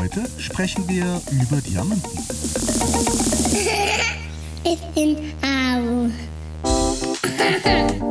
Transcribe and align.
Heute 0.00 0.24
sprechen 0.38 0.88
wir 0.88 1.20
über 1.30 1.60
Diamanten. 1.60 2.10
Ich 4.64 4.80
bin. 4.94 5.16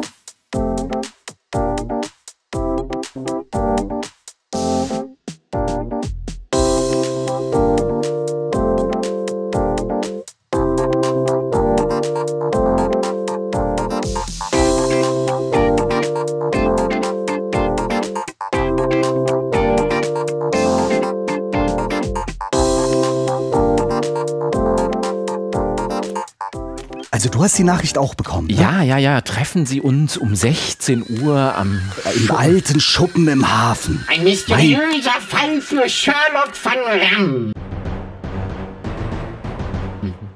Also 27.19 27.27
du 27.27 27.43
hast 27.43 27.57
die 27.57 27.65
Nachricht 27.65 27.97
auch 27.97 28.15
bekommen. 28.15 28.47
Ne? 28.47 28.53
Ja, 28.53 28.81
ja, 28.81 28.97
ja. 28.97 29.19
Treffen 29.19 29.65
Sie 29.65 29.81
uns 29.81 30.15
um 30.15 30.37
16 30.37 31.19
Uhr 31.19 31.53
am 31.53 31.81
Im 32.15 32.31
alten 32.31 32.79
Schuppen 32.79 33.27
im 33.27 33.45
Hafen. 33.45 34.05
Ein 34.07 34.23
mysteriöser 34.23 35.19
Fall 35.27 35.59
für 35.59 35.89
Sherlock 35.89 36.53
van 36.63 36.77
Ram. 36.87 37.51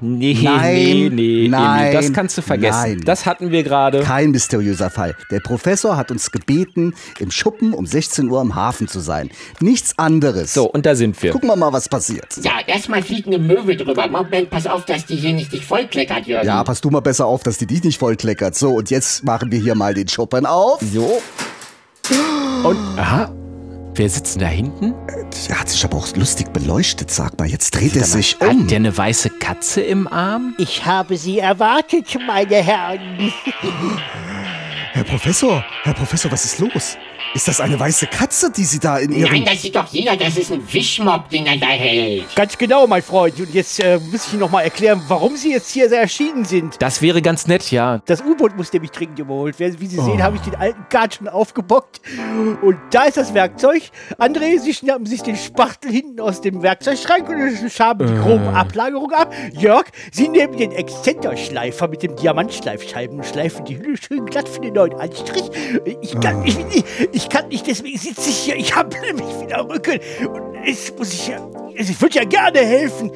Nee, 0.04 0.38
Nein, 0.42 0.74
nee, 0.74 1.08
nee, 1.10 1.48
nein, 1.48 1.82
Emil, 1.86 1.92
das 1.94 2.12
kannst 2.12 2.36
du 2.36 2.42
vergessen. 2.42 2.80
nein. 2.80 3.00
Das 3.04 3.24
hatten 3.24 3.50
wir 3.50 3.62
gerade. 3.62 4.00
Kein 4.02 4.32
mysteriöser 4.32 4.90
Fall. 4.90 5.16
Der 5.30 5.40
Professor 5.40 5.96
hat 5.96 6.10
uns 6.10 6.30
gebeten, 6.30 6.94
im 7.18 7.30
Schuppen 7.30 7.72
um 7.72 7.86
16 7.86 8.28
Uhr 8.28 8.42
im 8.42 8.54
Hafen 8.54 8.86
zu 8.86 9.00
sein. 9.00 9.30
Nichts 9.60 9.98
anderes. 9.98 10.52
So, 10.52 10.70
und 10.70 10.84
da 10.84 10.94
sind 10.94 11.20
wir. 11.22 11.32
Gucken 11.32 11.48
wir 11.48 11.56
mal, 11.56 11.72
was 11.72 11.88
passiert. 11.88 12.36
Ja, 12.42 12.52
erstmal 12.66 13.02
fliegt 13.02 13.26
eine 13.26 13.38
Möwe 13.38 13.76
drüber. 13.76 14.06
Moment, 14.08 14.50
pass 14.50 14.66
auf, 14.66 14.84
dass 14.84 15.06
die 15.06 15.16
hier 15.16 15.32
nicht 15.32 15.52
dich 15.52 15.64
vollkleckert, 15.64 16.26
Jürgen. 16.26 16.46
Ja, 16.46 16.62
pass 16.64 16.80
du 16.80 16.90
mal 16.90 17.00
besser 17.00 17.26
auf, 17.26 17.42
dass 17.42 17.58
die 17.58 17.66
dich 17.66 17.82
nicht 17.82 17.98
vollkleckert. 17.98 18.54
So, 18.54 18.72
und 18.74 18.90
jetzt 18.90 19.24
machen 19.24 19.50
wir 19.50 19.58
hier 19.58 19.74
mal 19.74 19.94
den 19.94 20.08
Schuppen 20.08 20.44
auf. 20.44 20.80
So. 20.92 21.20
Und, 22.62 22.76
aha. 22.98 23.32
Wer 23.96 24.10
sitzt 24.10 24.34
denn 24.34 24.42
da 24.42 24.48
hinten? 24.48 24.92
Der 25.48 25.60
hat 25.60 25.68
sich 25.68 25.84
aber 25.84 25.96
auch 25.98 26.16
lustig 26.16 26.52
beleuchtet, 26.52 27.12
sag 27.12 27.38
mal. 27.38 27.48
Jetzt 27.48 27.76
dreht 27.76 27.94
er 27.94 28.04
sich 28.04 28.40
um. 28.40 28.62
Hat 28.64 28.70
der 28.70 28.76
eine 28.76 28.96
weiße 28.96 29.30
Katze 29.30 29.82
im 29.82 30.08
Arm? 30.08 30.56
Ich 30.58 30.84
habe 30.84 31.16
Sie 31.16 31.38
erwartet, 31.38 32.06
meine 32.26 32.56
Herren. 32.56 33.32
Herr 34.92 35.04
Professor, 35.04 35.64
Herr 35.84 35.94
Professor, 35.94 36.30
was 36.32 36.44
ist 36.44 36.58
los? 36.58 36.98
Ist 37.34 37.48
das 37.48 37.60
eine 37.60 37.78
weiße 37.78 38.06
Katze, 38.06 38.50
die 38.50 38.62
Sie 38.62 38.78
da 38.78 38.98
in 38.98 39.10
Ihrem... 39.10 39.32
Nein, 39.32 39.44
das 39.44 39.60
sieht 39.60 39.74
doch 39.74 39.88
jeder, 39.88 40.16
das 40.16 40.36
ist 40.36 40.52
ein 40.52 40.62
Wischmob, 40.72 41.28
den 41.30 41.46
er 41.46 41.56
da 41.56 41.66
hält. 41.66 42.34
Ganz 42.36 42.56
genau, 42.56 42.86
mein 42.86 43.02
Freund. 43.02 43.38
Und 43.40 43.52
jetzt 43.52 43.80
äh, 43.80 43.98
muss 43.98 44.26
ich 44.28 44.32
Ihnen 44.34 44.40
noch 44.40 44.50
mal 44.50 44.62
erklären, 44.62 45.02
warum 45.08 45.36
Sie 45.36 45.50
jetzt 45.50 45.72
hier 45.72 45.90
erschienen 45.92 46.44
sind. 46.44 46.76
Das 46.80 47.02
wäre 47.02 47.20
ganz 47.22 47.48
nett, 47.48 47.72
ja. 47.72 48.00
Das 48.06 48.20
U-Boot 48.20 48.56
muss 48.56 48.72
nämlich 48.72 48.92
dringend 48.92 49.18
überholt 49.18 49.58
werden. 49.58 49.80
Wie 49.80 49.88
Sie 49.88 50.00
sehen, 50.00 50.22
habe 50.22 50.36
ich 50.36 50.42
den 50.42 50.54
alten 50.54 50.88
Kart 50.88 51.14
schon 51.16 51.26
aufgebockt. 51.26 52.00
Und 52.62 52.76
da 52.92 53.02
ist 53.02 53.16
das 53.16 53.34
Werkzeug. 53.34 53.82
André, 54.18 54.60
Sie 54.60 54.72
schnappen 54.72 55.06
sich 55.06 55.22
den 55.22 55.36
Spachtel 55.36 55.90
hinten 55.90 56.20
aus 56.20 56.40
dem 56.40 56.62
Werkzeugschrank 56.62 57.28
und 57.28 57.70
schaben 57.70 58.06
die 58.06 58.14
grobe 58.14 58.54
Ablagerung 58.54 59.10
ab. 59.12 59.34
Jörg, 59.52 59.86
Sie 60.12 60.28
nehmen 60.28 60.56
den 60.56 60.70
Exzenterschleifer 60.70 61.88
mit 61.88 62.04
dem 62.04 62.14
Diamantschleifscheiben 62.14 63.16
und 63.16 63.26
schleifen 63.26 63.64
die 63.64 63.78
Hülle 63.78 63.96
schön 63.96 64.24
glatt 64.26 64.48
für 64.48 64.60
den 64.60 64.74
neuen 64.74 64.94
Anstrich. 64.94 65.50
Ich 66.00 66.20
kann, 66.20 66.44
ich, 66.44 66.58
ich 67.12 67.23
kann 67.28 67.48
nicht, 67.48 67.66
deswegen 67.66 67.98
sitze 67.98 68.28
ich 68.28 68.36
hier. 68.36 68.56
Ich 68.56 68.74
habe 68.74 68.96
nämlich 69.00 69.26
wieder 69.40 69.68
Rücken. 69.68 69.98
Und 70.28 70.54
jetzt 70.64 70.98
muss 70.98 71.12
ich 71.12 71.28
ja, 71.28 71.46
ich 71.74 72.00
würde 72.00 72.16
ja 72.16 72.24
gerne 72.24 72.60
helfen. 72.60 73.10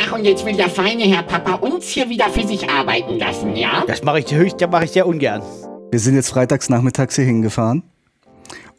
Ach, 0.00 0.12
und 0.12 0.24
jetzt 0.24 0.44
will 0.44 0.56
der 0.56 0.68
feine 0.68 1.04
Herr 1.04 1.22
Papa 1.22 1.54
uns 1.54 1.86
hier 1.86 2.08
wieder 2.08 2.28
für 2.28 2.46
sich 2.46 2.68
arbeiten 2.68 3.18
lassen, 3.18 3.54
ja? 3.56 3.84
Das 3.86 4.02
mache 4.02 4.20
ich 4.20 4.34
höchst, 4.34 4.60
das 4.60 4.70
mache 4.70 4.84
ich 4.84 4.90
sehr 4.90 5.06
ungern. 5.06 5.42
Wir 5.90 6.00
sind 6.00 6.14
jetzt 6.14 6.30
freitags 6.30 6.68
nachmittags 6.68 7.16
hier 7.16 7.24
hingefahren, 7.24 7.82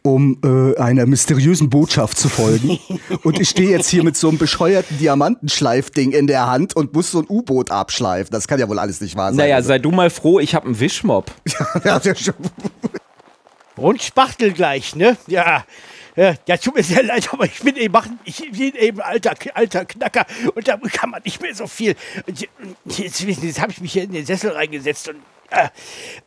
um 0.02 0.38
äh, 0.44 0.76
einer 0.78 1.06
mysteriösen 1.06 1.70
Botschaft 1.70 2.18
zu 2.18 2.28
folgen. 2.28 2.78
und 3.22 3.40
ich 3.40 3.48
stehe 3.48 3.70
jetzt 3.70 3.88
hier 3.88 4.04
mit 4.04 4.16
so 4.16 4.28
einem 4.28 4.38
bescheuerten 4.38 4.98
Diamantenschleifding 4.98 6.12
in 6.12 6.26
der 6.26 6.46
Hand 6.46 6.76
und 6.76 6.92
muss 6.92 7.10
so 7.10 7.20
ein 7.20 7.26
U-Boot 7.28 7.70
abschleifen. 7.70 8.30
Das 8.32 8.48
kann 8.48 8.60
ja 8.60 8.68
wohl 8.68 8.78
alles 8.78 9.00
nicht 9.00 9.16
wahr 9.16 9.28
sein. 9.28 9.36
Naja, 9.36 9.62
sei 9.62 9.78
du 9.78 9.92
mal 9.92 10.10
froh, 10.10 10.40
ich 10.40 10.54
habe 10.54 10.66
einen 10.66 10.80
Wischmob. 10.80 11.30
ja, 11.84 11.98
der 12.00 12.16
schon. 12.16 12.34
Und 13.76 14.02
Spachtel 14.02 14.52
gleich, 14.52 14.94
ne? 14.94 15.16
Ja. 15.26 15.64
Ja, 16.16 16.56
tut 16.56 16.76
mir 16.76 16.84
sehr 16.84 17.02
leid, 17.02 17.28
aber 17.32 17.44
ich 17.44 17.58
bin 17.58 17.74
eben, 17.74 18.20
ich 18.24 18.38
bin 18.52 18.74
eben 18.76 19.00
alter, 19.00 19.34
alter 19.54 19.84
Knacker 19.84 20.24
und 20.54 20.68
da 20.68 20.76
kann 20.76 21.10
man 21.10 21.20
nicht 21.24 21.42
mehr 21.42 21.52
so 21.56 21.66
viel. 21.66 21.96
Jetzt, 22.86 23.24
jetzt 23.26 23.60
habe 23.60 23.72
ich 23.72 23.80
mich 23.80 23.92
hier 23.94 24.04
in 24.04 24.12
den 24.12 24.24
Sessel 24.24 24.52
reingesetzt 24.52 25.08
und. 25.08 25.16
Äh, 25.50 25.68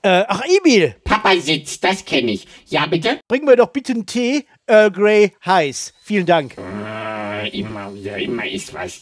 äh, 0.02 0.26
ach, 0.28 0.42
Emil, 0.46 0.96
Papa 1.06 1.38
sitzt, 1.38 1.84
das 1.86 2.04
kenne 2.04 2.32
ich. 2.32 2.48
Ja, 2.66 2.86
bitte? 2.86 3.20
bring 3.30 3.46
mir 3.46 3.56
doch 3.56 3.70
bitte 3.70 3.94
einen 3.94 4.06
Tee, 4.06 4.46
Earl 4.68 4.92
Grey 4.92 5.34
heiß. 5.46 5.94
Vielen 6.04 6.26
Dank. 6.26 6.56
Äh, 6.58 7.48
immer 7.58 7.94
wieder, 7.94 8.18
immer 8.18 8.46
ist 8.46 8.74
was. 8.74 9.02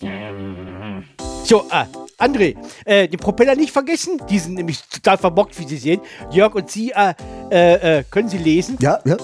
So, 1.45 1.63
ah, 1.69 1.85
André, 2.17 2.55
äh, 2.85 3.07
den 3.07 3.19
Propeller 3.19 3.55
nicht 3.55 3.71
vergessen. 3.71 4.19
Die 4.27 4.39
sind 4.39 4.55
nämlich 4.55 4.79
total 4.91 5.19
verbockt, 5.19 5.57
wie 5.59 5.67
Sie 5.67 5.77
sehen. 5.77 6.01
Jörg 6.31 6.55
und 6.55 6.71
Sie, 6.71 6.91
äh, 6.91 7.13
äh, 7.51 7.99
äh, 7.99 8.03
können 8.09 8.29
Sie 8.29 8.39
lesen? 8.39 8.77
Ja, 8.79 8.99
ja. 9.05 9.15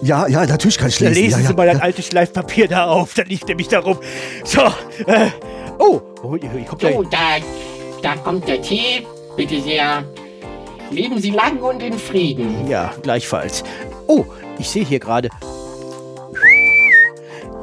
Ja, 0.00 0.26
ja, 0.28 0.46
natürlich 0.46 0.78
kann 0.78 0.88
ich 0.88 0.98
Dann 0.98 1.08
lesen. 1.08 1.22
lesen 1.24 1.40
ja, 1.42 1.46
Sie 1.48 1.52
ja, 1.52 1.56
mal 1.56 1.66
das 1.66 1.76
ja. 1.76 1.82
alte 1.82 2.02
Schleifpapier 2.02 2.68
da 2.68 2.86
auf. 2.86 3.12
Da 3.14 3.22
liegt 3.24 3.48
nämlich 3.48 3.68
darum. 3.68 3.98
So, 4.44 4.62
äh, 5.06 5.28
oh, 5.78 6.00
oh, 6.22 6.36
hier 6.36 6.64
kommt 6.64 6.80
So, 6.80 7.02
da, 7.02 7.36
da 8.02 8.16
kommt 8.16 8.48
der 8.48 8.62
Tee. 8.62 9.06
Bitte 9.36 9.60
sehr. 9.60 10.04
Leben 10.90 11.20
Sie 11.20 11.30
lang 11.30 11.58
und 11.60 11.82
in 11.82 11.98
Frieden. 11.98 12.66
Ja, 12.66 12.94
gleichfalls. 13.02 13.62
Oh, 14.06 14.24
ich 14.58 14.70
sehe 14.70 14.84
hier 14.84 15.00
gerade. 15.00 15.28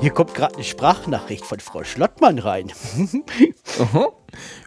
Hier 0.02 0.12
kommt 0.12 0.34
gerade 0.34 0.56
eine 0.56 0.64
Sprachnachricht 0.64 1.46
von 1.46 1.60
Frau 1.60 1.84
Schlottmann 1.84 2.40
rein. 2.40 2.72
Aha. 3.80 4.12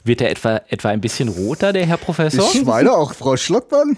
Wird 0.02 0.20
er 0.20 0.30
etwa, 0.30 0.62
etwa 0.68 0.88
ein 0.88 1.00
bisschen 1.00 1.28
roter, 1.28 1.72
der 1.72 1.86
Herr 1.86 1.98
Professor? 1.98 2.48
Ich 2.52 2.64
meine 2.64 2.92
auch, 2.92 3.12
Frau 3.12 3.36
Schlottmann. 3.36 3.96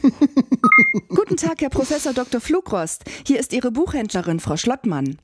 Guten 1.09 1.37
Tag, 1.37 1.61
Herr 1.61 1.71
Professor 1.71 2.13
Dr. 2.13 2.41
Flugrost. 2.41 3.05
Hier 3.27 3.39
ist 3.39 3.53
Ihre 3.53 3.71
Buchhändlerin, 3.71 4.41
Frau 4.41 4.57
Schlottmann. 4.57 5.19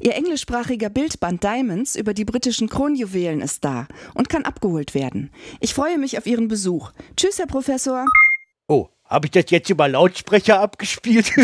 Ihr 0.00 0.14
englischsprachiger 0.14 0.90
Bildband 0.90 1.42
Diamonds 1.42 1.96
über 1.96 2.14
die 2.14 2.24
britischen 2.24 2.68
Kronjuwelen 2.68 3.40
ist 3.40 3.64
da 3.64 3.86
und 4.14 4.28
kann 4.28 4.44
abgeholt 4.44 4.94
werden. 4.94 5.30
Ich 5.60 5.74
freue 5.74 5.98
mich 5.98 6.18
auf 6.18 6.26
Ihren 6.26 6.48
Besuch. 6.48 6.92
Tschüss, 7.16 7.38
Herr 7.38 7.46
Professor. 7.46 8.04
Habe 9.08 9.26
ich 9.26 9.30
das 9.30 9.44
jetzt 9.48 9.70
über 9.70 9.88
Lautsprecher 9.88 10.60
abgespielt? 10.60 11.32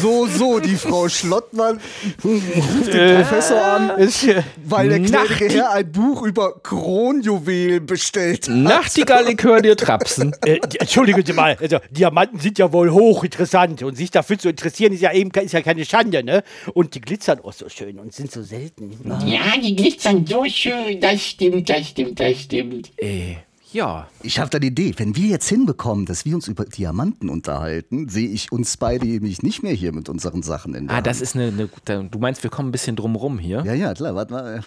So, 0.00 0.26
so, 0.26 0.58
die 0.58 0.74
Frau 0.74 1.08
Schlottmann 1.08 1.80
ruft 2.24 2.92
den 2.92 3.16
Professor 3.22 3.62
an, 3.62 3.90
äh, 3.90 4.42
weil 4.64 4.88
der 4.88 5.00
gnädige 5.00 5.48
Herr 5.48 5.72
ein 5.72 5.92
Buch 5.92 6.22
über 6.22 6.60
Kronjuwelen 6.60 7.86
bestellt 7.86 8.48
hat. 8.48 8.54
Nachtigall, 8.54 9.28
ich 9.28 9.42
höre 9.42 9.60
dir 9.60 9.76
trapsen. 9.76 10.34
äh, 10.44 10.58
Entschuldigen 10.78 11.24
Sie 11.24 11.32
mal, 11.32 11.56
also 11.60 11.78
Diamanten 11.90 12.40
sind 12.40 12.58
ja 12.58 12.72
wohl 12.72 12.90
hochinteressant 12.90 13.82
und 13.82 13.96
sich 13.96 14.10
dafür 14.10 14.38
zu 14.38 14.48
interessieren 14.48 14.92
ist 14.92 15.02
ja 15.02 15.12
eben 15.12 15.30
ist 15.30 15.52
ja 15.52 15.62
keine 15.62 15.84
Schande, 15.84 16.24
ne? 16.24 16.42
Und 16.74 16.94
die 16.94 17.00
glitzern 17.00 17.40
auch 17.40 17.52
so 17.52 17.68
schön 17.68 17.98
und 17.98 18.12
sind 18.12 18.32
so 18.32 18.42
selten. 18.42 18.98
Ja, 19.26 19.56
die 19.62 19.76
glitzern 19.76 20.26
so 20.26 20.44
schön. 20.46 21.00
Das 21.00 21.22
stimmt, 21.22 21.68
das 21.68 21.88
stimmt, 21.88 22.18
das 22.18 22.40
stimmt. 22.40 22.90
Äh, 22.96 23.36
Ja. 23.72 24.06
Ich 24.22 24.38
habe 24.38 24.50
da 24.50 24.58
eine 24.58 24.66
Idee. 24.66 24.94
Wenn 24.98 25.16
wir 25.16 25.28
jetzt 25.28 25.48
hinbekommen, 25.48 26.04
dass 26.06 26.24
wir 26.24 26.34
uns 26.34 26.46
über 26.48 26.64
Diamanten 26.64 27.28
unterhalten, 27.30 28.08
sehe 28.08 28.28
ich 28.28 28.52
uns 28.52 28.76
beide 28.76 29.06
nämlich 29.06 29.42
nicht 29.42 29.62
mehr 29.62 29.72
hier 29.72 29.92
mit 29.92 30.08
unseren 30.08 30.42
Sachen 30.42 30.74
in 30.74 30.88
der 30.88 30.96
Ah, 30.96 31.00
das 31.00 31.16
Hand. 31.16 31.22
ist 31.22 31.34
eine, 31.36 31.46
eine 31.48 31.68
gute. 31.68 32.04
Du 32.10 32.18
meinst, 32.18 32.42
wir 32.42 32.50
kommen 32.50 32.68
ein 32.68 32.72
bisschen 32.72 32.96
drum 32.96 33.16
rum 33.16 33.38
hier? 33.38 33.62
Ja, 33.64 33.72
ja, 33.74 33.94
klar, 33.94 34.14
warte 34.14 34.32
mal. 34.32 34.60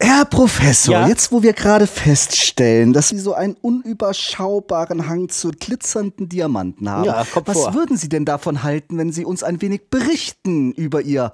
Herr 0.00 0.24
Professor, 0.24 0.94
Ja? 0.94 1.08
jetzt 1.08 1.30
wo 1.30 1.42
wir 1.42 1.52
gerade 1.52 1.86
feststellen, 1.86 2.92
dass 2.92 3.08
Sie 3.10 3.18
so 3.18 3.34
einen 3.34 3.54
unüberschaubaren 3.54 5.06
Hang 5.08 5.28
zu 5.28 5.50
glitzernden 5.50 6.28
Diamanten 6.28 6.88
haben, 6.90 7.04
Ja, 7.04 7.24
was 7.44 7.56
vor. 7.56 7.74
würden 7.74 7.96
Sie 7.96 8.08
denn 8.08 8.24
davon 8.24 8.62
halten, 8.62 8.98
wenn 8.98 9.12
Sie 9.12 9.24
uns 9.24 9.42
ein 9.42 9.60
wenig 9.62 9.82
berichten 9.90 10.72
über 10.72 11.02
Ihr 11.02 11.32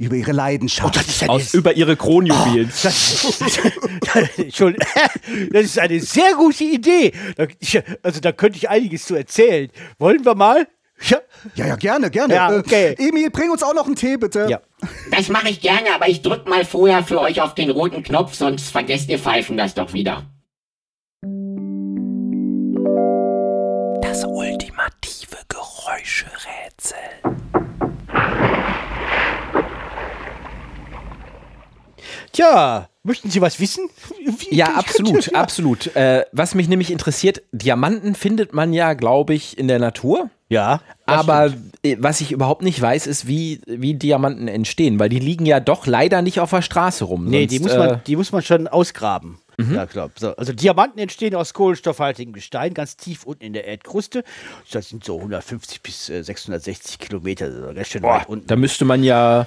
über 0.00 0.16
Ihre 0.16 0.32
Leidenschaft? 0.32 0.96
das 0.96 1.06
ist 1.06 1.22
eine 1.22 1.32
Aus, 1.32 1.54
über 1.54 1.76
ihre 1.76 1.94
Kronjuwelen. 1.94 2.72
Das, 2.82 3.42
schon, 4.56 4.74
das 5.52 5.64
ist 5.64 5.78
eine 5.78 6.00
sehr 6.00 6.34
gute 6.34 6.64
Idee. 6.64 7.12
Da, 7.36 7.46
ich, 7.58 7.80
also 8.02 8.20
da 8.20 8.32
könnte 8.32 8.56
ich 8.56 8.68
einiges 8.70 9.04
zu 9.04 9.14
erzählen. 9.14 9.70
Wollen 9.98 10.24
wir 10.24 10.34
mal? 10.34 10.66
Ja. 11.08 11.18
ja, 11.54 11.66
ja, 11.66 11.76
gerne, 11.76 12.10
gerne. 12.10 12.34
Ja, 12.34 12.56
okay. 12.56 12.94
Äh, 12.98 13.08
Emil, 13.08 13.30
bring 13.30 13.50
uns 13.50 13.62
auch 13.62 13.74
noch 13.74 13.86
einen 13.86 13.96
Tee, 13.96 14.16
bitte. 14.16 14.46
Ja. 14.48 14.60
Das 15.10 15.28
mache 15.28 15.48
ich 15.48 15.60
gerne, 15.60 15.94
aber 15.94 16.08
ich 16.08 16.22
drück 16.22 16.46
mal 16.48 16.64
vorher 16.64 17.02
für 17.02 17.20
euch 17.20 17.40
auf 17.40 17.54
den 17.54 17.70
roten 17.70 18.02
Knopf, 18.02 18.34
sonst 18.34 18.70
vergesst 18.70 19.08
ihr 19.08 19.18
Pfeifen 19.18 19.56
das 19.56 19.74
doch 19.74 19.92
wieder. 19.92 20.24
Das 24.02 24.24
ultimative 24.24 25.36
Geräuscherätsel. 25.48 26.96
Tja, 32.32 32.88
möchten 33.02 33.30
Sie 33.30 33.40
was 33.40 33.58
wissen? 33.60 33.88
Wie- 34.24 34.54
Ja, 34.54 34.74
absolut, 34.74 35.34
absolut. 35.34 35.94
Äh, 35.96 36.24
was 36.32 36.54
mich 36.54 36.68
nämlich 36.68 36.90
interessiert, 36.90 37.42
Diamanten 37.52 38.14
findet 38.14 38.52
man 38.52 38.72
ja, 38.72 38.94
glaube 38.94 39.34
ich, 39.34 39.58
in 39.58 39.68
der 39.68 39.78
Natur. 39.78 40.30
Ja, 40.48 40.80
Aber 41.06 41.48
stimmt. 41.50 41.74
äh, 41.84 41.96
was 42.00 42.20
ich 42.20 42.32
überhaupt 42.32 42.62
nicht 42.62 42.80
weiß, 42.80 43.06
ist, 43.06 43.26
wie, 43.28 43.60
wie 43.66 43.94
Diamanten 43.94 44.48
entstehen, 44.48 44.98
weil 44.98 45.08
die 45.08 45.20
liegen 45.20 45.46
ja 45.46 45.60
doch 45.60 45.86
leider 45.86 46.22
nicht 46.22 46.40
auf 46.40 46.50
der 46.50 46.62
Straße 46.62 47.04
rum. 47.04 47.26
Nee, 47.26 47.42
Sonst, 47.42 47.50
die 47.52 47.58
muss, 47.60 47.72
äh, 47.72 47.78
man, 47.78 48.00
die 48.06 48.16
muss 48.16 48.32
man 48.32 48.42
schon 48.42 48.66
ausgraben. 48.68 49.38
Ja, 49.74 49.84
glaub. 49.84 50.18
So, 50.18 50.34
also 50.36 50.54
Diamanten 50.54 50.98
entstehen 50.98 51.34
aus 51.34 51.52
kohlenstoffhaltigem 51.52 52.32
Gestein, 52.32 52.72
ganz 52.72 52.96
tief 52.96 53.24
unten 53.24 53.44
in 53.44 53.52
der 53.52 53.66
Erdkruste. 53.66 54.24
Das 54.72 54.88
sind 54.88 55.04
so 55.04 55.18
150 55.18 55.82
bis 55.82 56.08
äh, 56.08 56.22
660 56.22 56.98
Kilometer, 56.98 57.44
also 57.44 57.74
ganz 57.74 57.88
schön 57.88 58.00
boah, 58.00 58.14
weit 58.20 58.28
unten. 58.30 58.46
da 58.46 58.56
müsste 58.56 58.86
man 58.86 59.04
ja 59.04 59.46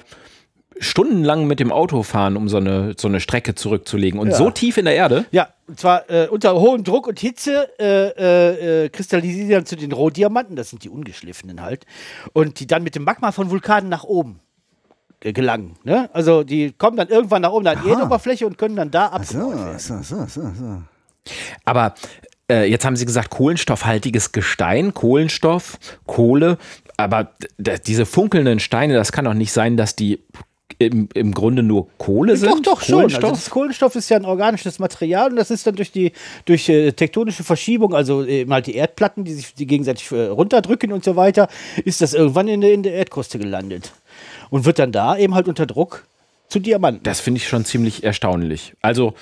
stundenlang 0.80 1.48
mit 1.48 1.60
dem 1.60 1.72
Auto 1.72 2.04
fahren, 2.04 2.38
um 2.38 2.50
so 2.50 2.58
eine, 2.58 2.94
so 2.98 3.08
eine 3.08 3.20
Strecke 3.20 3.56
zurückzulegen. 3.56 4.20
Und 4.20 4.30
Ja. 4.30 4.36
so 4.36 4.50
tief 4.50 4.78
in 4.78 4.86
der 4.86 4.96
Erde? 4.96 5.26
Ja, 5.32 5.50
und 5.68 5.80
zwar 5.80 6.10
äh, 6.10 6.28
unter 6.28 6.56
hohem 6.56 6.84
Druck 6.84 7.08
und 7.08 7.20
Hitze 7.20 7.70
äh, 7.80 8.10
äh, 8.10 8.86
äh, 8.86 8.90
kristallisieren 8.90 9.48
die 9.48 9.54
dann 9.54 9.66
zu 9.66 9.76
den 9.76 9.92
Rohdiamanten, 9.92 10.56
das 10.56 10.70
sind 10.70 10.84
die 10.84 10.90
ungeschliffenen 10.90 11.62
halt, 11.62 11.86
und 12.34 12.60
die 12.60 12.68
dann 12.68 12.84
mit 12.84 12.96
dem 12.96 13.04
Magma 13.04 13.32
von 13.32 13.50
Vulkanen 13.50 13.90
nach 13.90 14.04
oben 14.04 14.40
gelangen. 15.22 15.78
Ne? 15.84 16.10
Also 16.14 16.44
die 16.44 16.74
kommen 16.74 16.98
dann 16.98 17.08
irgendwann 17.08 17.42
nach 17.44 17.52
oben 17.52 17.66
an 17.68 17.80
die 17.84 17.90
Erdoberfläche 17.90 18.46
und 18.46 18.58
können 18.58 18.76
dann 18.76 18.92
da 18.92 19.08
abgebaut 19.08 19.56
werden. 19.56 19.80
So, 19.80 20.02
so, 20.02 20.26
so, 20.26 20.42
so. 20.54 20.82
Aber 21.64 21.94
äh, 22.52 22.70
jetzt 22.70 22.84
haben 22.84 22.98
Sie 22.98 23.06
gesagt, 23.06 23.30
kohlenstoffhaltiges 23.30 24.34
Gestein, 24.34 24.94
Kohlenstoff, 24.94 25.78
Kohle. 26.06 26.58
Aber 26.98 27.32
diese 27.88 28.06
funkelnden 28.06 28.60
Steine, 28.60 28.96
das 28.96 29.14
kann 29.14 29.26
doch 29.26 29.34
nicht 29.34 29.54
sein, 29.54 29.78
dass 29.78 29.96
die 29.96 30.20
im, 30.80 31.10
im 31.14 31.34
Grunde 31.34 31.64
nur 31.64 31.88
Kohle 31.98 32.38
sind. 32.38 32.52
Doch, 32.52 32.60
doch, 32.60 32.82
schon. 32.82 33.04
Also 33.04 33.20
Kohlenstoff? 33.20 33.32
das 33.32 33.50
Kohlenstoff 33.50 33.96
ist 33.96 34.10
ja 34.10 34.18
ein 34.18 34.26
organisches 34.26 34.80
Material 34.80 35.32
und 35.32 35.36
das 35.36 35.52
ist 35.52 35.66
dann 35.68 35.76
durch 35.76 35.92
die 35.92 36.12
durch 36.46 36.70
äh, 36.70 36.92
tektonische 36.92 37.44
Verschiebung, 37.44 37.94
also 37.94 38.26
eben 38.26 38.52
halt 38.54 38.68
die 38.68 38.76
Erdplatten, 38.76 39.24
die 39.24 39.34
sich 39.34 39.54
die 39.54 39.68
gegenseitig 39.68 40.12
äh, 40.12 40.26
runterdrücken 40.26 40.92
und 40.92 41.04
so 41.04 41.16
weiter, 41.16 41.48
ist 41.86 42.02
das 42.02 42.14
irgendwann 42.14 42.48
in 42.48 42.62
der, 42.62 42.74
in 42.74 42.84
der 42.84 42.94
Erdkruste 42.94 43.40
gelandet. 43.40 43.94
Und 44.50 44.66
wird 44.66 44.80
dann 44.80 44.92
da 44.92 45.18
eben 45.18 45.34
halt 45.34 45.48
unter 45.48 45.66
Druck 45.66 46.06
zu 46.48 46.60
Diamanten. 46.60 47.04
Das 47.04 47.20
finde 47.20 47.40
ich 47.40 47.48
schon 47.48 47.66
ziemlich 47.66 48.04
erstaunlich. 48.04 48.74
Also 48.82 49.16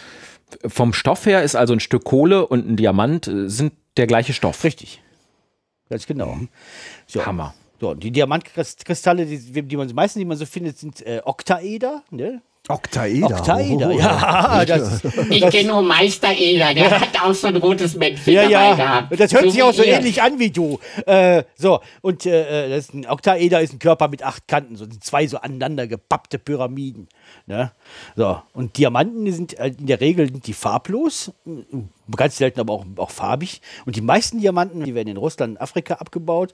vom 0.68 0.94
Stoff 0.94 1.26
her 1.26 1.44
ist 1.44 1.56
also 1.56 1.74
ein 1.74 1.80
Stück 1.80 2.04
Kohle 2.04 2.46
und 2.46 2.70
ein 2.70 2.76
Diamant 2.76 3.28
äh, 3.28 3.50
sind 3.50 3.74
der 3.98 4.08
gleiche 4.08 4.34
Stoff. 4.34 4.64
Richtig. 4.64 5.02
Ganz 5.90 6.06
genau. 6.06 6.38
So. 7.08 7.26
Hammer. 7.26 7.54
So, 7.82 7.90
und 7.90 8.04
die 8.04 8.12
Diamantkristalle, 8.12 9.26
die, 9.26 9.64
die 9.64 9.76
man 9.76 9.88
die 9.88 9.94
meisten, 9.96 10.20
die 10.20 10.26
man 10.26 10.38
so 10.38 10.46
findet, 10.46 10.78
sind 10.78 11.04
äh, 11.04 11.20
Oktaeder. 11.26 12.04
Ne? 12.12 12.44
Oktaeder. 12.70 13.26
Oktaeder, 13.26 13.90
Oh, 13.90 13.98
ja. 13.98 14.64
Das, 14.68 15.04
Ich 15.32 15.50
kenne 15.50 15.70
nur 15.70 15.82
Meister 15.82 16.32
Eder, 16.32 16.76
der 16.76 17.02
hat 17.02 17.20
auch 17.20 17.34
so 17.34 17.48
ein 17.48 17.56
rotes 17.56 17.96
Männchen 17.96 18.36
ja, 18.36 18.44
dabei 18.44 18.52
ja. 18.52 18.76
gehabt. 18.76 19.20
Das 19.20 19.34
hört 19.34 19.46
So 19.46 19.50
sich 19.50 19.64
auch 19.64 19.74
so 19.74 19.82
ihr. 19.82 19.94
ähnlich 19.94 20.22
an 20.22 20.38
wie 20.38 20.52
du. 20.52 20.80
Äh, 21.08 21.44
so, 21.56 21.80
und 22.02 22.28
äh, 22.28 22.70
das 22.70 22.86
ist 22.86 22.94
ein 22.94 23.08
Oktaeder 23.08 23.62
ist 23.62 23.74
ein 23.74 23.80
Körper 23.80 24.10
mit 24.10 24.22
acht 24.22 24.48
Kanten, 24.48 24.76
so 24.76 24.86
sind 24.86 25.04
zwei 25.04 25.26
so 25.26 25.40
aneinander 25.40 25.88
gepappte 25.88 26.38
Pyramiden. 26.38 27.10
Ne? 27.48 27.72
So, 28.16 28.44
und 28.54 28.78
Diamanten 28.78 29.26
die 29.26 29.32
sind 29.32 29.58
äh, 29.58 29.70
in 29.76 29.88
der 29.88 30.02
Regel 30.02 30.28
sind 30.32 30.46
die 30.46 30.54
farblos, 30.54 31.32
ganz 32.16 32.38
selten 32.38 32.60
aber 32.60 32.74
auch, 32.74 32.86
auch 32.98 33.10
farbig. 33.10 33.60
Und 33.88 33.96
die 33.96 34.02
meisten 34.02 34.40
Diamanten, 34.40 34.84
die 34.84 34.94
werden 34.94 35.08
in 35.08 35.18
Russland 35.18 35.54
und 35.54 35.62
Afrika 35.62 35.96
abgebaut. 35.96 36.54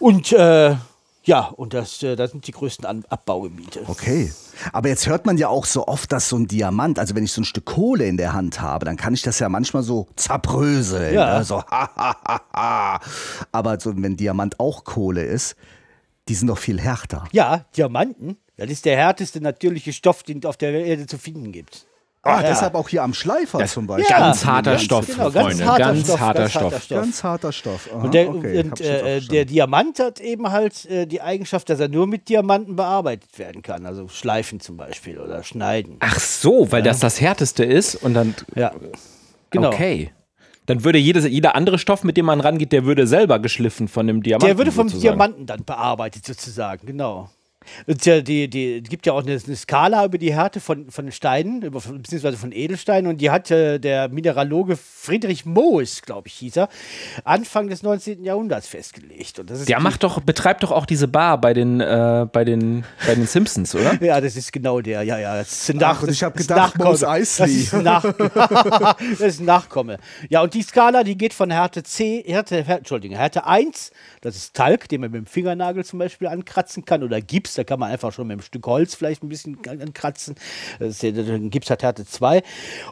Und 0.00 0.32
äh, 0.32 0.74
ja, 1.22 1.48
und 1.48 1.74
das, 1.74 2.02
äh, 2.02 2.16
das 2.16 2.32
sind 2.32 2.46
die 2.46 2.52
größten 2.52 2.86
An 2.86 3.04
Abbaugebiete. 3.08 3.82
Okay. 3.86 4.32
Aber 4.72 4.88
jetzt 4.88 5.06
hört 5.06 5.26
man 5.26 5.36
ja 5.36 5.48
auch 5.48 5.66
so 5.66 5.86
oft, 5.86 6.10
dass 6.10 6.28
so 6.28 6.36
ein 6.36 6.48
Diamant, 6.48 6.98
also 6.98 7.14
wenn 7.14 7.24
ich 7.24 7.32
so 7.32 7.42
ein 7.42 7.44
Stück 7.44 7.66
Kohle 7.66 8.06
in 8.06 8.16
der 8.16 8.32
Hand 8.32 8.60
habe, 8.60 8.86
dann 8.86 8.96
kann 8.96 9.14
ich 9.14 9.22
das 9.22 9.38
ja 9.38 9.48
manchmal 9.48 9.82
so 9.82 10.08
zerbröseln. 10.16 11.14
Ja. 11.14 11.38
Ne? 11.38 11.44
So, 11.44 11.62
ha, 11.70 11.90
ha, 11.94 12.16
ha, 12.26 12.40
ha. 12.52 13.00
Aber 13.52 13.78
so, 13.78 13.92
wenn 13.94 14.16
Diamant 14.16 14.58
auch 14.58 14.84
Kohle 14.84 15.22
ist, 15.22 15.54
die 16.28 16.34
sind 16.34 16.48
doch 16.48 16.58
viel 16.58 16.80
härter. 16.80 17.24
Ja, 17.32 17.66
Diamanten, 17.76 18.38
das 18.56 18.70
ist 18.70 18.84
der 18.86 18.96
härteste 18.96 19.40
natürliche 19.40 19.92
Stoff, 19.92 20.22
den 20.22 20.38
es 20.38 20.46
auf 20.46 20.56
der 20.56 20.72
Erde 20.72 21.06
zu 21.06 21.18
finden 21.18 21.52
gibt. 21.52 21.86
Ah, 22.22 22.42
Ja. 22.42 22.48
deshalb 22.50 22.74
auch 22.74 22.86
hier 22.88 23.02
am 23.02 23.14
Schleifer 23.14 23.64
zum 23.64 23.86
Beispiel. 23.86 24.14
Ganz 24.14 24.44
harter 24.44 24.72
Ganz- 24.72 24.82
Stoff, 24.82 25.06
Genau, 25.06 25.30
ganz 25.30 25.46
Freunde. 25.56 25.66
harter 25.66 25.84
ganz 25.84 26.04
Stoff, 26.04 26.20
harter 26.20 26.38
ganz 26.40 26.50
Stoff. 26.50 26.62
harter 26.64 26.80
Stoff. 26.80 26.98
Ganz 27.00 27.24
harter 27.24 27.52
Stoff. 27.52 27.88
Aha, 27.94 28.02
Und, 28.04 28.12
der, 28.14 28.28
okay, 28.28 28.58
und 28.60 28.72
auch 28.74 28.84
äh, 28.84 29.20
der. 29.20 29.44
Diamant 29.46 29.98
hat 30.00 30.20
eben 30.20 30.50
halt 30.50 30.84
äh, 30.84 31.06
die 31.06 31.22
Eigenschaft, 31.22 31.70
dass 31.70 31.80
er 31.80 31.88
nur 31.88 32.06
mit 32.06 32.28
Diamanten 32.28 32.76
bearbeitet 32.76 33.38
werden 33.38 33.62
kann. 33.62 33.86
Also 33.86 34.08
schleifen 34.08 34.60
zum 34.60 34.76
Beispiel 34.76 35.18
oder 35.18 35.42
schneiden. 35.42 35.96
Ach 36.00 36.20
so, 36.20 36.70
weil 36.70 36.82
das 36.82 36.98
das 37.00 37.22
härteste 37.22 37.64
ist 37.64 37.94
und 37.94 38.12
dann. 38.12 38.34
Ja, 38.54 38.72
genau. 39.48 39.68
Okay. 39.68 40.10
Dann 40.66 40.84
würde 40.84 40.98
jedes, 40.98 41.24
jeder 41.26 41.54
andere 41.56 41.78
Stoff, 41.78 42.04
mit 42.04 42.18
dem 42.18 42.26
man 42.26 42.40
rangeht, 42.40 42.70
der 42.72 42.84
würde 42.84 43.06
selber 43.06 43.38
geschliffen 43.38 43.88
von 43.88 44.06
dem 44.06 44.22
Diamanten. 44.22 44.46
Der 44.46 44.58
würde 44.58 44.70
vom 44.72 44.88
sozusagen. 44.88 45.14
Diamanten 45.16 45.46
dann 45.46 45.64
bearbeitet 45.64 46.26
sozusagen, 46.26 46.86
genau. 46.86 47.30
Und 47.86 48.04
ja, 48.06 48.20
die, 48.20 48.48
die, 48.48 48.78
es 48.84 48.88
gibt 48.88 49.06
ja 49.06 49.12
auch 49.12 49.22
eine, 49.22 49.32
eine 49.44 49.56
Skala 49.56 50.04
über 50.04 50.18
die 50.18 50.32
Härte 50.34 50.60
von, 50.60 50.90
von 50.90 51.10
Steinen, 51.12 51.62
über, 51.62 51.80
beziehungsweise 51.80 52.36
von 52.36 52.52
Edelsteinen. 52.52 53.10
Und 53.10 53.20
die 53.20 53.30
hat 53.30 53.50
äh, 53.50 53.78
der 53.78 54.08
Mineraloge 54.08 54.76
Friedrich 54.76 55.44
Moos, 55.46 56.02
glaube 56.02 56.28
ich, 56.28 56.34
hieß 56.34 56.56
er, 56.58 56.68
Anfang 57.24 57.68
des 57.68 57.82
19. 57.82 58.24
Jahrhunderts 58.24 58.66
festgelegt. 58.68 59.38
Und 59.38 59.50
das 59.50 59.60
ist 59.60 59.68
Der 59.68 59.78
die- 59.78 59.82
macht 59.82 60.02
doch, 60.02 60.20
betreibt 60.20 60.62
doch 60.62 60.70
auch 60.72 60.86
diese 60.86 61.08
Bar 61.08 61.40
bei 61.40 61.52
den, 61.54 61.80
äh, 61.80 62.26
bei 62.32 62.44
den, 62.44 62.84
bei 63.06 63.14
den 63.14 63.26
Simpsons, 63.26 63.74
oder? 63.74 64.02
Ja, 64.02 64.20
das 64.20 64.36
ist 64.36 64.52
genau 64.52 64.80
der. 64.80 65.02
Ja, 65.02 65.18
ja. 65.18 65.36
Das 65.36 65.50
ist 65.52 65.70
ein 65.70 65.76
Ach, 65.78 65.80
Nach 65.94 66.00
und 66.02 66.08
das 66.08 66.16
ich 66.16 66.22
hab 66.22 66.38
ist 66.38 66.48
gedacht, 66.48 66.74
Eisley. 66.80 67.46
Das 67.46 67.50
ist 67.50 67.74
ein, 67.74 67.82
Nach 67.84 68.02
das 69.10 69.20
ist 69.20 69.40
ein 69.40 69.44
Nachkomme. 69.46 69.98
Ja, 70.28 70.42
und 70.42 70.54
die 70.54 70.62
Skala, 70.62 71.02
die 71.04 71.16
geht 71.16 71.32
von 71.34 71.50
Härte 71.50 71.82
C, 71.82 72.22
Härte, 72.26 72.56
Härte, 72.56 72.78
Entschuldigung, 72.78 73.16
Härte 73.16 73.46
1, 73.46 73.90
das 74.20 74.36
ist 74.36 74.54
Talg, 74.54 74.88
den 74.88 75.00
man 75.02 75.10
mit 75.10 75.20
dem 75.20 75.26
Fingernagel 75.26 75.84
zum 75.84 75.98
Beispiel 75.98 76.28
ankratzen 76.28 76.84
kann, 76.84 77.02
oder 77.02 77.20
Gips, 77.20 77.58
da 77.60 77.64
kann 77.64 77.78
man 77.78 77.90
einfach 77.90 78.12
schon 78.12 78.26
mit 78.26 78.34
einem 78.34 78.42
Stück 78.42 78.66
Holz 78.66 78.94
vielleicht 78.94 79.22
ein 79.22 79.28
bisschen 79.28 79.58
ankratzen. 79.66 80.34
Das 80.78 80.88
ist 80.90 81.02
der, 81.02 81.12
der 81.12 81.38
Gips 81.38 81.68
hat 81.70 81.82
Härte 81.82 82.06
2. 82.06 82.42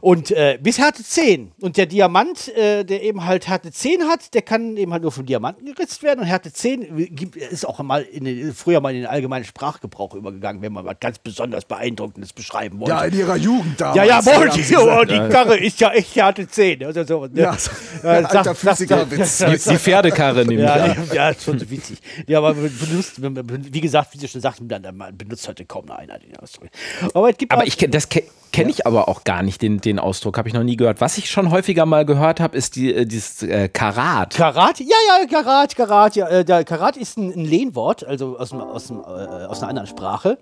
Und 0.01 0.31
äh, 0.31 0.59
bis 0.63 0.79
Härte 0.79 1.03
10. 1.03 1.53
Und 1.61 1.77
der 1.79 1.87
Diamant, 1.87 2.49
äh, 2.57 2.85
der 2.85 3.03
eben 3.03 3.25
halt 3.25 3.49
Härte 3.49 3.73
10 3.73 4.03
hat, 4.05 4.35
der 4.35 4.43
kann 4.43 4.77
eben 4.77 4.93
halt 4.93 5.03
nur 5.03 5.13
vom 5.13 5.25
Diamanten 5.27 5.65
geritzt 5.67 6.03
werden. 6.03 6.21
Und 6.21 6.27
Härte 6.27 6.53
10 6.53 7.15
gibt- 7.15 7.37
ist 7.37 7.67
auch 7.67 7.79
mal 7.83 8.03
in 8.03 8.25
den, 8.25 8.53
früher 8.55 8.81
mal 8.81 8.91
in 8.95 9.03
den 9.03 9.07
allgemeinen 9.07 9.45
Sprachgebrauch 9.45 10.15
übergegangen, 10.15 10.61
wenn 10.63 10.73
man 10.73 10.85
was 10.85 10.97
ganz 11.01 11.19
besonders 11.19 11.65
Beeindruckendes 11.65 12.33
beschreiben 12.33 12.79
wollte. 12.81 12.93
Ja, 12.93 13.05
in 13.05 13.19
ihrer 13.19 13.37
Jugend 13.37 13.81
damals. 13.81 13.97
Ja, 13.97 14.05
ja, 14.05 14.27
wohl, 14.27 14.49
die, 14.51 14.77
oh, 14.77 15.05
die 15.05 15.33
Karre 15.33 15.57
ist 15.59 15.81
ja 15.81 15.91
echt 15.93 16.15
Härte 16.17 16.47
10. 16.47 16.85
Also 16.85 17.05
so, 17.05 17.27
ne? 17.27 17.41
Ja, 17.41 17.57
so, 17.57 17.71
Äh, 18.03 18.09
alter 18.25 18.55
Physikerwitz. 18.55 19.39
Die, 19.39 19.71
die 19.71 19.79
Pferdekarre 19.79 20.45
nämlich. 20.45 20.61
ja, 20.61 20.75
an. 20.75 20.97
ja, 21.09 21.15
ja, 21.15 21.29
ist 21.31 21.43
schon 21.45 21.59
so 21.59 21.69
witzig. 21.71 21.99
Ja, 22.27 22.39
aber 22.39 22.55
benutzt, 22.55 23.21
wie 23.21 23.81
gesagt, 23.81 24.15
wie 24.15 24.19
du 24.19 24.29
schon 24.29 24.41
sagtest, 24.41 24.58
man, 24.61 24.97
man 24.97 25.17
benutzt 25.17 25.47
heute 25.49 25.65
kaum 25.65 25.87
noch 25.87 25.97
einer 25.97 26.19
den 26.19 26.37
Ausdruck. 26.37 26.69
Aber 27.15 27.31
es 27.31 27.37
gibt 27.37 27.53
Aber 27.53 27.67
ich 27.67 27.75
kenn- 27.75 27.91
das 27.91 28.09
ke 28.09 28.23
kenne 28.50 28.71
ich 28.71 28.87
aber 28.87 29.09
auch 29.09 29.25
gar 29.25 29.43
nicht, 29.43 29.61
den, 29.61 29.79
den 29.81 29.99
Ausdruck, 29.99 30.38
habe 30.38 30.49
ich 30.49 30.55
noch 30.55 30.62
nie 30.62 30.77
gehört. 30.77 31.03
Was 31.03 31.19
ich 31.19 31.29
schon 31.31 31.50
häufiger 31.50 31.85
mal 31.85 32.07
gehört 32.07 32.41
habe, 32.41 32.57
ist 32.57 32.77
die, 32.77 32.95
äh, 32.95 33.05
dieses 33.05 33.43
äh, 33.43 33.69
Karat. 33.69 34.35
Karat? 34.35 34.81
Ja, 34.81 34.87
ja, 35.21 35.27
Karat, 35.27 35.77
Karat, 35.77 36.17
ja. 36.17 36.27
Äh, 36.29 36.45
der 36.47 36.65
Karat 36.65 36.97
ist 36.97 37.19
ein, 37.19 37.31
ein 37.31 37.45
Lehnwort, 37.45 38.05
also 38.05 38.38
aus, 38.38 38.49
dem, 38.50 38.61
aus, 38.62 38.87
dem, 38.87 39.00
äh, 39.00 39.03
aus 39.03 39.61
einer 39.61 39.69
anderen 39.69 39.87
Sprache. 39.87 40.38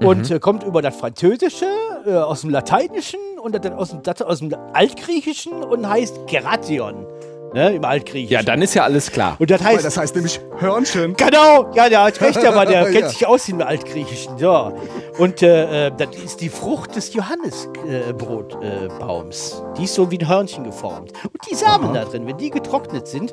Und 0.00 0.30
äh, 0.30 0.38
kommt 0.40 0.62
über 0.62 0.82
das 0.82 0.94
Französische, 0.96 1.66
äh, 2.06 2.12
aus 2.16 2.42
dem 2.42 2.50
Lateinischen 2.50 3.20
und 3.42 3.54
dann 3.64 3.72
aus 3.72 3.90
dem, 3.90 4.00
aus 4.26 4.38
dem 4.40 4.54
Altgriechischen 4.74 5.52
und 5.52 5.88
heißt 5.88 6.26
Geration. 6.26 7.06
Ne, 7.54 7.74
Im 7.76 7.84
Altgriechischen. 7.84 8.32
ja, 8.34 8.42
dann 8.42 8.60
ist 8.62 8.74
ja 8.74 8.84
alles 8.84 9.10
klar. 9.10 9.36
Und 9.38 9.50
das 9.50 9.62
heißt. 9.62 9.82
das 9.84 9.96
heißt 9.96 10.14
nämlich 10.14 10.38
Hörnchen. 10.58 11.14
Genau, 11.16 11.70
ja, 11.74 11.88
der 11.88 12.02
hat 12.04 12.20
recht, 12.20 12.44
aber 12.44 12.66
der 12.66 12.84
kennt 12.84 12.98
Ja. 13.00 13.08
sich 13.08 13.26
aus 13.26 13.48
im 13.48 13.60
Altgriechischen. 13.62 14.36
Ja. 14.38 14.70
Und 15.18 15.40
äh, 15.42 15.86
äh, 15.86 15.90
das 15.96 16.14
ist 16.16 16.40
die 16.42 16.48
Frucht 16.50 16.94
des 16.96 17.14
Johannesbrotbaums. 17.14 19.62
die 19.78 19.84
ist 19.84 19.94
so 19.94 20.10
wie 20.10 20.18
ein 20.18 20.28
Hörnchen 20.28 20.64
geformt. 20.64 21.12
Und 21.24 21.50
die 21.50 21.54
Samen 21.54 21.94
da 21.94 22.04
drin, 22.04 22.26
wenn 22.26 22.36
die 22.36 22.50
getrocknet 22.50 23.08
sind, 23.08 23.32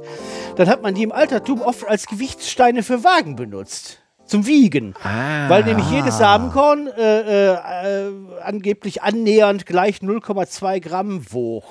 dann 0.56 0.70
hat 0.70 0.82
man 0.82 0.94
die 0.96 1.04
im 1.04 1.12
Altertum 1.12 1.62
oft 1.62 1.86
als 1.88 2.06
Gewichtssteine 2.08 2.84
für 2.84 3.04
Wagen 3.04 3.36
benutzt. 3.36 4.00
Zum 4.28 4.48
Wiegen. 4.48 4.96
Weil 5.04 5.64
nämlich 5.64 5.90
jedes 5.92 6.18
Samenkorn 6.18 6.88
äh, 6.88 7.52
äh, 7.52 7.54
äh, 7.54 8.12
angeblich 8.44 9.04
annähernd 9.04 9.66
gleich 9.66 9.98
0,2 9.98 10.80
Gramm 10.80 11.26
wog. 11.32 11.64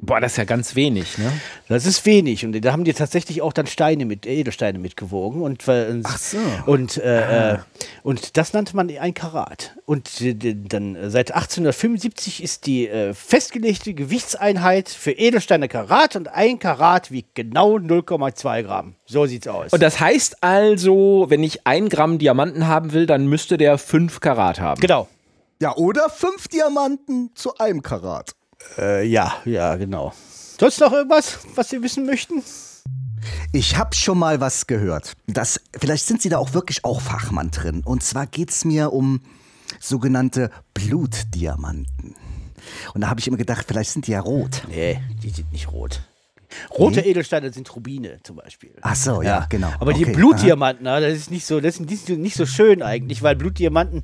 Boah, 0.00 0.20
das 0.20 0.32
ist 0.32 0.38
ja 0.38 0.44
ganz 0.44 0.74
wenig, 0.74 1.16
ne? 1.16 1.32
Das 1.68 1.86
ist 1.86 2.04
wenig. 2.04 2.44
Und 2.44 2.52
da 2.62 2.72
haben 2.72 2.84
die 2.84 2.92
tatsächlich 2.92 3.40
auch 3.40 3.54
dann 3.54 3.66
Steine 3.66 4.04
mit, 4.04 4.26
Edelsteine 4.26 4.78
mitgewogen. 4.78 5.40
Und, 5.40 5.66
äh, 5.68 6.00
Ach 6.04 6.18
so. 6.18 6.38
und, 6.66 6.98
äh, 6.98 7.54
äh, 7.54 7.58
und 8.02 8.36
das 8.36 8.52
nannte 8.52 8.76
man 8.76 8.90
ein 8.90 9.14
Karat. 9.14 9.72
Und 9.86 10.10
dann 10.20 10.96
seit 11.08 11.32
1875 11.32 12.42
ist 12.42 12.66
die 12.66 12.90
festgelegte 13.14 13.94
Gewichtseinheit 13.94 14.88
für 14.90 15.12
Edelsteine 15.12 15.68
Karat 15.68 16.16
und 16.16 16.28
ein 16.28 16.58
Karat 16.58 17.10
wiegt 17.10 17.34
genau 17.34 17.76
0,2 17.76 18.62
Gramm. 18.62 18.94
So 19.06 19.26
sieht's 19.26 19.48
aus. 19.48 19.72
Und 19.72 19.82
das 19.82 20.00
heißt 20.00 20.42
also, 20.42 21.26
wenn 21.28 21.42
ich 21.42 21.66
ein 21.66 21.88
Gramm 21.88 22.01
Diamanten 22.18 22.66
haben 22.66 22.92
will, 22.92 23.06
dann 23.06 23.26
müsste 23.26 23.56
der 23.56 23.78
fünf 23.78 24.20
Karat 24.20 24.60
haben. 24.60 24.80
genau. 24.80 25.08
Ja, 25.60 25.76
oder 25.76 26.10
fünf 26.10 26.48
Diamanten 26.48 27.30
zu 27.34 27.56
einem 27.58 27.82
Karat. 27.82 28.32
Äh, 28.78 29.06
ja, 29.06 29.32
ja, 29.44 29.76
genau. 29.76 30.12
Sonst 30.58 30.80
noch 30.80 30.92
irgendwas, 30.92 31.38
was 31.54 31.68
Sie 31.70 31.82
wissen 31.82 32.04
möchten? 32.04 32.42
Ich 33.52 33.76
habe 33.76 33.94
schon 33.94 34.18
mal 34.18 34.40
was 34.40 34.66
gehört. 34.66 35.12
Das, 35.28 35.60
vielleicht 35.78 36.06
sind 36.06 36.20
Sie 36.20 36.28
da 36.28 36.38
auch 36.38 36.52
wirklich 36.54 36.84
auch 36.84 37.00
Fachmann 37.00 37.52
drin. 37.52 37.82
Und 37.84 38.02
zwar 38.02 38.26
geht's 38.26 38.64
mir 38.64 38.92
um 38.92 39.20
sogenannte 39.78 40.50
Blutdiamanten. 40.74 42.16
Und 42.94 43.00
da 43.00 43.08
habe 43.08 43.20
ich 43.20 43.28
immer 43.28 43.36
gedacht, 43.36 43.64
vielleicht 43.66 43.90
sind 43.90 44.06
die 44.06 44.12
ja 44.12 44.20
rot. 44.20 44.62
Nee, 44.68 45.00
die 45.22 45.30
sind 45.30 45.52
nicht 45.52 45.70
rot. 45.70 46.00
Rote 46.78 47.00
Edelsteine 47.00 47.52
sind 47.52 47.74
Rubine 47.74 48.18
zum 48.22 48.36
Beispiel. 48.36 48.70
Ach 48.82 48.94
so, 48.96 49.22
ja, 49.22 49.46
genau. 49.48 49.70
Aber 49.80 49.92
die 49.92 50.04
Okay, 50.04 50.12
Blutdiamanten, 50.14 50.84
na, 50.84 51.00
das 51.00 51.14
ist 51.14 51.30
nicht 51.30 51.46
so, 51.46 51.60
das 51.60 51.78
ist 51.78 52.08
nicht 52.08 52.36
so, 52.36 52.46
schön 52.46 52.82
eigentlich, 52.82 53.22
weil 53.22 53.36
Blutdiamanten, 53.36 54.02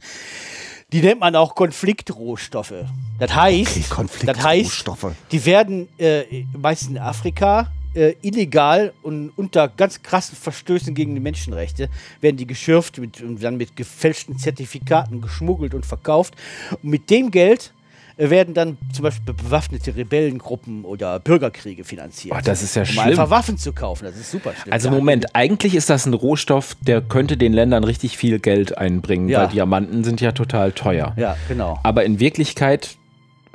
die 0.93 1.01
nennt 1.01 1.21
man 1.21 1.37
auch 1.37 1.55
Konfliktrohstoffe. 1.55 2.75
Das 3.19 3.35
heißt, 3.35 3.59
Okay, 3.59 3.67
das 3.77 3.79
heißt, 3.79 3.91
Konfliktrohstoffe. 3.91 5.13
die 5.33 5.45
werden 5.45 5.89
äh, 5.99 6.45
meist 6.57 6.89
in 6.89 6.99
Afrika 6.99 7.71
äh, 7.95 8.15
illegal 8.23 8.93
und 9.03 9.31
unter 9.37 9.69
ganz 9.69 10.03
krassen 10.03 10.37
Verstößen 10.37 10.95
gegen 10.95 11.15
die 11.15 11.21
Menschenrechte 11.21 11.89
werden 12.21 12.37
die 12.37 12.47
geschürft 12.47 12.99
mit, 12.99 13.21
und 13.21 13.43
dann 13.43 13.57
mit 13.57 13.77
gefälschten 13.77 14.39
Zertifikaten 14.39 15.21
geschmuggelt 15.21 15.75
und 15.75 15.85
verkauft. 15.85 16.35
Und 16.71 16.85
mit 16.85 17.11
dem 17.11 17.31
Geld 17.31 17.73
werden 18.19 18.53
dann 18.53 18.77
zum 18.93 19.05
Beispiel 19.05 19.33
bewaffnete 19.33 19.95
Rebellengruppen 19.95 20.85
oder 20.85 21.21
Bürgerkriege 21.21 21.85
finanziert. 21.85 22.35
Oh, 22.37 22.41
das 22.45 22.63
ist 22.63 22.75
ja 22.75 22.83
um 22.83 22.87
schlimm. 22.87 23.05
einfach 23.05 23.31
Waffen 23.31 23.57
zu 23.59 23.73
kaufen. 23.73 24.05
Das 24.05 24.17
ist 24.17 24.31
super 24.31 24.53
schlimm. 24.61 24.73
Also. 24.73 24.91
Moment, 24.91 25.35
eigentlich 25.37 25.75
ist 25.77 25.89
das 25.89 26.05
ein 26.07 26.15
Rohstoff, 26.15 26.77
der 26.81 27.01
könnte 27.01 27.37
den 27.37 27.53
Ländern 27.53 27.85
richtig 27.85 28.19
viel 28.19 28.41
Geld 28.41 28.77
einbringen, 28.77 29.29
Ja. 29.29 29.43
weil 29.43 29.49
Diamanten 29.49 30.03
sind 30.03 30.21
ja 30.21 30.33
total 30.33 30.73
teuer. 30.73 31.15
Ja, 31.17 31.37
genau. 31.47 31.79
Aber 31.85 32.05
in 32.05 32.19
Wirklichkeit 32.19 32.97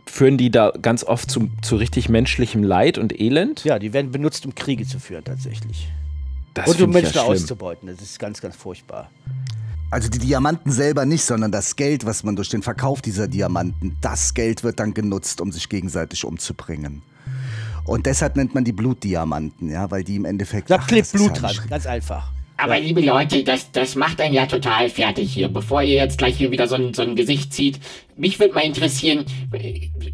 führen 0.06 0.38
die 0.38 0.50
da 0.52 0.72
ganz 0.82 1.04
oft 1.04 1.30
zu, 1.30 1.50
zu 1.62 1.76
richtig 1.76 2.08
menschlichem 2.08 2.64
Leid 2.64 2.98
und 2.98 3.20
Elend. 3.20 3.64
Ja, 3.66 3.80
die 3.80 3.92
werden 3.94 4.12
benutzt, 4.12 4.46
um 4.46 4.56
Kriege 4.56 4.86
zu 4.86 5.00
führen 5.00 5.24
tatsächlich. 5.24 5.90
Das 6.54 6.70
und 6.70 6.82
um 6.82 6.92
Menschen 6.92 7.16
ja 7.16 7.24
auszubeuten. 7.24 7.88
Das 7.88 8.02
ist 8.02 8.20
ganz, 8.20 8.40
ganz 8.40 8.56
furchtbar. 8.56 9.10
Also 9.94 10.10
die 10.10 10.18
Diamanten 10.18 10.72
selber 10.72 11.06
nicht, 11.06 11.24
sondern 11.24 11.52
das 11.52 11.76
Geld, 11.76 12.04
was 12.04 12.24
man 12.24 12.36
durch 12.36 12.50
den 12.50 12.64
Verkauf 12.64 13.04
dieser 13.04 13.28
Diamanten, 13.28 13.96
das 14.02 14.34
Geld 14.34 14.64
wird 14.64 14.80
dann 14.80 14.96
genutzt, 14.96 15.40
um 15.40 15.52
sich 15.52 15.70
gegenseitig 15.70 16.26
umzubringen. 16.26 17.04
Und 17.86 18.08
deshalb 18.08 18.36
nennt 18.36 18.56
man 18.56 18.64
die 18.64 18.72
Blutdiamanten, 18.72 19.70
ja, 19.70 19.92
weil 19.92 20.04
die 20.04 20.16
im 20.16 20.26
Endeffekt. 20.26 20.72
Da 20.72 20.80
klebt 20.80 21.12
Blut 21.12 21.38
ja 21.38 21.48
dran, 21.48 21.70
ganz 21.70 21.86
einfach. 21.86 22.32
Aber 22.58 22.80
liebe 22.80 23.02
Leute, 23.02 23.44
das, 23.44 23.72
das 23.72 23.94
macht 23.94 24.20
einen 24.20 24.34
ja 24.34 24.48
total 24.48 24.90
fertig 24.90 25.32
hier. 25.32 25.48
Bevor 25.48 25.84
ihr 25.84 25.98
jetzt 25.98 26.18
gleich 26.18 26.38
hier 26.38 26.50
wieder 26.50 26.68
so 26.68 26.74
ein, 26.74 26.96
so 26.96 27.04
ein 27.04 27.16
Gesicht 27.16 27.54
zieht, 27.54 27.80
mich 28.18 28.40
würde 28.40 28.56
mal 28.56 28.62
interessieren, 28.62 29.26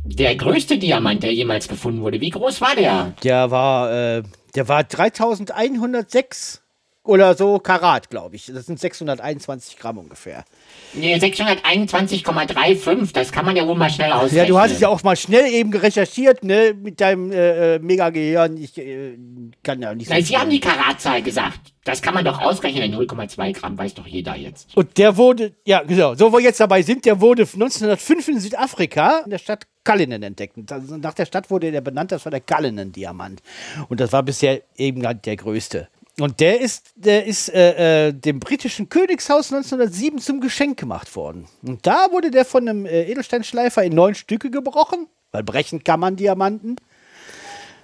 der 0.04 0.36
größte 0.36 0.78
Diamant, 0.78 1.24
der 1.24 1.34
jemals 1.34 1.70
gefunden 1.70 2.02
wurde, 2.02 2.20
wie 2.20 2.32
groß 2.32 2.60
war 2.60 2.76
der? 2.76 3.14
Der 3.24 3.50
war, 3.50 3.94
äh, 3.94 4.24
der 4.56 4.68
war 4.68 4.84
3106 4.84 6.64
oder 7.10 7.36
so 7.36 7.60
Karat, 7.60 8.10
glaube 8.10 8.36
ich. 8.36 8.46
Das 8.46 8.68
sind 8.68 8.80
621 8.80 9.78
Gramm 9.78 9.98
ungefähr. 9.98 10.46
Nee, 10.94 11.16
621,35, 11.16 13.14
das 13.14 13.32
kann 13.32 13.46
man 13.46 13.56
ja 13.56 13.68
wohl 13.68 13.76
mal 13.76 13.90
schnell 13.90 14.12
ausrechnen. 14.12 14.38
Ja, 14.38 14.46
du 14.46 14.60
hast 14.60 14.72
es 14.72 14.80
ja 14.80 14.90
auch 14.90 15.02
mal 15.04 15.16
schnell 15.16 15.52
eben 15.52 15.74
recherchiert, 15.74 16.44
ne, 16.44 16.76
mit 16.80 17.02
deinem 17.02 17.32
äh, 17.32 17.76
äh, 17.76 17.80
Mega-Gehirn. 17.80 18.58
Ich 18.58 18.78
äh, 18.78 19.18
kann 19.64 19.82
ja 19.82 19.96
nicht 19.96 20.08
so 20.08 20.14
Nein, 20.14 20.24
Sie 20.24 20.38
haben 20.38 20.50
die 20.52 20.60
Karatzahl 20.60 21.24
gesagt. 21.24 21.60
Das 21.84 22.02
kann 22.04 22.14
man 22.14 22.24
doch 22.24 22.40
ausrechnen. 22.40 22.94
0,2 22.94 23.54
Gramm 23.54 23.78
weiß 23.78 23.96
doch 23.96 24.06
jeder 24.06 24.36
jetzt. 24.36 24.78
Und 24.78 24.98
der 25.00 25.18
wurde, 25.18 25.54
ja, 25.66 25.82
genau, 25.82 26.14
so 26.14 26.32
wo 26.32 26.38
wir 26.38 26.44
jetzt 26.44 26.60
dabei 26.60 26.84
sind, 26.84 27.06
der 27.06 27.20
wurde 27.20 27.42
1905 27.42 28.28
in 28.28 28.40
Südafrika 28.40 29.22
in 29.26 29.32
der 29.32 29.40
Stadt 29.40 29.66
Cullinan 29.84 30.22
entdeckt. 30.22 30.56
Nach 30.58 31.16
der 31.16 31.26
Stadt 31.26 31.50
wurde 31.50 31.72
der 31.72 31.82
benannt, 31.82 32.12
das 32.12 32.26
war 32.26 32.30
der 32.30 32.42
Cullinan-Diamant. 32.42 33.42
Und 33.88 34.00
das 34.00 34.14
war 34.14 34.22
bisher 34.22 34.62
eben 34.78 35.08
halt 35.08 35.26
der 35.26 35.38
größte. 35.38 35.88
Und 36.20 36.40
der 36.40 36.60
ist, 36.60 36.92
der 36.96 37.26
ist 37.26 37.50
äh, 37.50 38.08
äh, 38.08 38.14
dem 38.14 38.40
britischen 38.40 38.90
Königshaus 38.90 39.52
1907 39.54 40.20
zum 40.20 40.42
Geschenk 40.42 40.78
gemacht 40.78 41.16
worden. 41.16 41.48
Und 41.62 41.86
da 41.88 42.12
wurde 42.12 42.30
der 42.32 42.46
von 42.46 42.68
einem 42.68 42.86
äh, 42.86 43.04
Edelsteinschleifer 43.10 43.84
in 43.84 43.94
neun 43.94 44.16
Stücke 44.16 44.50
gebrochen, 44.52 45.08
weil 45.32 45.44
brechen 45.44 45.84
kann 45.84 46.00
man 46.00 46.16
Diamanten. 46.16 46.76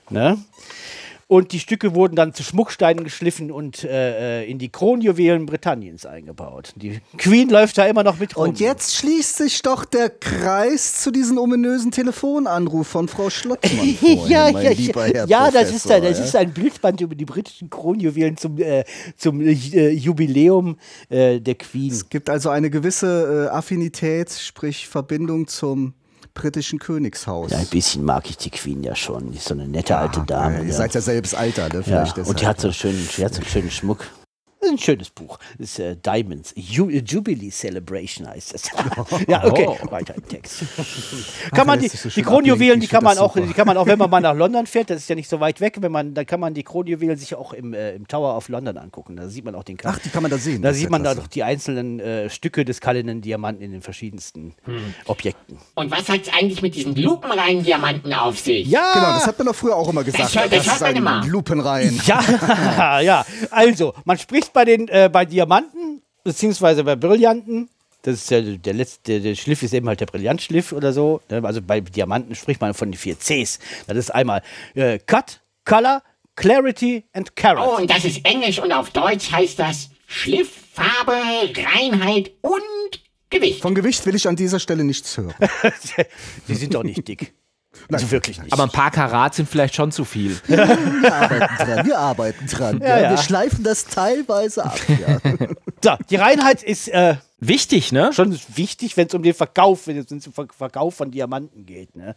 Ne? 0.10 0.38
Und 1.28 1.54
die 1.54 1.60
Stücke 1.60 1.96
wurden 1.96 2.16
dann 2.16 2.36
zu 2.36 2.44
Schmucksteinen 2.44 3.04
geschliffen 3.04 3.52
und 3.52 3.84
äh, 3.84 4.44
äh, 4.44 4.50
in 4.50 4.60
die 4.60 4.70
Kronjuwelen 4.70 5.48
Britanniens 5.48 6.06
eingebaut. 6.06 6.74
Die 6.76 7.00
Queen 7.18 7.50
läuft 7.50 7.80
da 7.80 7.86
immer 7.88 8.04
noch 8.04 8.20
mit 8.20 8.38
rum. 8.38 8.50
Und 8.50 8.60
jetzt 8.60 8.96
schließt 8.96 9.38
sich 9.38 9.64
doch 9.64 9.86
der 9.86 10.12
Kreis 10.12 11.02
zu 11.02 11.10
diesem 11.10 11.40
ominösen 11.40 11.90
Telefonanruf 11.90 12.88
von 12.88 13.08
Frau 13.08 13.32
Schlottmann. 13.32 13.96
vorhin, 14.00 14.30
ja, 14.30 14.50
ja, 14.50 14.72
ja, 14.72 15.26
ja 15.26 15.52
das, 15.52 15.74
ist 15.74 15.90
ein, 15.92 16.04
das 16.04 16.20
ist 16.20 16.36
ein 16.36 16.54
Bildband 16.54 17.02
über 17.02 17.16
die 17.16 17.26
britischen 17.26 17.72
Kronjuwelen 17.72 18.38
zum, 18.38 18.60
äh, 18.60 18.84
zum 19.18 19.42
äh, 19.42 19.52
Jubiläum 19.90 20.78
äh, 21.10 21.40
der 21.40 21.56
Queen. 21.56 21.92
Es 21.92 22.08
gibt 22.08 22.30
also 22.30 22.50
eine 22.50 22.70
gewisse 22.70 23.48
äh, 23.48 23.56
Affinität, 23.56 24.32
sprich 24.32 24.88
Verbindung 24.88 25.48
zum 25.48 25.96
britischen 26.36 26.78
Königshaus. 26.78 27.50
Ja, 27.52 27.58
ein 27.58 27.66
bisschen 27.68 28.06
mag 28.06 28.30
ich 28.30 28.38
die 28.38 28.52
Queen 28.52 28.84
ja 28.84 28.96
schon. 28.96 29.32
Die 29.32 29.38
ist 29.38 29.48
so 29.48 29.56
eine 29.56 29.68
nette 29.68 29.98
alte 29.98 30.20
Ah, 30.20 30.26
Dame. 30.26 30.56
ja, 30.58 30.62
ihr 30.62 30.68
ja. 30.68 30.74
seid 30.74 30.94
ja 30.94 31.02
selbes 31.02 31.34
Alter, 31.34 31.70
ne? 31.70 31.76
Ja, 31.78 32.06
Vielleicht 32.06 32.18
und 32.20 32.40
die 32.42 32.46
hat 32.46 32.60
so 32.62 32.68
einen 32.68 32.74
schönen, 32.76 33.10
die 33.18 33.26
hat 33.26 33.34
so 33.34 33.42
einen 33.42 33.50
schönen 33.50 33.72
Schmuck. 33.72 34.06
Das 34.66 34.74
ist 34.74 34.80
ein 34.80 34.84
schönes 34.84 35.10
Buch. 35.12 35.38
Das 35.60 35.70
ist 35.72 35.80
äh, 35.80 35.96
Diamonds. 35.96 36.52
Ju 36.56 36.90
Jubilee 36.90 37.52
Celebration 37.52 38.28
heißt 38.28 38.56
es. 38.56 38.64
ja, 39.28 39.44
okay. 39.46 39.68
Weiter 39.92 40.16
im 40.16 40.28
Text. 40.28 40.64
kann 41.54 41.68
man 41.68 41.80
die, 41.80 41.88
so 41.88 42.10
die 42.10 42.22
Kronjuwelen, 42.24 42.80
die 42.80 42.88
kann 42.88 43.04
man 43.04 43.14
das 43.16 43.20
auch, 43.24 43.36
super. 43.36 43.46
die 43.46 43.54
kann 43.54 43.68
man 43.68 43.78
auch, 43.78 43.86
wenn 43.86 44.00
man 44.00 44.10
mal 44.16 44.22
nach 44.22 44.34
London 44.36 44.66
fährt, 44.66 44.90
das 44.90 44.98
ist 45.02 45.10
ja 45.10 45.16
nicht 45.16 45.30
so 45.30 45.40
weit 45.40 45.62
weg, 45.62 45.78
wenn 45.82 45.92
man, 45.92 46.14
dann 46.16 46.26
kann 46.26 46.40
man 46.40 46.54
die 46.56 46.64
Kronjuwelen 46.64 47.16
sich 47.18 47.36
auch 47.36 47.54
im, 47.54 47.74
äh, 47.74 47.94
im 47.94 48.08
Tower 48.08 48.36
of 48.36 48.50
London 48.50 48.78
angucken. 48.78 49.16
Da 49.16 49.28
sieht 49.30 49.46
man 49.46 49.54
auch 49.56 49.64
den 49.64 49.78
Ach, 49.84 50.00
die 50.00 50.10
kann 50.10 50.24
man 50.24 50.32
da 50.32 50.38
sehen. 50.40 50.62
Da 50.64 50.70
Das 50.70 50.78
sieht 50.78 50.90
man 50.90 51.04
da 51.04 51.14
doch 51.14 51.28
die 51.28 51.44
einzelnen 51.44 52.00
äh, 52.00 52.30
Stücke 52.30 52.66
des 52.66 52.82
Cullinan 52.82 53.22
Diamanten 53.22 53.64
in 53.64 53.72
den 53.72 53.82
verschiedensten 53.84 54.56
Objekten. 55.06 55.60
Und 55.76 55.92
was 55.92 56.10
hat's 56.10 56.30
eigentlich 56.36 56.62
mit 56.64 56.74
diesen 56.76 56.96
lupenreinen 56.96 57.64
Diamanten 57.64 58.14
auf 58.14 58.40
sich? 58.40 58.68
Ja, 58.68 58.94
Genau, 58.94 59.06
das 59.14 59.28
hat 59.28 59.38
man 59.38 59.48
doch 59.48 59.56
früher 59.56 59.76
auch 59.76 59.90
immer 59.90 60.04
gesagt. 60.04 60.24
Das 60.24 60.36
hört- 60.36 60.52
das 60.52 60.66
hört 60.72 60.82
man 60.82 60.96
immer. 60.96 61.26
Lupenrein. 61.28 62.00
Ja, 62.06 63.00
ja. 63.02 63.26
Also, 63.52 63.94
man 64.06 64.18
spricht 64.18 64.55
bei 64.56 64.66
den 64.66 64.88
äh, 64.88 65.10
bei 65.12 65.26
Diamanten 65.26 66.02
beziehungsweise 66.24 66.84
bei 66.84 66.96
Brillanten. 66.96 67.70
Das 68.02 68.16
ist 68.16 68.32
ja 68.32 68.42
der 68.42 68.74
letzte, 68.74 69.20
der 69.22 69.36
Schliff 69.36 69.64
ist 69.64 69.74
eben 69.74 69.88
halt 69.88 70.00
der 70.00 70.06
Brillantschliff 70.08 70.72
oder 70.74 70.94
so. 70.94 71.22
ne? 71.30 71.42
Also 71.44 71.62
bei 71.62 71.82
Diamanten 71.82 72.36
spricht 72.36 72.62
man 72.62 72.74
von 72.74 72.92
den 72.92 72.98
vier 72.98 73.16
Cs. 73.18 73.60
Das 73.88 73.98
ist 73.98 74.10
einmal 74.14 74.42
äh, 74.76 75.00
Cut, 75.00 75.42
Color, 75.66 76.04
Clarity 76.36 77.04
and 77.14 77.36
Carat. 77.36 77.68
Oh, 77.68 77.78
und 77.78 77.90
das 77.90 78.06
ist 78.06 78.26
Englisch 78.26 78.60
und 78.60 78.72
auf 78.72 78.90
Deutsch 78.92 79.32
heißt 79.32 79.58
das 79.58 79.90
Schliff, 80.08 80.52
Farbe, 80.74 81.14
Reinheit 81.74 82.32
und 82.42 82.62
Gewicht. 83.30 83.62
Von 83.62 83.74
Gewicht 83.74 84.06
will 84.06 84.16
ich 84.16 84.28
an 84.28 84.36
dieser 84.36 84.60
Stelle 84.60 84.84
nichts 84.84 85.18
hören. 85.18 85.34
Sie 86.48 86.56
sind 86.56 86.76
doch 86.76 86.84
nicht 86.84 87.08
dick. 87.08 87.34
Also 87.92 88.12
wirklich 88.12 88.42
nicht. 88.42 88.54
Aber 88.54 88.64
ein 88.64 88.70
paar 88.70 88.92
Karat 88.92 89.36
sind 89.36 89.50
vielleicht 89.50 89.76
schon 89.76 89.92
zu 89.92 90.06
viel. 90.06 90.38
Wir 90.48 91.14
arbeiten 91.14 91.56
dran, 91.58 91.86
wir 91.86 92.00
arbeiten 92.00 92.48
dran. 92.48 92.82
Ja, 92.82 93.00
ja. 93.00 93.10
Wir 93.12 93.18
schleifen 93.18 93.64
das 93.64 93.86
teilweise 93.86 94.66
ab. 94.66 94.80
Ja. 94.88 95.18
so, 95.84 95.92
die 96.10 96.16
Reinheit 96.16 96.64
ist 96.64 96.88
äh, 96.88 97.16
Wichtig, 97.48 97.92
ne? 97.92 98.12
schon 98.14 98.38
wichtig, 98.56 98.98
wenn 98.98 99.08
es 99.08 99.14
um 99.14 99.24
den 99.24 99.34
Verkauf, 99.34 99.88
wenn 99.88 99.98
es 99.98 100.12
um 100.12 100.20
den 100.20 100.32
Ver- 100.34 100.48
Verkauf 100.56 100.96
von 100.96 101.12
Diamanten 101.12 101.66
geht. 101.66 101.96
Ne? 101.96 102.16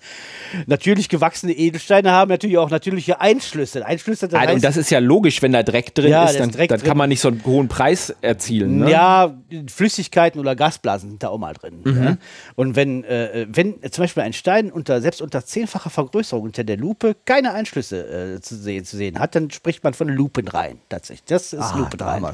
Natürlich 0.66 1.08
gewachsene 1.08 1.52
Edelsteine 1.52 2.11
haben 2.11 2.30
natürlich 2.30 2.58
auch 2.58 2.70
natürliche 2.70 3.20
Einschlüsse. 3.20 3.85
Einschlüsse, 3.85 4.28
das 4.28 4.35
Also, 4.35 4.47
heißt, 4.49 4.54
und 4.56 4.64
das 4.64 4.76
ist 4.76 4.90
ja 4.90 4.99
logisch, 4.99 5.42
wenn 5.42 5.52
da 5.52 5.62
Dreck 5.62 5.94
drin 5.94 6.11
Ja, 6.11 6.25
ist, 6.25 6.35
da 6.35 6.40
dann, 6.40 6.50
Dreck 6.50 6.68
dann 6.68 6.78
drin. 6.80 6.88
kann 6.88 6.97
man 6.97 7.08
nicht 7.08 7.20
so 7.20 7.28
einen 7.28 7.44
hohen 7.44 7.68
Preis 7.68 8.14
erzielen. 8.20 8.78
Ne? 8.78 8.90
Ja, 8.90 9.35
Flüssigkeiten 9.68 10.40
oder 10.40 10.54
Gasblasen 10.56 11.11
sind 11.11 11.23
da 11.23 11.28
auch 11.28 11.38
mal 11.38 11.54
drin. 11.54 11.80
Mhm. 11.85 11.92
Ne? 11.94 12.18
Und 12.54 12.76
wenn, 12.76 13.04
äh, 13.04 13.47
wenn 13.50 13.75
zum 13.90 14.04
Beispiel 14.04 14.23
ein 14.23 14.32
Stein 14.32 14.70
unter, 14.73 15.00
selbst 15.00 15.20
unter 15.23 15.44
zehnfacher 15.44 15.90
Vergrößerung 15.90 16.44
unter 16.44 16.64
der 16.64 16.76
Lupe 16.76 17.16
keine 17.25 17.52
Einschlüsse 17.52 18.37
äh, 18.37 18.40
zu, 18.40 18.56
sehen, 18.56 18.85
zu 18.85 18.97
sehen 18.97 19.18
hat, 19.18 19.35
dann 19.35 19.50
spricht 19.50 19.82
man 19.85 19.94
von 19.94 20.08
Lupenrein 20.08 20.78
tatsächlich. 20.88 21.25
Das 21.26 21.52
ist 21.52 21.61
Ah, 21.61 21.76
Lupenrein. 21.78 22.25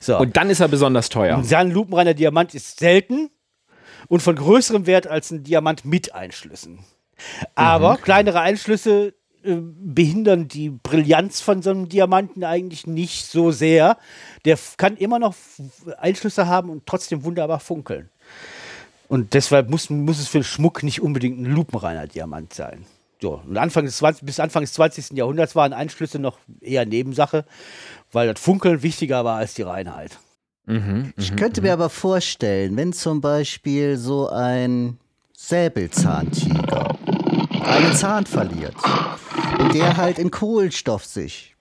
So. 0.00 0.18
Und 0.18 0.36
dann 0.36 0.50
ist 0.50 0.60
er 0.60 0.68
besonders 0.68 1.08
teuer. 1.08 1.36
Und 1.38 1.52
ein 1.52 1.70
lupenreiner 1.70 2.14
Diamant 2.14 2.43
ist 2.52 2.80
selten 2.80 3.30
und 4.08 4.20
von 4.20 4.36
größerem 4.36 4.86
Wert 4.86 5.06
als 5.06 5.30
ein 5.30 5.44
Diamant 5.44 5.84
mit 5.84 6.14
Einschlüssen. 6.14 6.80
Aber 7.54 7.96
kleinere 7.96 8.40
Einschlüsse 8.40 9.14
äh, 9.44 9.56
behindern 9.60 10.48
die 10.48 10.70
Brillanz 10.70 11.40
von 11.40 11.62
so 11.62 11.70
einem 11.70 11.88
Diamanten 11.88 12.44
eigentlich 12.44 12.86
nicht 12.86 13.26
so 13.26 13.50
sehr. 13.50 13.98
Der 14.44 14.58
kann 14.76 14.96
immer 14.96 15.18
noch 15.18 15.34
Einschlüsse 15.98 16.46
haben 16.46 16.70
und 16.70 16.86
trotzdem 16.86 17.24
wunderbar 17.24 17.60
funkeln. 17.60 18.10
Und 19.08 19.34
deshalb 19.34 19.70
muss, 19.70 19.90
muss 19.90 20.18
es 20.18 20.28
für 20.28 20.38
den 20.38 20.44
Schmuck 20.44 20.82
nicht 20.82 21.02
unbedingt 21.02 21.38
ein 21.38 21.44
lupenreiner 21.44 22.06
Diamant 22.06 22.52
sein. 22.54 22.86
So, 23.20 23.42
Anfang 23.54 23.84
des 23.84 23.98
20, 23.98 24.24
bis 24.24 24.40
Anfang 24.40 24.62
des 24.62 24.72
20. 24.74 25.16
Jahrhunderts 25.16 25.54
waren 25.54 25.72
Einschlüsse 25.72 26.18
noch 26.18 26.38
eher 26.60 26.84
Nebensache, 26.84 27.44
weil 28.12 28.32
das 28.32 28.40
Funkeln 28.40 28.82
wichtiger 28.82 29.24
war 29.24 29.38
als 29.38 29.54
die 29.54 29.62
Reinheit. 29.62 30.18
Ich 31.16 31.36
könnte 31.36 31.60
mir 31.62 31.72
aber 31.74 31.90
vorstellen, 31.90 32.76
wenn 32.76 32.92
zum 32.92 33.20
Beispiel 33.20 33.96
so 33.98 34.28
ein 34.28 34.98
Säbelzahntiger 35.36 36.96
einen 37.64 37.94
Zahn 37.94 38.24
verliert 38.26 38.74
und 39.58 39.74
der 39.74 39.96
halt 39.96 40.18
in 40.18 40.30
Kohlenstoff 40.30 41.04
sich 41.04 41.54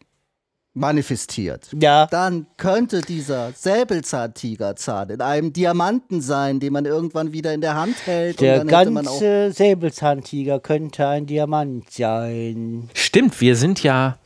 manifestiert, 0.73 1.69
Ja. 1.79 2.07
dann 2.07 2.47
könnte 2.57 3.01
dieser 3.01 3.51
Säbelzahntigerzahn 3.51 5.09
in 5.11 5.21
einem 5.21 5.53
Diamanten 5.53 6.21
sein, 6.21 6.59
den 6.59 6.73
man 6.73 6.85
irgendwann 6.85 7.31
wieder 7.31 7.53
in 7.53 7.61
der 7.61 7.75
Hand 7.75 7.95
hält. 8.05 8.39
Der 8.41 8.61
und 8.61 8.71
dann 8.71 8.79
hätte 8.79 8.91
man 8.91 9.07
auch 9.07 9.11
ganze 9.19 9.51
Säbelzahntiger 9.51 10.59
könnte 10.59 11.07
ein 11.07 11.25
Diamant 11.27 11.91
sein. 11.91 12.89
Stimmt, 12.93 13.39
wir 13.41 13.55
sind 13.55 13.83
ja 13.83 14.17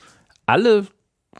alle 0.45 0.87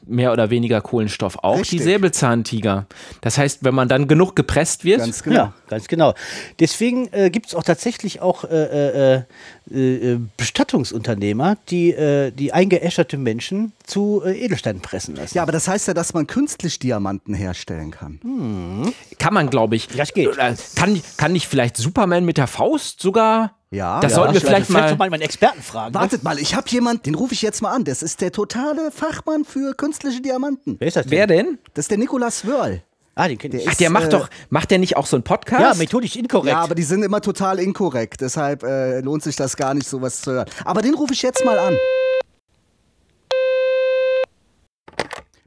mehr 0.08 0.32
oder 0.32 0.50
weniger 0.50 0.82
Kohlenstoff, 0.82 1.38
auch 1.44 1.60
Richtig. 1.60 1.80
die 1.80 1.84
Säbelzahntiger. 1.84 2.86
Das 3.22 3.38
heißt, 3.38 3.64
wenn 3.64 3.76
man 3.76 3.88
dann 3.88 4.08
genug 4.08 4.36
gepresst 4.36 4.84
wird, 4.84 5.00
ganz 5.00 5.24
genau. 5.24 5.36
Ja, 5.36 5.54
ganz 5.70 5.88
genau. 5.88 6.14
Deswegen 6.60 7.12
äh, 7.12 7.30
gibt 7.30 7.48
es 7.48 7.56
auch 7.56 7.64
tatsächlich 7.64 8.22
auch 8.22 8.44
äh, 8.44 8.48
äh, 8.48 9.24
äh, 9.72 10.14
äh, 10.14 10.20
Bestattungsunternehmer, 10.38 11.58
die, 11.70 11.92
äh, 11.92 12.32
die 12.32 12.54
eingeäscherte 12.54 13.18
Menschen 13.18 13.74
zu 13.86 14.22
äh, 14.26 14.38
Edelsteinen 14.38 14.82
pressen 14.82 15.16
lassen. 15.16 15.36
Ja, 15.36 15.44
aber 15.44 15.52
das 15.52 15.68
heißt 15.68 15.88
ja, 15.88 15.94
dass 15.94 16.14
man 16.14 16.28
künstlich 16.28 16.80
Diamanten 16.80 17.34
herstellen 17.34 17.92
kann. 17.92 18.94
kann 19.20 19.34
man, 19.34 19.50
glaube 19.50 19.76
ich. 19.76 19.90
Ja, 19.94 20.04
es 20.04 20.14
geht. 20.14 20.30
Kann, 20.76 21.02
kann 21.18 21.32
nicht 21.34 21.48
vielleicht 21.48 21.78
Superman 21.78 22.26
mit 22.26 22.38
der 22.38 22.48
Faust 22.48 23.02
sogar? 23.02 23.57
Ja. 23.70 24.00
Das 24.00 24.12
ja. 24.12 24.16
sollten 24.16 24.34
wir 24.34 24.38
Ich 24.42 24.46
vielleicht 24.46 24.68
vielleicht 24.68 24.92
mal. 24.92 24.98
mal 24.98 25.10
meinen 25.10 25.22
Experten 25.24 25.62
fragen. 25.62 25.94
ne? 25.94 26.00
Wartet 26.00 26.24
mal, 26.24 26.40
ich 26.40 26.56
habe 26.56 26.70
jemanden, 26.70 27.04
den 27.04 27.16
rufe 27.16 27.34
ich 27.34 27.42
jetzt 27.42 27.62
mal 27.62 27.72
an. 27.72 27.84
Das 27.84 28.02
ist 28.02 28.22
der 28.22 28.32
totale 28.32 28.92
Fachmann 28.92 29.44
für 29.46 29.74
künstliche 29.74 30.22
Diamanten. 30.22 30.78
Wer 30.80 30.88
ist 30.88 30.96
das 30.98 31.06
denn? 31.06 31.12
Wer 31.12 31.28
denn? 31.28 31.60
Das 31.74 31.84
ist 31.86 31.92
der 31.92 31.98
Nikolaus 31.98 32.46
Wörl. 32.46 32.82
Ah, 33.16 33.28
den 33.28 33.38
kenn 33.38 33.52
ich. 33.52 33.64
Der 33.64 33.72
Ach, 33.72 33.76
der 33.76 33.88
ist, 33.88 33.94
macht 33.94 34.06
äh, 34.06 34.10
doch, 34.10 34.30
macht 34.50 34.70
der 34.72 34.78
nicht 34.78 34.96
auch 34.96 35.06
so 35.08 35.18
einen 35.18 35.24
Podcast? 35.24 35.62
ja, 35.62 35.74
methodisch 35.74 36.16
inkorrekt. 36.16 36.48
Ja, 36.52 36.60
aber 36.62 36.76
die 36.76 36.84
sind 36.84 37.04
immer 37.04 37.20
total 37.20 37.60
inkorrekt. 37.60 38.22
Deshalb 38.22 38.64
äh, 38.64 39.00
lohnt 39.02 39.24
sich 39.24 39.36
das 39.36 39.58
gar 39.58 39.74
nicht, 39.74 39.88
sowas 39.90 40.22
zu 40.22 40.32
hören. 40.34 40.48
Aber 40.64 40.82
den 40.82 40.94
rufe 40.94 41.14
ich 41.14 41.22
jetzt 41.24 41.44
mal 41.44 41.58
an. 41.58 41.76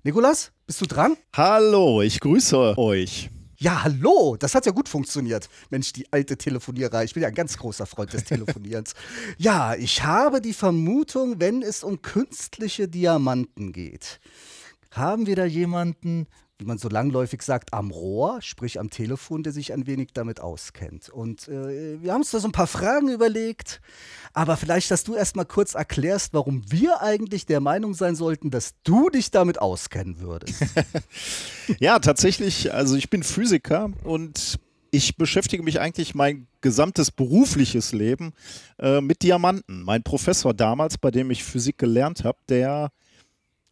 Nikolas, 0.02 0.50
bist 0.66 0.80
du 0.80 0.86
dran? 0.86 1.16
Hallo, 1.36 2.02
ich 2.02 2.20
grüße 2.20 2.76
euch. 2.76 3.30
Ja, 3.62 3.84
hallo. 3.84 4.36
Das 4.38 4.54
hat 4.54 4.64
ja 4.64 4.72
gut 4.72 4.88
funktioniert. 4.88 5.50
Mensch, 5.68 5.92
die 5.92 6.10
alte 6.10 6.38
Telefonierei. 6.38 7.04
Ich 7.04 7.12
bin 7.12 7.22
ja 7.22 7.28
ein 7.28 7.34
ganz 7.34 7.58
großer 7.58 7.84
Freund 7.84 8.10
des 8.10 8.24
Telefonierens. 8.24 8.94
ja, 9.38 9.74
ich 9.74 10.02
habe 10.02 10.40
die 10.40 10.54
Vermutung, 10.54 11.40
wenn 11.40 11.60
es 11.60 11.84
um 11.84 12.00
künstliche 12.00 12.88
Diamanten 12.88 13.74
geht, 13.74 14.18
haben 14.92 15.26
wir 15.26 15.36
da 15.36 15.44
jemanden, 15.44 16.26
wie 16.60 16.64
man 16.64 16.78
so 16.78 16.88
langläufig 16.88 17.42
sagt, 17.42 17.72
am 17.72 17.90
Rohr, 17.90 18.40
sprich 18.42 18.78
am 18.78 18.90
Telefon, 18.90 19.42
der 19.42 19.52
sich 19.52 19.72
ein 19.72 19.86
wenig 19.86 20.10
damit 20.12 20.40
auskennt. 20.40 21.08
Und 21.08 21.48
äh, 21.48 22.00
wir 22.02 22.12
haben 22.12 22.20
uns 22.20 22.30
da 22.30 22.38
so 22.38 22.48
ein 22.48 22.52
paar 22.52 22.66
Fragen 22.66 23.08
überlegt. 23.08 23.80
Aber 24.32 24.56
vielleicht, 24.56 24.90
dass 24.90 25.02
du 25.02 25.16
erst 25.16 25.36
mal 25.36 25.44
kurz 25.44 25.74
erklärst, 25.74 26.34
warum 26.34 26.70
wir 26.70 27.02
eigentlich 27.02 27.46
der 27.46 27.60
Meinung 27.60 27.94
sein 27.94 28.14
sollten, 28.14 28.50
dass 28.50 28.74
du 28.84 29.08
dich 29.08 29.30
damit 29.30 29.60
auskennen 29.60 30.20
würdest. 30.20 30.62
Ja, 31.78 32.00
tatsächlich, 32.00 32.74
also 32.74 32.96
ich 32.96 33.10
bin 33.10 33.22
Physiker 33.22 33.92
und 34.02 34.58
ich 34.90 35.16
beschäftige 35.16 35.62
mich 35.62 35.80
eigentlich 35.80 36.16
mein 36.16 36.48
gesamtes 36.60 37.12
berufliches 37.12 37.92
Leben 37.92 38.32
äh, 38.78 39.00
mit 39.00 39.22
Diamanten. 39.22 39.82
Mein 39.82 40.02
Professor 40.02 40.52
damals, 40.52 40.98
bei 40.98 41.12
dem 41.12 41.30
ich 41.30 41.44
Physik 41.44 41.78
gelernt 41.78 42.24
habe, 42.24 42.38
der 42.48 42.90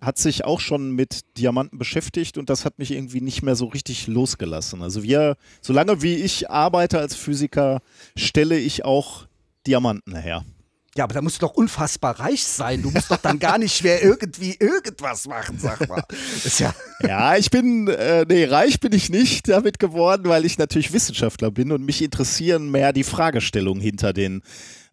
hat 0.00 0.18
sich 0.18 0.44
auch 0.44 0.60
schon 0.60 0.92
mit 0.92 1.20
Diamanten 1.38 1.78
beschäftigt 1.78 2.38
und 2.38 2.50
das 2.50 2.64
hat 2.64 2.78
mich 2.78 2.92
irgendwie 2.92 3.20
nicht 3.20 3.42
mehr 3.42 3.56
so 3.56 3.66
richtig 3.66 4.06
losgelassen. 4.06 4.82
Also 4.82 5.02
wir, 5.02 5.36
solange 5.60 6.02
wie 6.02 6.14
ich 6.14 6.50
arbeite 6.50 6.98
als 6.98 7.14
Physiker, 7.14 7.80
stelle 8.16 8.58
ich 8.58 8.84
auch 8.84 9.26
Diamanten 9.66 10.14
her. 10.14 10.44
Ja, 10.96 11.04
aber 11.04 11.14
da 11.14 11.22
musst 11.22 11.40
du 11.40 11.46
doch 11.46 11.54
unfassbar 11.54 12.18
reich 12.18 12.42
sein. 12.44 12.82
Du 12.82 12.90
musst 12.90 13.10
doch 13.10 13.18
dann 13.18 13.38
gar 13.38 13.58
nicht 13.58 13.84
mehr 13.84 14.02
irgendwie 14.02 14.56
irgendwas 14.58 15.28
machen, 15.28 15.56
sag 15.58 15.88
mal. 15.88 16.02
Ja. 16.58 16.74
Ja, 17.00 17.36
ich 17.36 17.50
bin, 17.50 17.86
äh, 17.86 18.24
nee, 18.28 18.44
reich 18.46 18.80
bin 18.80 18.92
ich 18.92 19.08
nicht 19.08 19.48
damit 19.48 19.78
geworden, 19.78 20.24
weil 20.28 20.44
ich 20.44 20.58
natürlich 20.58 20.92
Wissenschaftler 20.92 21.52
bin 21.52 21.70
und 21.70 21.84
mich 21.84 22.02
interessieren 22.02 22.70
mehr 22.72 22.92
die 22.92 23.04
Fragestellungen 23.04 23.80
hinter 23.80 24.12
den 24.12 24.42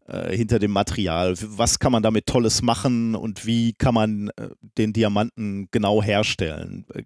äh, 0.08 0.36
hinter 0.36 0.60
dem 0.60 0.72
Material. 0.72 1.36
Was 1.42 1.80
kann 1.80 1.92
man 1.92 2.04
damit 2.04 2.26
Tolles 2.28 2.62
machen 2.62 3.16
und 3.16 3.46
wie 3.46 3.74
kann 3.74 3.94
man 3.94 4.30
äh, 4.38 4.50
den 4.78 4.94
Diamanten 4.94 5.68
genau 5.72 6.02
herstellen? 6.04 6.86
Äh, 6.94 7.04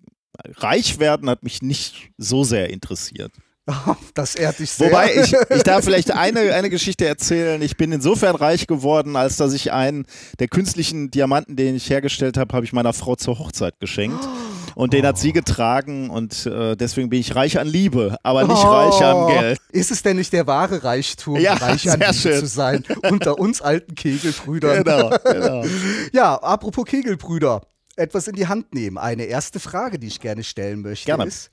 Reich 0.55 0.99
werden 0.99 1.29
hat 1.29 1.43
mich 1.43 1.61
nicht 1.61 2.11
so 2.17 2.43
sehr 2.43 2.69
interessiert. 2.69 3.31
Das 4.13 4.35
ehrt 4.35 4.59
dich 4.59 4.71
sehr. 4.71 4.87
Wobei, 4.87 5.15
ich, 5.15 5.33
ich 5.55 5.63
darf 5.63 5.83
vielleicht 5.85 6.11
eine, 6.11 6.53
eine 6.53 6.69
Geschichte 6.69 7.05
erzählen. 7.05 7.61
Ich 7.61 7.77
bin 7.77 7.91
insofern 7.91 8.35
reich 8.35 8.67
geworden, 8.67 9.15
als 9.15 9.37
dass 9.37 9.53
ich 9.53 9.71
einen 9.71 10.05
der 10.39 10.47
künstlichen 10.47 11.11
Diamanten, 11.11 11.55
den 11.55 11.75
ich 11.75 11.89
hergestellt 11.89 12.37
habe, 12.37 12.53
habe 12.53 12.65
ich 12.65 12.73
meiner 12.73 12.93
Frau 12.93 13.15
zur 13.15 13.39
Hochzeit 13.39 13.79
geschenkt. 13.79 14.19
Und 14.75 14.93
den 14.93 15.05
hat 15.05 15.17
sie 15.17 15.33
getragen 15.33 16.09
und 16.09 16.45
äh, 16.45 16.75
deswegen 16.75 17.09
bin 17.09 17.19
ich 17.19 17.35
reich 17.35 17.59
an 17.59 17.67
Liebe, 17.67 18.17
aber 18.23 18.43
nicht 18.43 18.63
reich 18.63 19.01
an 19.03 19.27
Geld. 19.27 19.59
Oh. 19.61 19.77
Ist 19.77 19.91
es 19.91 20.01
denn 20.03 20.17
nicht 20.17 20.33
der 20.33 20.47
wahre 20.47 20.83
Reichtum, 20.83 21.39
Ja, 21.39 21.53
reich 21.53 21.89
an 21.89 21.99
Liebe 21.99 22.13
schön. 22.13 22.39
zu 22.39 22.45
sein, 22.47 22.83
unter 23.09 23.37
uns 23.39 23.61
alten 23.61 23.95
Kegelbrüdern? 23.95 24.83
Genau, 24.83 25.09
genau. 25.23 25.65
Ja, 26.13 26.35
apropos 26.35 26.85
Kegelbrüder, 26.85 27.61
etwas 27.95 28.27
in 28.27 28.35
die 28.35 28.47
Hand 28.47 28.73
nehmen. 28.73 28.97
Eine 28.97 29.23
erste 29.25 29.59
Frage, 29.59 29.99
die 29.99 30.07
ich 30.07 30.19
gerne 30.19 30.43
stellen 30.43 30.81
möchte, 30.81 31.05
Gerne. 31.05 31.25
ist: 31.25 31.49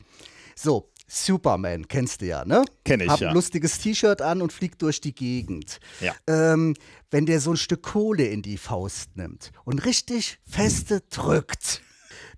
So, 0.55 0.91
Superman, 1.09 1.87
kennst 1.89 2.21
du 2.21 2.27
ja, 2.27 2.45
ne? 2.45 2.65
Kenn 2.85 3.01
ich, 3.01 3.09
Hab 3.09 3.21
ja. 3.21 3.29
ein 3.29 3.35
lustiges 3.35 3.79
T-Shirt 3.79 4.23
an 4.23 4.43
und 4.43 4.53
fliegt 4.53 4.83
durch 4.83 5.01
die 5.01 5.15
Gegend. 5.15 5.79
Ja. 6.01 6.13
Ähm, 6.27 6.75
wenn 7.11 7.27
der 7.27 7.41
so 7.41 7.53
ein 7.53 7.57
Stück 7.57 7.83
Kohle 7.83 8.25
in 8.27 8.43
die 8.43 8.59
Faust 8.59 9.17
nimmt 9.17 9.53
und 9.65 9.85
richtig 9.85 10.39
feste 10.49 11.03
drückt, 11.11 11.81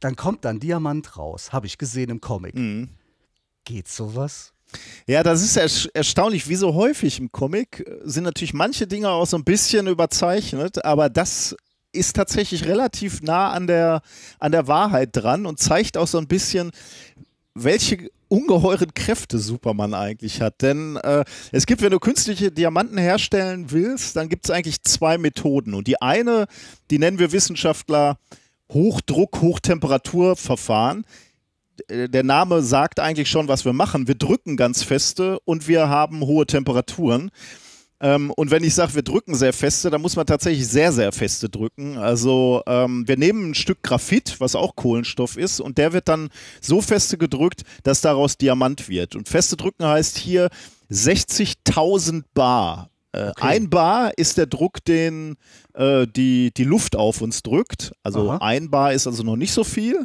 dann 0.00 0.16
kommt 0.16 0.44
dann 0.44 0.60
Diamant 0.60 1.16
raus. 1.16 1.52
Habe 1.52 1.66
ich 1.66 1.78
gesehen 1.78 2.10
im 2.10 2.20
Comic. 2.20 2.54
Mhm. 2.54 2.88
Geht 3.64 3.88
sowas? 3.88 4.52
Ja, 5.06 5.22
das 5.22 5.42
ist 5.42 5.58
ersch- 5.58 5.88
erstaunlich, 5.94 6.48
wie 6.48 6.54
so 6.56 6.74
häufig 6.74 7.18
im 7.18 7.32
Comic 7.32 7.80
äh, 7.80 8.00
sind 8.04 8.24
natürlich 8.24 8.54
manche 8.54 8.86
Dinge 8.86 9.08
auch 9.10 9.26
so 9.26 9.36
ein 9.36 9.44
bisschen 9.44 9.86
überzeichnet, 9.86 10.84
aber 10.84 11.08
das 11.08 11.56
ist 11.92 12.14
tatsächlich 12.16 12.66
relativ 12.66 13.22
nah 13.22 13.50
an 13.50 13.66
der, 13.66 14.02
an 14.38 14.52
der 14.52 14.68
Wahrheit 14.68 15.10
dran 15.12 15.46
und 15.46 15.58
zeigt 15.58 15.96
auch 15.96 16.06
so 16.06 16.18
ein 16.18 16.28
bisschen, 16.28 16.70
welche 17.54 18.10
ungeheuren 18.28 18.92
Kräfte 18.92 19.38
Superman 19.38 19.94
eigentlich 19.94 20.42
hat. 20.42 20.60
Denn 20.60 20.96
äh, 20.96 21.24
es 21.50 21.64
gibt, 21.64 21.80
wenn 21.80 21.90
du 21.90 21.98
künstliche 21.98 22.52
Diamanten 22.52 22.98
herstellen 22.98 23.70
willst, 23.70 24.16
dann 24.16 24.28
gibt 24.28 24.44
es 24.44 24.50
eigentlich 24.50 24.82
zwei 24.82 25.16
Methoden. 25.16 25.72
Und 25.72 25.88
die 25.88 26.00
eine, 26.02 26.46
die 26.90 26.98
nennen 26.98 27.18
wir 27.18 27.32
Wissenschaftler 27.32 28.18
Hochdruck, 28.72 29.40
Hochtemperaturverfahren. 29.40 31.04
äh, 31.88 32.08
der 32.08 32.24
Name 32.24 32.62
sagt 32.62 33.00
eigentlich 33.00 33.30
schon, 33.30 33.48
was 33.48 33.64
wir 33.64 33.72
machen. 33.72 34.08
Wir 34.08 34.14
drücken 34.14 34.56
ganz 34.56 34.82
feste 34.82 35.38
und 35.44 35.68
wir 35.68 35.88
haben 35.88 36.20
hohe 36.20 36.46
Temperaturen. 36.46 37.30
Ähm, 38.00 38.30
und 38.30 38.50
wenn 38.50 38.62
ich 38.62 38.74
sage, 38.74 38.94
wir 38.94 39.02
drücken 39.02 39.34
sehr 39.34 39.52
feste, 39.52 39.90
dann 39.90 40.00
muss 40.00 40.14
man 40.14 40.26
tatsächlich 40.26 40.68
sehr, 40.68 40.92
sehr 40.92 41.10
feste 41.12 41.48
drücken. 41.48 41.98
Also 41.98 42.62
ähm, 42.66 43.08
wir 43.08 43.16
nehmen 43.16 43.50
ein 43.50 43.54
Stück 43.54 43.82
Graphit, 43.82 44.36
was 44.38 44.54
auch 44.54 44.76
Kohlenstoff 44.76 45.36
ist, 45.36 45.60
und 45.60 45.78
der 45.78 45.92
wird 45.92 46.08
dann 46.08 46.30
so 46.60 46.80
feste 46.80 47.18
gedrückt, 47.18 47.62
dass 47.82 48.00
daraus 48.00 48.38
Diamant 48.38 48.88
wird. 48.88 49.16
Und 49.16 49.28
feste 49.28 49.56
drücken 49.56 49.84
heißt 49.84 50.16
hier 50.18 50.48
60.000 50.90 52.22
Bar. 52.34 52.90
Äh, 53.12 53.32
Ein 53.36 53.70
Bar 53.70 54.12
ist 54.16 54.36
der 54.38 54.46
Druck, 54.46 54.84
den 54.84 55.36
äh, 55.74 56.06
die, 56.06 56.52
die 56.54 56.64
Luft 56.64 56.96
auf 56.96 57.20
uns 57.20 57.42
drückt. 57.42 57.92
Also 58.02 58.30
Aha. 58.30 58.38
ein 58.38 58.70
Bar 58.70 58.92
ist 58.92 59.06
also 59.06 59.22
noch 59.22 59.36
nicht 59.36 59.52
so 59.52 59.64
viel. 59.64 60.04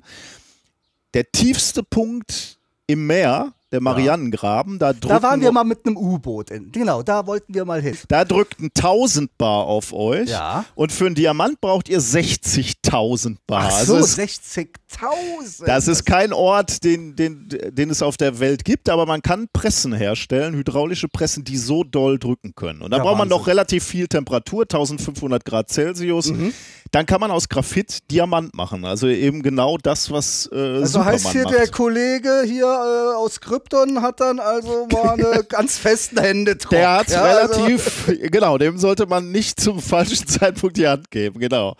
Der 1.14 1.32
tiefste 1.32 1.84
Punkt 1.84 2.58
im 2.88 3.08
Meer, 3.08 3.54
der 3.74 3.82
Marianengraben, 3.82 4.80
da 4.80 4.94
drücken 4.94 5.08
Da 5.10 5.22
waren 5.24 5.42
wir 5.42 5.48
noch- 5.50 5.54
mal 5.56 5.64
mit 5.66 5.86
einem 5.86 5.98
U-Boot. 5.98 6.52
in- 6.52 6.72
Genau, 6.72 7.02
da 7.04 7.26
wollten 7.28 7.54
wir 7.54 7.66
mal 7.66 7.82
hin. 7.82 7.98
da 8.08 8.24
drückt 8.24 8.60
ein 8.60 8.70
1000 8.74 9.38
Bar 9.38 9.66
auf 9.66 9.92
euch. 9.92 10.30
Ja. 10.30 10.64
Und 10.76 10.92
für 10.92 11.08
einen 11.08 11.16
Diamant 11.16 11.60
braucht 11.60 11.90
ihr 11.90 12.00
60.000 12.00 13.38
Bar. 13.48 13.70
Ach 13.72 13.78
Also 13.80 13.96
so, 13.98 14.00
es- 14.06 14.16
60.000. 14.16 15.66
das 15.66 15.88
ist 15.88 16.06
kein 16.06 16.34
Ort, 16.34 16.84
den, 16.84 17.16
den, 17.16 17.50
den 17.50 17.90
es 17.90 18.02
auf 18.02 18.18
der 18.18 18.40
Welt 18.40 18.64
gibt, 18.64 18.90
aber 18.90 19.06
man 19.06 19.22
kann 19.22 19.48
Pressen 19.52 19.94
herstellen, 19.94 20.56
hydraulische 20.56 21.08
Pressen, 21.08 21.44
die 21.44 21.58
so 21.58 21.84
doll 21.84 22.20
drücken 22.20 22.54
können. 22.56 22.82
Und 22.82 22.92
da 22.92 22.98
Ja, 22.98 23.04
braucht 23.04 23.18
man 23.18 23.28
noch 23.28 23.40
Wahnsinn. 23.40 23.52
relativ 23.52 23.84
viel 23.84 24.08
Temperatur, 24.08 24.66
1500 24.68 25.44
Grad 25.46 25.70
Celsius. 25.70 26.28
Mhm. 26.28 26.54
Dann 26.92 27.08
kann 27.08 27.20
man 27.20 27.32
aus 27.32 27.50
Graphit 27.50 28.12
Diamant 28.12 28.54
machen. 28.54 28.86
Also 28.86 29.08
eben 29.08 29.42
genau 29.42 29.78
das, 29.82 30.12
was 30.12 30.48
äh, 30.52 30.56
Also 30.56 30.86
Superman 30.86 31.14
heißt 31.14 31.32
hier, 31.32 31.44
macht. 31.46 31.54
der 31.56 31.68
Kollege 31.70 32.44
hier 32.46 32.66
äh, 32.66 33.16
aus 33.16 33.42
Krypton 33.70 34.02
hat 34.02 34.20
dann 34.20 34.40
also 34.40 34.88
mal 34.92 35.14
eine 35.14 35.44
ganz 35.50 35.78
festen 35.78 36.20
Händedruck. 36.20 36.70
Der 36.72 36.92
hat 36.94 37.10
ja, 37.10 37.22
also- 37.22 37.62
relativ, 37.64 38.12
genau, 38.32 38.58
dem 38.58 38.78
sollte 38.78 39.06
man 39.06 39.32
nicht 39.32 39.60
zum 39.60 39.80
falschen 39.82 40.28
Zeitpunkt 40.28 40.78
die 40.78 40.88
Hand 40.88 41.10
geben, 41.12 41.40
genau. 41.40 41.76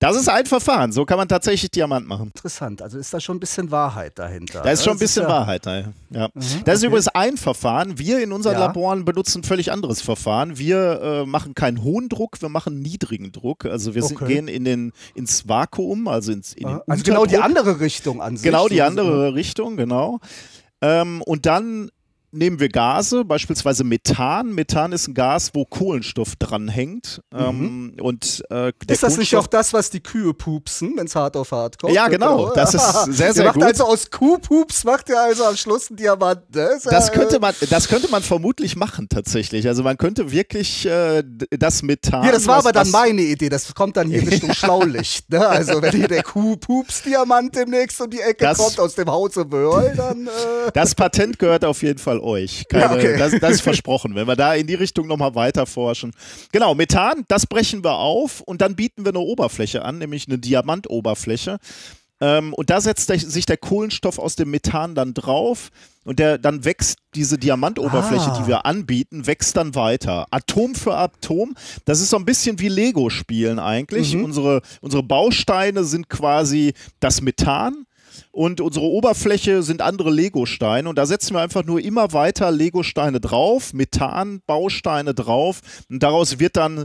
Das 0.00 0.16
ist 0.16 0.28
ein 0.28 0.44
Verfahren, 0.44 0.92
so 0.92 1.06
kann 1.06 1.16
man 1.16 1.28
tatsächlich 1.28 1.70
Diamant 1.70 2.06
machen. 2.06 2.26
Interessant, 2.34 2.82
also 2.82 2.98
ist 2.98 3.14
da 3.14 3.20
schon 3.20 3.36
ein 3.36 3.40
bisschen 3.40 3.70
Wahrheit 3.70 4.18
dahinter. 4.18 4.60
Da 4.60 4.70
ist 4.70 4.84
schon 4.84 4.94
ein 4.94 4.98
bisschen 4.98 5.22
ja- 5.22 5.28
Wahrheit. 5.30 5.64
Ja. 5.64 5.84
Ja. 6.10 6.28
Das 6.64 6.76
ist 6.78 6.82
übrigens 6.82 7.08
ein 7.08 7.38
Verfahren. 7.38 7.96
Wir 7.98 8.20
in 8.22 8.32
unseren 8.32 8.54
Ja. 8.54 8.66
Laboren 8.66 9.04
benutzen 9.06 9.40
ein 9.40 9.44
völlig 9.44 9.72
anderes 9.72 10.02
Verfahren. 10.02 10.58
Wir 10.58 11.00
äh, 11.00 11.26
machen 11.26 11.54
keinen 11.54 11.82
hohen 11.82 12.10
Druck, 12.10 12.42
wir 12.42 12.50
machen 12.50 12.80
niedrigen 12.80 13.32
Druck. 13.32 13.64
Also 13.64 13.94
wir 13.94 14.02
sind, 14.02 14.16
Okay. 14.20 14.34
gehen 14.34 14.48
in 14.48 14.64
den, 14.64 14.92
ins 15.14 15.48
Vakuum, 15.48 16.06
also 16.08 16.32
ins, 16.32 16.52
in 16.52 16.66
den 16.68 16.80
Also 16.86 17.02
genau 17.04 17.24
die 17.24 17.38
andere 17.38 17.80
Richtung 17.80 18.20
an 18.20 18.36
sich. 18.36 18.44
Genau 18.44 18.68
die 18.68 18.78
So- 18.78 18.82
andere 18.82 19.34
Richtung, 19.34 19.76
genau. 19.78 20.18
Ähm, 20.82 21.22
und 21.22 21.46
dann 21.46 21.90
nehmen 22.34 22.60
wir 22.60 22.68
Gase, 22.68 23.24
beispielsweise 23.24 23.84
Methan. 23.84 24.52
Methan 24.54 24.92
ist 24.92 25.08
ein 25.08 25.14
Gas, 25.14 25.50
wo 25.54 25.64
Kohlenstoff 25.64 26.36
dranhängt. 26.36 27.20
Ähm, 27.32 27.96
und, 28.00 28.42
äh, 28.50 28.64
Mhm. 28.66 28.72
Ist 28.88 29.02
das 29.02 29.16
nicht 29.16 29.34
auch 29.36 29.46
das, 29.46 29.72
was 29.72 29.90
die 29.90 30.00
Kühe 30.00 30.34
pupsen, 30.34 30.96
wenn 30.96 31.06
es 31.06 31.14
hart 31.14 31.36
auf 31.36 31.52
hart 31.52 31.78
kommt? 31.78 31.92
Ja, 31.94 32.08
genau. 32.08 32.52
Das 32.54 32.74
ist 32.74 33.04
sehr, 33.16 33.32
sehr 33.34 33.42
ihr 33.42 33.46
macht 33.48 33.54
gut. 33.54 33.64
Also 33.64 33.84
aus 33.84 34.10
Kuhpups 34.10 34.84
macht 34.84 35.08
ihr 35.08 35.20
also 35.20 35.44
am 35.44 35.56
Schluss 35.56 35.88
einen 35.90 35.96
Diamant. 35.96 36.54
Ne? 36.54 36.70
Ja, 36.84 36.90
Das 36.90 37.12
könnte, 37.12 37.38
man, 37.40 37.54
das 37.70 37.88
könnte 37.88 38.10
man 38.10 38.22
vermutlich 38.22 38.76
machen, 38.76 39.08
tatsächlich. 39.08 39.66
Also 39.66 39.82
man 39.82 39.96
könnte 39.98 40.30
wirklich 40.30 40.86
äh, 40.86 41.22
das 41.50 41.82
Methan. 41.82 42.22
Hier, 42.22 42.32
das 42.32 42.46
war 42.46 42.58
was- 42.58 42.64
aber 42.66 42.72
dann 42.72 42.90
meine 42.90 43.22
Idee. 43.22 43.48
Das 43.48 43.74
kommt 43.74 43.96
dann 43.96 44.08
hier 44.08 44.22
Richtung 44.26 44.52
Schlaulicht. 44.54 45.30
Ne? 45.30 45.46
Also, 45.46 45.80
wenn 45.82 45.92
hier 45.94 46.08
der 46.08 46.22
Kuh-Pups-Diamant 46.22 47.54
demnächst 47.54 48.00
um 48.00 48.10
die 48.10 48.20
Ecke 48.20 48.44
Das- 48.44 48.58
kommt 48.58 48.78
aus 48.80 48.94
dem 48.94 49.10
Hause 49.10 49.50
Wörl, 49.50 49.94
dann. 49.96 50.26
Äh, 50.26 50.30
Das 50.72 50.94
Patent 50.94 51.38
gehört 51.38 51.64
auf 51.64 51.82
jeden 51.82 51.98
Fall 51.98 52.18
euch. 52.24 52.64
Keine, 52.68 52.84
Ja, 52.84 52.92
okay. 52.92 53.16
das, 53.18 53.38
das 53.38 53.52
ist 53.52 53.60
versprochen, 53.60 54.14
wenn 54.16 54.26
wir 54.26 54.34
da 54.36 54.54
in 54.54 54.66
die 54.66 54.74
Richtung 54.74 55.06
nochmal 55.06 55.34
weiter 55.34 55.66
forschen. 55.66 56.10
Genau, 56.50 56.74
Methan, 56.74 57.24
das 57.28 57.46
brechen 57.46 57.84
wir 57.84 57.92
auf 57.94 58.40
und 58.40 58.60
dann 58.60 58.74
bieten 58.74 59.04
wir 59.04 59.10
eine 59.10 59.20
Oberfläche 59.20 59.84
an, 59.84 59.98
nämlich 59.98 60.26
eine 60.26 60.38
Diamantoberfläche. 60.38 61.58
Ähm, 62.20 62.54
und 62.54 62.70
da 62.70 62.80
setzt 62.80 63.08
der, 63.10 63.18
sich 63.18 63.44
der 63.44 63.56
Kohlenstoff 63.56 64.18
aus 64.20 64.36
dem 64.36 64.50
Methan 64.50 64.94
dann 64.94 65.14
drauf 65.14 65.70
und 66.04 66.20
der, 66.20 66.38
dann 66.38 66.64
wächst 66.64 66.98
diese 67.16 67.38
Diamantoberfläche, 67.38 68.30
Ah. 68.30 68.38
die 68.40 68.46
wir 68.46 68.66
anbieten, 68.66 69.26
wächst 69.26 69.56
dann 69.56 69.74
weiter. 69.74 70.26
Atom 70.30 70.74
für 70.76 70.96
Atom. 70.96 71.54
Das 71.84 72.00
ist 72.00 72.10
so 72.10 72.16
ein 72.16 72.24
bisschen 72.24 72.60
wie 72.60 72.68
Lego-Spielen 72.68 73.58
eigentlich. 73.58 74.14
Unsere, 74.24 74.62
unsere 74.80 75.02
Bausteine 75.02 75.82
sind 75.84 76.08
quasi 76.08 76.74
das 77.00 77.20
Methan. 77.20 77.84
Und 78.30 78.60
unsere 78.60 78.86
Oberfläche 78.86 79.62
sind 79.62 79.82
andere 79.82 80.10
Legosteine 80.10 80.88
und 80.88 80.96
da 80.96 81.06
setzen 81.06 81.34
wir 81.34 81.40
einfach 81.40 81.64
nur 81.64 81.80
immer 81.80 82.12
weiter 82.12 82.50
Legosteine 82.50 83.20
drauf, 83.20 83.72
Methan-Bausteine 83.72 85.14
drauf 85.14 85.60
und 85.88 86.02
daraus 86.02 86.38
wird 86.38 86.56
dann 86.56 86.84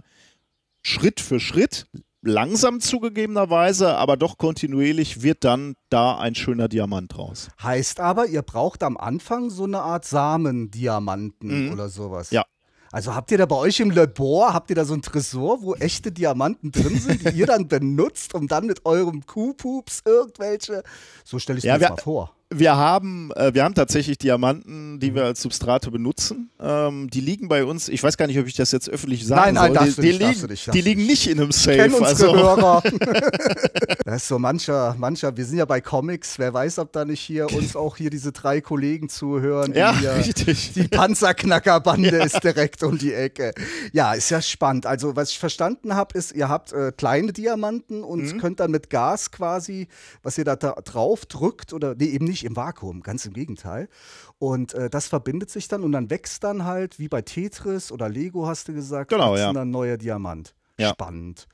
Schritt 0.82 1.20
für 1.20 1.40
Schritt, 1.40 1.88
langsam 2.22 2.82
zugegebenerweise, 2.82 3.96
aber 3.96 4.18
doch 4.18 4.38
kontinuierlich 4.38 5.22
wird 5.22 5.44
dann 5.44 5.76
da 5.90 6.18
ein 6.18 6.36
schöner 6.36 6.68
Diamant 6.68 7.18
raus. 7.18 7.50
heißt 7.62 8.00
aber, 8.00 8.28
ihr 8.28 8.42
braucht 8.42 8.84
am 8.84 8.98
Anfang 8.98 9.50
so 9.50 9.64
eine 9.64 9.82
Art 9.82 10.06
Samendiamanten 10.06 11.72
oder 11.72 11.90
sowas. 11.90 12.32
Mhm. 12.32 12.36
Ja. 12.36 12.46
Also 12.92 13.14
habt 13.14 13.30
ihr 13.32 13.38
da 13.38 13.46
bei 13.46 13.56
euch 13.56 13.80
im 13.80 13.92
Labor, 13.92 14.54
habt 14.54 14.70
ihr 14.72 14.76
da 14.76 14.84
so 14.84 14.96
ein 14.96 15.02
Tresor, 15.02 15.62
wo 15.62 15.76
echte 15.76 16.12
Diamanten 16.12 16.72
drin 16.72 17.00
sind, 17.00 17.24
die 17.24 17.38
ihr 17.38 17.46
dann 17.46 17.68
benutzt, 17.68 18.34
um 18.34 18.48
dann 18.48 18.66
mit 18.66 18.86
eurem 18.86 19.26
Kuhpups 19.26 20.02
irgendwelche. 20.06 20.84
So 21.24 21.38
stelle 21.38 21.60
ich 21.60 21.66
mir 21.66 21.70
Ja, 21.70 21.78
das 21.78 21.90
mal 21.92 21.98
vor. 21.98 22.36
Wir 22.52 22.76
haben, 22.76 23.32
äh, 23.36 23.54
wir 23.54 23.64
haben 23.64 23.76
tatsächlich 23.76 24.18
Diamanten, 24.18 25.00
die 25.00 25.14
wir 25.14 25.24
als 25.24 25.42
Substrate 25.44 25.92
benutzen. 25.92 26.50
Ähm, 26.60 27.08
die 27.08 27.22
liegen 27.22 27.48
bei 27.48 27.64
uns, 27.64 27.88
ich 27.90 28.02
weiß 28.02 28.18
gar 28.18 28.26
nicht, 28.26 28.40
ob 28.40 28.48
ich 28.48 28.56
das 28.56 28.72
jetzt 28.72 28.90
öffentlich 28.90 29.28
sagen 29.28 29.54
Nein, 29.54 29.54
nein, 29.54 29.66
soll. 29.68 29.74
darfst 29.76 29.98
die, 30.00 30.02
die, 30.02 30.08
nicht, 30.18 30.20
liegen, 30.42 30.48
nicht, 30.48 30.74
die 30.74 30.82
liegen 30.82 31.06
nicht 31.06 31.28
in 31.28 31.40
einem 31.40 31.52
Safe. 31.52 31.78
Kennen 31.78 31.94
unsere 31.94 32.08
also, 32.08 32.36
Hörer. 32.36 32.84
da 34.06 34.16
ist 34.16 34.28
so 34.28 34.40
mancher, 34.40 34.96
mancher, 34.98 35.38
wir 35.38 35.46
sind 35.46 35.60
ja 35.60 35.66
bei 35.66 35.80
Comics, 35.80 36.40
wer 36.40 36.52
weiß, 36.52 36.80
ob 36.80 36.92
da 36.92 37.06
nicht 37.06 37.20
hier 37.20 37.54
uns 37.54 37.76
auch 37.76 37.98
hier 37.98 38.10
diese 38.10 38.32
drei 38.32 38.62
Kollegen 38.62 39.10
zuhören. 39.10 39.74
Die 39.74 39.80
Ja, 39.80 39.96
hier, 40.00 40.16
richtig. 40.16 40.74
Die 40.74 40.88
Panzerknackerbande 40.88 42.18
ist 42.24 42.44
direkt 42.44 42.82
um 42.82 42.98
die 42.98 43.14
Ecke. 43.14 43.54
Ja, 43.94 44.14
ist 44.14 44.32
ja 44.32 44.42
spannend. 44.42 44.88
Also, 44.88 45.16
was 45.16 45.30
ich 45.30 45.38
verstanden 45.38 45.94
habe, 45.94 46.18
ist, 46.18 46.32
ihr 46.34 46.50
habt 46.50 46.74
äh, 46.74 46.92
kleine 46.98 47.32
Diamanten 47.32 48.04
und 48.04 48.20
Mhm. 48.34 48.38
könnt 48.40 48.60
dann 48.60 48.72
mit 48.72 48.90
Gas 48.90 49.30
quasi, 49.32 49.88
was 50.24 50.38
ihr 50.40 50.46
da, 50.46 50.56
da 50.56 50.72
drauf 50.84 51.28
drückt, 51.28 51.74
oder 51.74 51.94
nee, 51.96 52.06
eben 52.06 52.26
nicht 52.26 52.39
im 52.46 52.56
Vakuum, 52.56 53.02
ganz 53.02 53.26
im 53.26 53.34
Gegenteil. 53.34 53.90
Und 54.38 54.74
äh, 54.74 54.90
das 54.90 55.08
verbindet 55.08 55.50
sich 55.50 55.68
dann 55.68 55.84
und 55.84 55.92
dann 55.92 56.10
wächst 56.10 56.44
dann 56.44 56.66
halt, 56.66 57.00
wie 57.00 57.08
bei 57.08 57.22
Tetris 57.22 57.92
oder 57.92 58.10
Lego, 58.10 58.48
hast 58.48 58.68
du 58.68 58.74
gesagt, 58.74 59.10
Genau, 59.12 59.36
ja. 59.36 59.54
dann 59.54 59.72
neuer 59.72 59.98
Diamant. 59.98 60.56
Ja. 60.78 60.90
Spannend. 60.90 61.48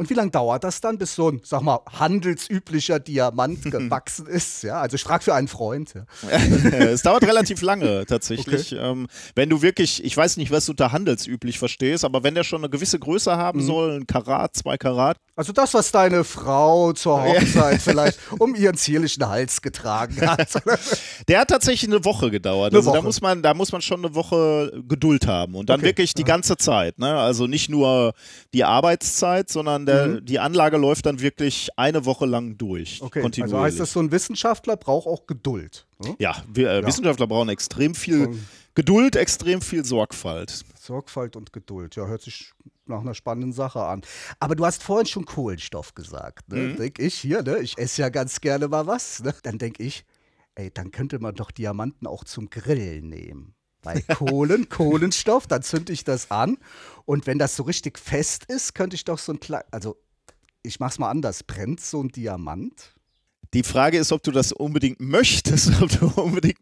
Und 0.00 0.08
wie 0.08 0.14
lange 0.14 0.30
dauert 0.30 0.64
das 0.64 0.80
dann, 0.80 0.96
bis 0.96 1.14
so 1.14 1.30
ein, 1.30 1.42
sag 1.44 1.60
mal, 1.60 1.80
handelsüblicher 1.92 3.00
Diamant 3.00 3.62
gewachsen 3.70 4.26
ist? 4.26 4.62
Ja, 4.62 4.80
also 4.80 4.94
ich 4.94 5.02
frage 5.02 5.22
für 5.24 5.34
einen 5.34 5.46
Freund. 5.46 5.92
Ja. 5.92 6.38
es 6.78 7.02
dauert 7.02 7.22
relativ 7.24 7.60
lange 7.60 8.06
tatsächlich. 8.08 8.72
Ähm, 8.72 9.08
wenn 9.34 9.50
du 9.50 9.60
wirklich, 9.60 10.02
ich 10.02 10.16
weiß 10.16 10.38
nicht, 10.38 10.50
was 10.50 10.64
du 10.64 10.72
unter 10.72 10.92
handelsüblich 10.92 11.58
verstehst, 11.58 12.06
aber 12.06 12.22
wenn 12.22 12.34
der 12.34 12.44
schon 12.44 12.62
eine 12.62 12.70
gewisse 12.70 12.98
Größe 12.98 13.36
haben 13.36 13.60
Mhm. 13.60 13.66
soll, 13.66 13.96
ein 14.00 14.06
Karat, 14.06 14.56
zwei 14.56 14.78
Karat, 14.78 15.18
Also 15.36 15.52
das, 15.52 15.74
was 15.74 15.92
deine 15.92 16.24
Frau 16.24 16.92
zur 16.94 17.22
Hochzeit 17.22 17.82
vielleicht 17.82 18.18
um 18.38 18.54
ihren 18.54 18.76
zierlichen 18.78 19.28
Hals 19.28 19.60
getragen 19.60 20.18
hat. 20.26 20.48
der 21.28 21.40
hat 21.40 21.48
tatsächlich 21.48 21.90
eine 21.90 22.02
Woche 22.06 22.30
gedauert. 22.30 22.72
Eine 22.72 22.78
also 22.78 22.90
da 22.90 22.96
Woche. 22.98 23.04
muss 23.06 23.20
man, 23.20 23.42
da 23.42 23.52
muss 23.52 23.70
man 23.72 23.82
schon 23.82 24.02
eine 24.02 24.14
Woche 24.14 24.72
Geduld 24.88 25.26
haben 25.26 25.56
und 25.56 25.68
dann 25.68 25.80
Okay. 25.80 25.88
wirklich 25.88 26.14
die 26.14 26.24
ganze 26.24 26.56
Zeit. 26.56 26.98
Ne? 26.98 27.14
Also 27.18 27.46
nicht 27.46 27.68
nur 27.68 28.14
die 28.54 28.64
Arbeitszeit, 28.64 29.50
sondern 29.50 29.89
der, 29.90 30.20
die 30.20 30.38
Anlage 30.38 30.76
läuft 30.76 31.06
dann 31.06 31.20
wirklich 31.20 31.68
eine 31.76 32.04
Woche 32.04 32.26
lang 32.26 32.56
durch. 32.58 33.00
Okay, 33.02 33.20
kontinuierlich. 33.20 33.54
also 33.54 33.64
heißt 33.64 33.80
das, 33.80 33.92
so 33.92 34.00
ein 34.00 34.10
Wissenschaftler 34.10 34.76
braucht 34.76 35.06
auch 35.06 35.26
Geduld. 35.26 35.86
ne? 36.04 36.16
ja, 36.18 36.36
wir, 36.52 36.70
äh, 36.70 36.86
Wissenschaftler 36.86 37.26
brauchen 37.26 37.48
extrem 37.48 37.94
viel 37.94 38.30
Geduld, 38.74 39.16
extrem 39.16 39.60
viel 39.60 39.84
Sorgfalt. 39.84 40.64
Sorgfalt 40.78 41.36
und 41.36 41.52
Geduld. 41.52 41.96
Ja, 41.96 42.06
hört 42.06 42.22
sich 42.22 42.52
nach 42.86 43.00
einer 43.00 43.14
spannenden 43.14 43.52
Sache 43.52 43.84
an. 43.84 44.02
Aber 44.38 44.54
du 44.54 44.64
hast 44.64 44.82
vorhin 44.82 45.06
schon 45.06 45.24
Kohlenstoff 45.24 45.94
gesagt. 45.94 46.48
Ne? 46.48 46.56
Mhm. 46.56 46.76
Denk 46.76 46.98
ich 46.98 47.14
hier, 47.14 47.42
ne? 47.42 47.58
ich 47.58 47.76
esse 47.78 48.02
ja 48.02 48.08
ganz 48.08 48.40
gerne 48.40 48.68
mal 48.68 48.86
was. 48.86 49.22
Ne? 49.22 49.34
Dann 49.42 49.58
denke 49.58 49.82
ich, 49.82 50.04
ey, 50.54 50.70
dann 50.72 50.90
könnte 50.90 51.18
man 51.18 51.34
doch 51.34 51.50
Diamanten 51.50 52.06
auch 52.06 52.24
zum 52.24 52.50
Grillen 52.50 53.08
nehmen. 53.08 53.54
Bei 53.82 54.00
Kohlen, 54.00 54.68
Kohlenstoff, 54.68 55.46
dann 55.46 55.62
zünde 55.62 55.92
ich 55.92 56.04
das 56.04 56.30
an. 56.30 56.58
Und 57.04 57.26
wenn 57.26 57.38
das 57.38 57.56
so 57.56 57.62
richtig 57.62 57.98
fest 57.98 58.44
ist, 58.48 58.74
könnte 58.74 58.96
ich 58.96 59.04
doch 59.04 59.18
so 59.18 59.32
ein 59.32 59.40
klein. 59.40 59.62
Also, 59.70 59.96
ich 60.62 60.80
mach's 60.80 60.98
mal 60.98 61.10
anders. 61.10 61.42
Brennt 61.42 61.80
so 61.80 62.02
ein 62.02 62.08
Diamant? 62.08 62.94
Die 63.54 63.62
Frage 63.62 63.98
ist, 63.98 64.12
ob 64.12 64.22
du 64.22 64.30
das 64.30 64.52
unbedingt 64.52 65.00
möchtest, 65.00 65.70
ob 65.82 65.90
du 65.98 66.06
unbedingt, 66.20 66.58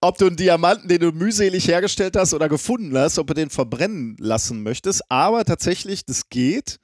ob 0.00 0.18
du 0.18 0.26
einen 0.26 0.36
Diamanten, 0.36 0.88
den 0.88 1.00
du 1.00 1.12
mühselig 1.12 1.66
hergestellt 1.66 2.16
hast 2.16 2.34
oder 2.34 2.48
gefunden 2.48 2.96
hast, 2.96 3.18
ob 3.18 3.26
du 3.26 3.34
den 3.34 3.50
verbrennen 3.50 4.16
lassen 4.18 4.62
möchtest. 4.62 5.10
Aber 5.10 5.44
tatsächlich, 5.44 6.04
das 6.04 6.28
geht. 6.28 6.78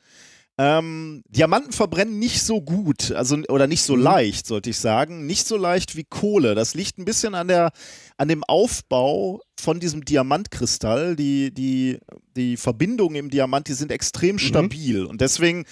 Ähm, 0.56 1.24
Diamanten 1.28 1.72
verbrennen 1.72 2.20
nicht 2.20 2.42
so 2.42 2.60
gut, 2.60 3.10
also 3.10 3.36
oder 3.48 3.66
nicht 3.66 3.82
so 3.82 3.96
leicht, 3.96 4.46
sollte 4.46 4.70
ich 4.70 4.78
sagen, 4.78 5.26
nicht 5.26 5.46
so 5.46 5.56
leicht 5.56 5.96
wie 5.96 6.04
Kohle. 6.04 6.54
Das 6.54 6.74
liegt 6.74 6.96
ein 6.98 7.04
bisschen 7.04 7.34
an 7.34 7.48
der, 7.48 7.72
an 8.18 8.28
dem 8.28 8.44
Aufbau 8.44 9.40
von 9.58 9.80
diesem 9.80 10.04
Diamantkristall. 10.04 11.16
Die, 11.16 11.52
die, 11.52 11.98
die 12.36 12.56
Verbindungen 12.56 13.16
im 13.16 13.30
Diamant, 13.30 13.66
die 13.66 13.74
sind 13.74 13.90
extrem 13.90 14.38
stabil 14.38 15.04
und 15.04 15.20
deswegen 15.20 15.64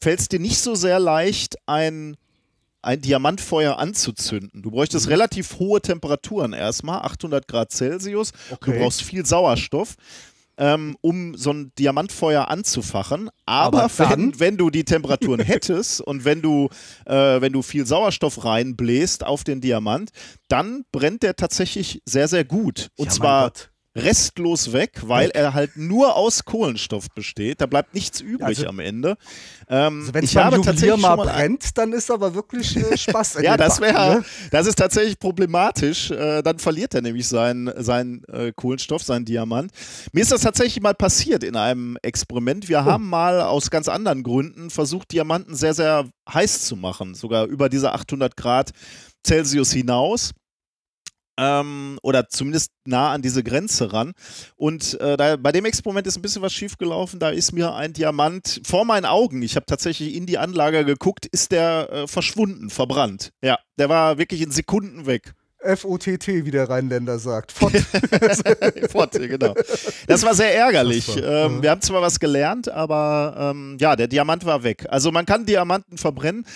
fällt 0.00 0.20
es 0.20 0.28
dir 0.28 0.38
nicht 0.38 0.58
so 0.58 0.76
sehr 0.76 1.00
leicht, 1.00 1.56
ein 1.66 2.16
ein 2.80 3.00
Diamantfeuer 3.00 3.76
anzuzünden. 3.78 4.62
Du 4.62 4.70
bräuchtest 4.70 5.08
relativ 5.08 5.58
hohe 5.58 5.80
Temperaturen 5.80 6.52
erstmal, 6.52 7.00
800 7.00 7.48
Grad 7.48 7.72
Celsius. 7.72 8.32
Okay. 8.50 8.72
Du 8.72 8.78
brauchst 8.78 9.02
viel 9.02 9.26
Sauerstoff, 9.26 9.96
ähm, 10.58 10.96
um 11.00 11.36
so 11.36 11.52
ein 11.52 11.72
Diamantfeuer 11.78 12.48
anzufachen. 12.48 13.30
Aber, 13.46 13.84
Aber 13.84 14.10
wenn, 14.10 14.38
wenn 14.38 14.56
du 14.56 14.70
die 14.70 14.84
Temperaturen 14.84 15.40
hättest 15.40 16.00
und 16.06 16.24
wenn 16.24 16.42
du, 16.42 16.68
äh, 17.06 17.40
wenn 17.40 17.52
du 17.52 17.62
viel 17.62 17.86
Sauerstoff 17.86 18.44
reinbläst 18.44 19.24
auf 19.24 19.44
den 19.44 19.60
Diamant, 19.60 20.10
dann 20.48 20.84
brennt 20.92 21.22
der 21.22 21.36
tatsächlich 21.36 22.02
sehr, 22.04 22.28
sehr 22.28 22.44
gut. 22.44 22.88
Und 22.96 23.06
Ja, 23.06 23.12
zwar. 23.12 23.52
Restlos 24.04 24.72
weg, 24.72 25.00
weil 25.04 25.30
er 25.30 25.54
halt 25.54 25.76
nur 25.76 26.16
aus 26.16 26.44
Kohlenstoff 26.44 27.10
besteht. 27.10 27.60
Da 27.60 27.66
bleibt 27.66 27.94
nichts 27.94 28.20
übrig 28.20 28.46
Also- 28.46 28.66
am 28.66 28.78
Ende. 28.78 29.16
Ähm, 29.68 30.00
Also 30.00 30.14
wenn 30.14 30.24
es 30.24 30.34
beim 30.34 30.46
Juwelier 30.46 30.62
tatsächlich 30.64 31.00
mal 31.00 31.16
brennt, 31.16 31.76
dann 31.76 31.92
ist 31.92 32.10
aber 32.10 32.34
wirklich 32.34 32.76
äh, 32.76 32.96
Spaß. 32.96 33.38
ja, 33.42 33.56
das 33.56 33.80
wäre, 33.80 34.16
ne? 34.16 34.24
das 34.50 34.66
ist 34.66 34.76
tatsächlich 34.76 35.18
problematisch. 35.18 36.10
Äh, 36.10 36.42
dann 36.42 36.58
verliert 36.58 36.94
er 36.94 37.02
nämlich 37.02 37.28
seinen, 37.28 37.70
seinen 37.82 38.24
äh, 38.24 38.52
Kohlenstoff, 38.54 39.02
seinen 39.02 39.24
Diamant. 39.24 39.70
Mir 40.12 40.22
ist 40.22 40.32
das 40.32 40.40
tatsächlich 40.40 40.82
mal 40.82 40.94
passiert 40.94 41.42
in 41.44 41.56
einem 41.56 41.98
Experiment. 42.02 42.64
Oh. 42.64 42.68
Wir 42.68 42.84
haben 42.84 43.08
mal 43.08 43.40
aus 43.42 43.70
ganz 43.70 43.88
anderen 43.88 44.22
Gründen 44.22 44.70
versucht, 44.70 45.12
Diamanten 45.12 45.54
sehr, 45.54 45.74
sehr 45.74 46.06
heiß 46.32 46.64
zu 46.64 46.76
machen, 46.76 47.14
sogar 47.14 47.46
über 47.46 47.68
diese 47.68 47.92
800 47.92 48.36
Grad 48.36 48.70
Celsius 49.26 49.72
hinaus. 49.72 50.32
Ähm, 51.38 51.98
oder 52.02 52.28
zumindest 52.28 52.72
nah 52.84 53.12
an 53.12 53.22
diese 53.22 53.44
Grenze 53.44 53.92
ran. 53.92 54.12
Und 54.56 55.00
äh, 55.00 55.16
da, 55.16 55.36
bei 55.36 55.52
dem 55.52 55.64
Experiment 55.64 56.06
ist 56.06 56.16
ein 56.16 56.22
bisschen 56.22 56.42
was 56.42 56.52
schiefgelaufen. 56.52 57.20
Da 57.20 57.30
ist 57.30 57.52
mir 57.52 57.74
ein 57.74 57.92
Diamant 57.92 58.60
vor 58.66 58.84
meinen 58.84 59.04
Augen, 59.06 59.42
ich 59.42 59.54
habe 59.54 59.66
tatsächlich 59.66 60.14
in 60.14 60.26
die 60.26 60.36
Anlage 60.38 60.84
geguckt, 60.84 61.26
ist 61.26 61.52
der 61.52 61.88
äh, 61.92 62.06
verschwunden, 62.08 62.70
verbrannt. 62.70 63.30
Ja, 63.42 63.58
der 63.78 63.88
war 63.88 64.18
wirklich 64.18 64.42
in 64.42 64.50
Sekunden 64.50 65.06
weg. 65.06 65.32
F-O-T-T, 65.60 66.44
wie 66.44 66.50
der 66.50 66.68
Rheinländer 66.68 67.18
sagt. 67.18 67.52
Fott. 67.52 67.72
Fort, 68.90 69.12
genau. 69.12 69.54
Das 70.06 70.22
war 70.22 70.34
sehr 70.34 70.54
ärgerlich. 70.54 71.08
War- 71.08 71.16
ähm, 71.46 71.56
ja. 71.56 71.62
wir 71.62 71.70
haben 71.70 71.82
zwar 71.82 72.02
was 72.02 72.20
gelernt, 72.20 72.68
aber 72.68 73.52
ähm, 73.52 73.76
ja, 73.80 73.96
der 73.96 74.08
Diamant 74.08 74.44
war 74.44 74.62
weg. 74.62 74.86
Also 74.88 75.10
man 75.10 75.26
kann 75.26 75.46
Diamanten 75.46 75.98
verbrennen. 75.98 76.46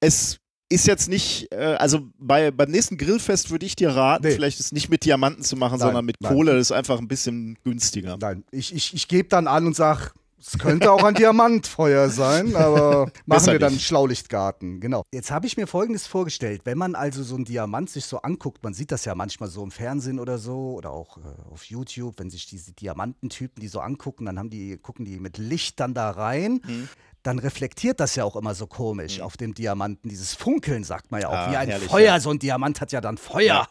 Es 0.00 0.38
ist 0.70 0.86
jetzt 0.86 1.08
nicht, 1.08 1.52
äh, 1.52 1.76
also 1.78 2.08
bei, 2.18 2.50
beim 2.50 2.70
nächsten 2.70 2.96
Grillfest 2.96 3.50
würde 3.50 3.66
ich 3.66 3.76
dir 3.76 3.90
raten, 3.90 4.24
Nee. 4.26 4.32
vielleicht 4.32 4.60
es 4.60 4.72
nicht 4.72 4.88
mit 4.88 5.04
Diamanten 5.04 5.42
zu 5.42 5.56
machen, 5.56 5.78
Nein, 5.78 5.88
sondern 5.88 6.04
mit 6.04 6.16
nein. 6.20 6.32
Kohle. 6.32 6.52
Das 6.52 6.68
ist 6.68 6.72
einfach 6.72 6.98
ein 6.98 7.08
bisschen 7.08 7.58
günstiger. 7.64 8.16
Nein, 8.20 8.44
ich, 8.52 8.74
ich, 8.74 8.94
ich 8.94 9.08
gebe 9.08 9.28
dann 9.28 9.46
an 9.46 9.66
und 9.66 9.76
sage, 9.76 10.12
es 10.42 10.58
könnte 10.58 10.90
auch 10.90 11.04
ein 11.04 11.12
Diamantfeuer 11.14 12.08
sein, 12.08 12.56
aber 12.56 13.10
machen 13.26 13.46
wir 13.48 13.58
dann 13.58 13.66
einen 13.68 13.76
nicht. 13.76 13.86
Schlaulichtgarten. 13.86 14.80
Genau. 14.80 15.02
Jetzt 15.12 15.30
habe 15.30 15.46
ich 15.46 15.58
mir 15.58 15.66
Folgendes 15.66 16.06
vorgestellt. 16.06 16.62
Wenn 16.64 16.78
man 16.78 16.94
also 16.94 17.22
so 17.22 17.34
einen 17.34 17.44
Diamant 17.44 17.90
sich 17.90 18.06
so 18.06 18.22
anguckt, 18.22 18.62
man 18.62 18.72
sieht 18.72 18.90
das 18.90 19.04
ja 19.04 19.14
manchmal 19.14 19.50
so 19.50 19.62
im 19.62 19.70
Fernsehen 19.70 20.18
oder 20.18 20.38
so 20.38 20.72
oder 20.72 20.92
auch 20.92 21.18
äh, 21.18 21.52
auf 21.52 21.64
YouTube, 21.64 22.14
wenn 22.18 22.30
sich 22.30 22.46
diese 22.46 22.72
Diamantentypen 22.72 23.60
die 23.60 23.68
so 23.68 23.80
angucken, 23.80 24.24
dann 24.24 24.38
haben 24.38 24.48
die, 24.48 24.78
gucken 24.78 25.04
die 25.04 25.18
mit 25.20 25.36
Licht 25.36 25.78
dann 25.78 25.92
da 25.92 26.10
rein. 26.10 26.62
Mhm. 26.66 26.88
Dann 27.22 27.38
reflektiert 27.38 28.00
das 28.00 28.14
ja 28.16 28.24
auch 28.24 28.36
immer 28.36 28.54
so 28.54 28.66
komisch 28.66 29.20
auf 29.20 29.36
dem 29.36 29.54
Diamanten. 29.54 30.08
Dieses 30.08 30.34
Funkeln 30.34 30.84
sagt 30.84 31.10
man 31.10 31.20
ja 31.20 31.28
auch. 31.28 31.34
Ah, 31.34 31.50
wie 31.50 31.56
ein 31.56 31.68
herrlich, 31.68 31.88
Feuer. 31.88 32.06
ja. 32.06 32.20
So 32.20 32.30
ein 32.30 32.38
Diamant 32.38 32.80
hat 32.80 32.92
ja 32.92 33.00
dann 33.00 33.18
Feuer. 33.18 33.68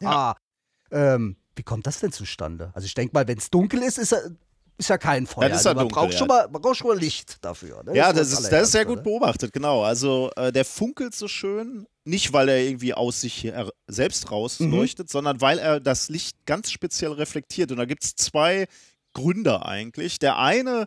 ähm, 0.90 1.36
wie 1.56 1.62
kommt 1.62 1.86
das 1.86 2.00
denn 2.00 2.12
zustande? 2.12 2.70
Also 2.74 2.86
ich 2.86 2.94
denke 2.94 3.12
mal, 3.14 3.26
wenn 3.26 3.38
es 3.38 3.50
dunkel 3.50 3.82
ist, 3.82 3.98
ist, 3.98 4.14
ist 4.78 4.88
ja 4.88 4.98
kein 4.98 5.26
Feuer. 5.26 5.48
Dann 5.48 5.52
ist 5.52 5.66
also 5.66 5.76
man, 5.76 5.88
dunkel, 5.88 5.94
braucht 5.94 6.12
ja. 6.12 6.18
schon 6.18 6.28
mal, 6.28 6.48
man 6.48 6.62
braucht 6.62 6.76
schon 6.76 6.88
mal 6.88 6.98
Licht 6.98 7.44
dafür. 7.44 7.82
Ne? 7.84 7.96
Ja, 7.96 8.08
so 8.08 8.18
das 8.18 8.32
ist, 8.32 8.50
das 8.50 8.62
ist 8.64 8.72
sehr 8.72 8.84
gut 8.84 8.98
ne? 8.98 9.02
beobachtet, 9.02 9.52
genau. 9.52 9.82
Also 9.82 10.30
äh, 10.36 10.52
der 10.52 10.64
funkelt 10.64 11.14
so 11.14 11.28
schön, 11.28 11.86
nicht 12.04 12.32
weil 12.32 12.48
er 12.48 12.58
irgendwie 12.58 12.94
aus 12.94 13.20
sich 13.20 13.52
selbst 13.86 14.30
rausleuchtet, 14.30 15.10
sondern 15.10 15.40
weil 15.40 15.58
er 15.58 15.80
das 15.80 16.08
Licht 16.08 16.36
ganz 16.46 16.70
speziell 16.70 17.12
reflektiert. 17.12 17.70
Und 17.70 17.78
da 17.78 17.84
gibt 17.84 18.04
es 18.04 18.16
zwei 18.16 18.66
Gründe 19.12 19.64
eigentlich. 19.64 20.18
Der 20.18 20.38
eine, 20.38 20.86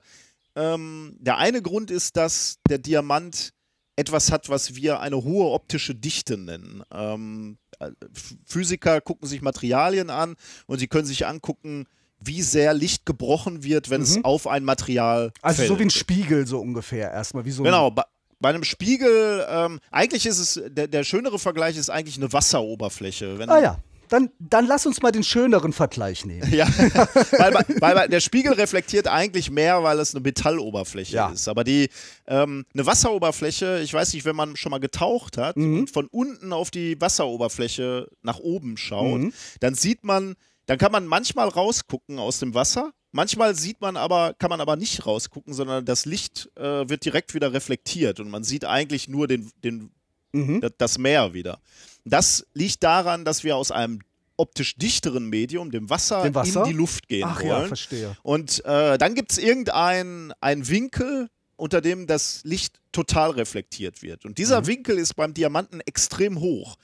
ähm, 0.55 1.17
der 1.19 1.37
eine 1.37 1.61
Grund 1.61 1.91
ist, 1.91 2.17
dass 2.17 2.57
der 2.69 2.77
Diamant 2.77 3.51
etwas 3.97 4.31
hat, 4.31 4.49
was 4.49 4.75
wir 4.75 4.99
eine 4.99 5.23
hohe 5.23 5.51
optische 5.51 5.95
Dichte 5.95 6.37
nennen. 6.37 6.83
Ähm, 6.93 7.57
äh, 7.79 7.85
Ph- 8.13 8.37
Physiker 8.45 8.99
gucken 9.01 9.27
sich 9.27 9.41
Materialien 9.41 10.09
an 10.09 10.35
und 10.67 10.79
sie 10.79 10.87
können 10.87 11.05
sich 11.07 11.25
angucken, 11.25 11.85
wie 12.19 12.41
sehr 12.41 12.73
Licht 12.73 13.05
gebrochen 13.05 13.63
wird, 13.63 13.89
wenn 13.89 14.01
es 14.01 14.23
auf 14.23 14.47
ein 14.47 14.63
Material 14.63 15.31
Also 15.41 15.57
fällt. 15.57 15.67
so 15.69 15.79
wie 15.79 15.83
ein 15.83 15.89
Spiegel 15.89 16.47
so 16.47 16.59
ungefähr 16.59 17.11
erstmal. 17.11 17.45
Wie 17.45 17.51
so 17.51 17.63
Genau, 17.63 17.91
bei, 17.91 18.03
bei 18.39 18.49
einem 18.49 18.63
Spiegel, 18.63 19.45
ähm, 19.49 19.79
eigentlich 19.91 20.25
ist 20.25 20.39
es, 20.39 20.61
der, 20.67 20.87
der 20.87 21.03
schönere 21.03 21.39
Vergleich 21.39 21.77
ist 21.77 21.89
eigentlich 21.89 22.17
eine 22.17 22.31
Wasseroberfläche. 22.33 23.37
Wenn, 23.39 23.49
Ah 23.49 23.59
ja, 23.59 23.79
dann, 24.09 24.29
dann 24.39 24.65
lass 24.67 24.85
uns 24.85 25.01
mal 25.01 25.11
den 25.11 25.23
schöneren 25.23 25.73
Vergleich 25.73 26.25
nehmen. 26.25 26.51
Ja, 26.53 26.67
weil, 27.37 27.53
weil, 27.79 28.09
der 28.09 28.19
Spiegel 28.19 28.53
reflektiert 28.53 29.07
eigentlich 29.07 29.49
mehr, 29.51 29.83
weil 29.83 29.99
es 29.99 30.13
eine 30.13 30.21
Metalloberfläche 30.21 31.15
Ja. 31.15 31.29
ist. 31.29 31.47
Aber 31.47 31.63
die 31.63 31.89
ähm, 32.27 32.65
eine 32.73 32.85
Wasseroberfläche, 32.85 33.79
ich 33.83 33.93
weiß 33.93 34.13
nicht, 34.13 34.25
wenn 34.25 34.35
man 34.35 34.55
schon 34.55 34.69
mal 34.71 34.79
getaucht 34.79 35.37
hat 35.37 35.57
Mhm. 35.57 35.79
und 35.79 35.89
von 35.91 36.07
unten 36.07 36.53
auf 36.53 36.71
die 36.71 36.99
Wasseroberfläche 36.99 38.07
nach 38.21 38.39
oben 38.39 38.77
schaut, 38.77 39.19
Mhm. 39.21 39.33
dann 39.59 39.75
sieht 39.75 40.03
man, 40.03 40.35
dann 40.65 40.77
kann 40.77 40.91
man 40.91 41.05
manchmal 41.05 41.47
rausgucken 41.47 42.19
aus 42.19 42.39
dem 42.39 42.53
Wasser. 42.53 42.91
Manchmal 43.11 43.55
sieht 43.55 43.79
man 43.81 43.95
aber, 43.97 44.33
kann 44.33 44.49
man 44.49 44.59
aber 44.59 44.75
nicht 44.75 45.05
rausgucken, 45.05 45.53
sondern 45.53 45.85
das 45.85 46.05
Licht 46.05 46.49
äh, 46.57 46.89
wird 46.89 47.05
direkt 47.05 47.33
wieder 47.33 47.53
reflektiert 47.53 48.19
und 48.19 48.29
man 48.29 48.43
sieht 48.43 48.65
eigentlich 48.65 49.07
nur 49.07 49.27
den, 49.27 49.49
den, 49.63 49.91
Mhm. 50.33 50.59
da- 50.59 50.69
das 50.77 50.97
Meer 50.97 51.33
wieder. 51.33 51.59
Das 52.05 52.45
liegt 52.53 52.83
daran, 52.83 53.25
dass 53.25 53.43
wir 53.43 53.55
aus 53.55 53.71
einem 53.71 53.99
optisch 54.37 54.75
dichteren 54.75 55.27
Medium, 55.29 55.71
dem 55.71 55.89
Wasser, 55.89 56.23
Dem 56.23 56.35
Wasser? 56.35 56.63
in 56.63 56.69
die 56.69 56.73
Luft 56.77 57.07
gehen 57.07 57.23
Ach 57.27 57.39
wollen. 57.41 57.47
ja, 57.63 57.67
verstehe. 57.67 58.17
Und 58.21 58.63
äh, 58.65 58.97
dann 58.97 59.15
gibt 59.15 59.31
es 59.31 59.37
irgendeinen 59.37 60.33
einen 60.41 60.67
Winkel, 60.67 61.29
unter 61.55 61.79
dem 61.81 62.05
das 62.05 62.41
Licht 62.43 62.79
total 62.91 63.31
reflektiert 63.31 64.01
wird. 64.01 64.25
Und 64.25 64.37
dieser 64.37 64.61
Mhm. 64.61 64.67
Winkel 64.67 64.97
ist 64.97 65.15
beim 65.15 65.33
Diamanten 65.33 65.79
extrem 65.81 66.39
hoch. 66.41 66.75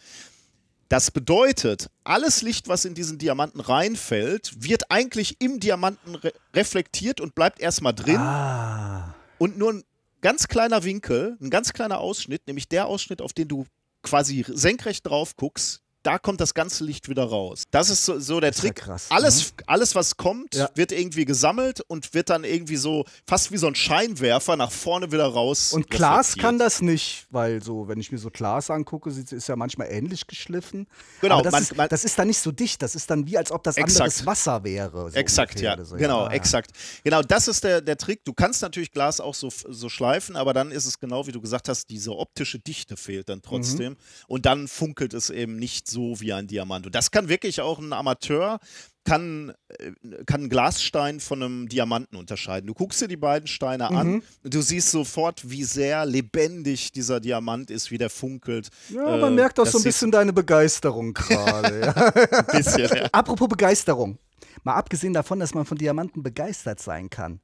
Das 0.88 1.12
bedeutet, 1.12 1.89
alles 2.03 2.41
Licht, 2.41 2.67
was 2.67 2.84
in 2.86 2.93
diesen 2.95 3.17
Diamanten 3.17 3.60
reinfällt, 3.62 4.51
wird 4.63 4.89
eigentlich 4.91 5.39
im 5.39 5.60
Diamanten 5.60 6.15
re 6.15 6.34
reflektiert 6.53 7.21
und 7.21 7.36
bleibt 7.36 7.60
erstmal 7.62 7.93
drin. 7.93 8.17
Ah. 8.17 9.13
Und 9.38 9.57
nur 9.57 9.73
ein 9.73 9.84
ganz 10.21 10.47
kleiner 10.47 10.84
Winkel, 10.84 11.38
ein 11.41 11.49
ganz 11.49 11.71
kleiner 11.73 11.99
Ausschnitt, 11.99 12.45
nämlich 12.47 12.67
der 12.67 12.88
Ausschnitt, 12.88 13.21
auf 13.21 13.31
den 13.34 13.47
du 13.47 13.65
quasi 14.01 14.45
senkrecht 14.47 15.05
drauf 15.05 15.35
guckst, 15.35 15.80
da 16.03 16.17
kommt 16.17 16.41
das 16.41 16.53
ganze 16.53 16.83
Licht 16.83 17.09
wieder 17.09 17.23
raus. 17.23 17.63
Das 17.71 17.89
ist 17.89 18.05
so, 18.05 18.19
so 18.19 18.39
der 18.39 18.49
ist 18.51 18.57
ja 18.63 18.69
Trick. 18.69 18.75
krass. 18.77 19.05
Alles, 19.09 19.53
alles, 19.67 19.95
was 19.95 20.17
kommt, 20.17 20.55
Ja. 20.55 20.69
wird 20.75 20.91
irgendwie 20.91 21.25
gesammelt 21.25 21.81
und 21.81 22.13
wird 22.13 22.29
dann 22.29 22.43
irgendwie 22.43 22.75
so 22.77 23.05
fast 23.27 23.51
wie 23.51 23.57
so 23.57 23.67
ein 23.67 23.75
Scheinwerfer 23.75 24.55
nach 24.57 24.71
vorne 24.71 25.11
wieder 25.11 25.25
raus. 25.27 25.73
Und 25.73 25.89
Glas 25.89 26.35
kann 26.37 26.57
das 26.57 26.81
nicht, 26.81 27.27
weil 27.29 27.61
so, 27.63 27.87
wenn 27.87 27.99
ich 27.99 28.11
mir 28.11 28.17
so 28.17 28.29
Glas 28.29 28.69
angucke, 28.69 29.09
ist 29.09 29.47
ja 29.47 29.55
manchmal 29.55 29.87
ähnlich 29.91 30.27
geschliffen. 30.27 30.87
Genau, 31.21 31.35
Aber 31.35 31.43
das, 31.43 31.51
man- 31.51 31.61
ist, 31.63 31.77
man- 31.77 31.89
das 31.89 32.03
ist 32.03 32.17
dann 32.17 32.27
nicht 32.27 32.39
so 32.39 32.51
dicht. 32.51 32.81
Das 32.81 32.95
ist 32.95 33.09
dann 33.09 33.25
wie, 33.27 33.37
als 33.37 33.51
ob 33.51 33.63
das 33.63 33.77
Exakt. 33.77 34.01
anderes 34.01 34.25
Wasser 34.25 34.63
wäre. 34.63 35.11
So 35.11 35.17
Exakt, 35.17 35.51
ungefähr 35.55 35.77
ja. 35.77 35.85
so. 35.85 35.95
Genau, 35.95 36.21
Ah, 36.25 36.29
ja. 36.29 36.31
exakt. 36.35 36.71
Genau, 37.03 37.21
das 37.21 37.47
ist 37.47 37.63
der, 37.63 37.81
der 37.81 37.97
Trick. 37.97 38.23
Du 38.25 38.33
kannst 38.33 38.61
natürlich 38.61 38.91
Glas 38.91 39.19
auch 39.19 39.35
so, 39.35 39.49
so 39.49 39.89
schleifen, 39.89 40.35
aber 40.35 40.53
dann 40.53 40.71
ist 40.71 40.85
es 40.85 40.99
genau 40.99 41.27
wie 41.27 41.31
du 41.31 41.41
gesagt 41.41 41.69
hast, 41.69 41.89
diese 41.89 42.11
optische 42.15 42.59
Dichte 42.59 42.97
fehlt 42.97 43.29
dann 43.29 43.41
trotzdem. 43.41 43.97
Und 44.27 44.45
dann 44.45 44.67
funkelt 44.67 45.13
es 45.13 45.29
eben 45.29 45.57
nicht 45.57 45.87
so 45.91 46.19
wie 46.19 46.34
ein 46.34 46.47
Diamant. 46.47 46.86
Und 46.88 46.95
das 46.95 47.12
kann 47.12 47.30
wirklich 47.30 47.62
auch 47.62 47.77
ein 47.80 47.93
Amateur, 47.93 48.60
kann, 49.04 49.54
äh, 49.80 49.91
kann 50.25 50.41
einen 50.41 50.49
Glasstein 50.49 51.19
von 51.19 51.41
einem 51.43 51.67
Diamanten 51.69 52.17
unterscheiden. 52.17 52.67
Du 52.67 52.73
guckst 52.73 53.01
dir 53.01 53.08
die 53.08 53.17
beiden 53.17 53.47
Steine 53.47 53.89
an 53.89 54.21
und 54.43 54.54
du 54.54 54.62
siehst 54.62 54.91
sofort, 54.91 55.49
wie 55.49 55.63
sehr 55.63 56.06
lebendig 56.06 56.91
dieser 56.91 57.19
Diamant 57.19 57.71
ist, 57.71 57.91
wie 57.91 57.97
der 57.97 58.10
funkelt. 58.10 58.69
Ja, 58.89 59.17
Äh, 59.17 59.21
man 59.21 59.36
merkt 59.36 59.60
auch 59.60 59.65
so 59.65 59.77
ein 59.80 59.84
bisschen 59.84 60.12
deine 60.12 60.34
Begeisterung 60.34 61.13
gerade. 61.15 61.80
ja. 61.82 61.93
ein 61.93 62.45
bisschen, 62.58 62.97
ja. 62.97 63.10
Apropos 63.12 63.47
Begeisterung. 63.47 64.17
Mal 64.63 64.75
abgesehen 64.75 65.13
davon, 65.13 65.39
dass 65.39 65.54
man 65.56 65.65
von 65.65 65.77
Diamanten 65.77 66.21
begeistert 66.21 66.80
sein 66.80 67.10
kann. 67.10 67.39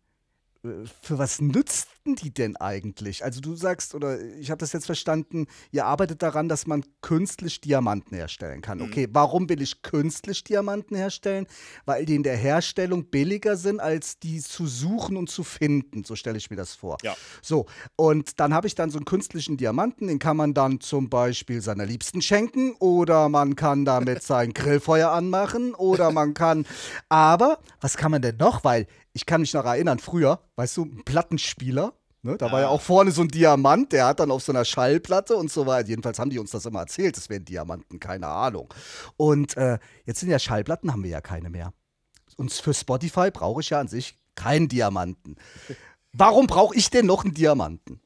äh, 0.63 0.69
Für 1.01 1.17
was 1.17 1.41
nützt 1.41 1.87
halten 2.07 2.15
die 2.15 2.33
denn 2.33 2.55
eigentlich? 2.57 3.23
Also 3.23 3.41
du 3.41 3.55
sagst, 3.55 3.93
oder 3.93 4.19
ich 4.39 4.49
habe 4.49 4.59
das 4.59 4.73
jetzt 4.73 4.85
verstanden, 4.85 5.47
ihr 5.71 5.85
arbeitet 5.85 6.21
daran, 6.21 6.47
dass 6.49 6.67
man 6.67 6.83
künstlich 7.01 7.61
Diamanten 7.61 8.15
herstellen 8.15 8.61
kann. 8.61 8.81
Okay, 8.81 9.07
warum 9.11 9.49
will 9.49 9.61
ich 9.61 9.81
künstlich 9.81 10.43
Diamanten 10.43 10.95
herstellen? 10.95 11.47
Weil 11.85 12.05
die 12.05 12.15
in 12.15 12.23
der 12.23 12.37
Herstellung 12.37 13.05
billiger 13.05 13.57
sind, 13.57 13.79
als 13.79 14.19
die 14.19 14.39
zu 14.39 14.67
suchen 14.67 15.17
und 15.17 15.29
zu 15.29 15.43
finden. 15.43 16.03
So 16.03 16.15
stelle 16.15 16.37
ich 16.37 16.49
mir 16.49 16.55
das 16.55 16.73
vor. 16.73 16.97
Ja. 17.03 17.15
So, 17.41 17.65
und 17.95 18.39
dann 18.39 18.53
habe 18.53 18.67
ich 18.67 18.75
dann 18.75 18.89
so 18.89 18.97
einen 18.97 19.05
künstlichen 19.05 19.57
Diamanten, 19.57 20.07
den 20.07 20.19
kann 20.19 20.37
man 20.37 20.53
dann 20.53 20.79
zum 20.79 21.09
Beispiel 21.09 21.61
seiner 21.61 21.85
Liebsten 21.85 22.21
schenken 22.21 22.73
oder 22.79 23.29
man 23.29 23.55
kann 23.55 23.85
damit 23.85 24.23
sein 24.23 24.53
Grillfeuer 24.53 25.11
anmachen 25.11 25.73
oder 25.75 26.11
man 26.11 26.33
kann. 26.33 26.65
Aber 27.09 27.59
was 27.81 27.97
kann 27.97 28.11
man 28.11 28.21
denn 28.21 28.37
noch? 28.37 28.63
Weil 28.63 28.87
ich 29.17 29.25
kann 29.25 29.41
mich 29.41 29.53
noch 29.53 29.65
erinnern, 29.65 29.97
früher, 29.97 30.39
weißt 30.57 30.77
du, 30.77 30.85
ein 30.85 31.03
Plattenspieler. 31.03 31.96
Ne, 32.27 32.37
da 32.37 32.51
war 32.51 32.59
ja 32.59 32.67
auch 32.67 32.81
vorne 32.81 33.11
so 33.11 33.21
ein 33.21 33.29
Diamant, 33.29 33.93
der 33.93 34.07
hat 34.07 34.19
dann 34.19 34.31
auf 34.31 34.43
so 34.43 34.51
einer 34.51 34.65
Schallplatte 34.65 35.37
und 35.37 35.49
so 35.49 35.65
weiter. 35.65 35.87
Jedenfalls 35.87 36.19
haben 36.19 36.29
die 36.29 36.39
uns 36.39 36.51
das 36.51 36.65
immer 36.65 36.81
erzählt, 36.81 37.15
das 37.15 37.29
wären 37.29 37.45
Diamanten, 37.45 38.01
keine 38.01 38.27
Ahnung. 38.27 38.67
Und 39.15 39.55
äh, 39.55 39.79
jetzt 40.03 40.19
sind 40.19 40.29
ja 40.29 40.37
Schallplatten, 40.37 40.91
haben 40.91 41.03
wir 41.03 41.09
ja 41.09 41.21
keine 41.21 41.49
mehr. 41.49 41.71
Und 42.35 42.51
für 42.51 42.73
Spotify 42.73 43.31
brauche 43.31 43.61
ich 43.61 43.69
ja 43.69 43.79
an 43.79 43.87
sich 43.87 44.17
keinen 44.35 44.67
Diamanten. 44.67 45.37
Warum 46.11 46.47
brauche 46.47 46.75
ich 46.75 46.89
denn 46.89 47.05
noch 47.05 47.23
einen 47.23 47.33
Diamanten? 47.33 48.01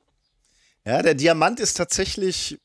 Ja, 0.85 1.01
der 1.01 1.15
Diamant 1.15 1.59
ist 1.59 1.77
tatsächlich, 1.77 2.59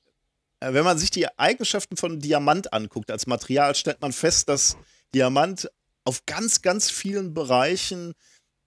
äh, 0.61 0.75
wenn 0.75 0.85
man 0.85 0.99
sich 0.99 1.11
die 1.11 1.27
Eigenschaften 1.39 1.97
von 1.97 2.21
Diamant 2.21 2.75
anguckt 2.75 3.11
als 3.11 3.27
Material, 3.27 3.75
stellt 3.75 4.03
man 4.03 4.13
fest, 4.13 4.51
dass 4.51 4.77
Diamant 5.15 5.71
auf 6.05 6.27
ganz, 6.27 6.61
ganz 6.61 6.91
vielen 6.91 7.33
Bereichen 7.33 8.13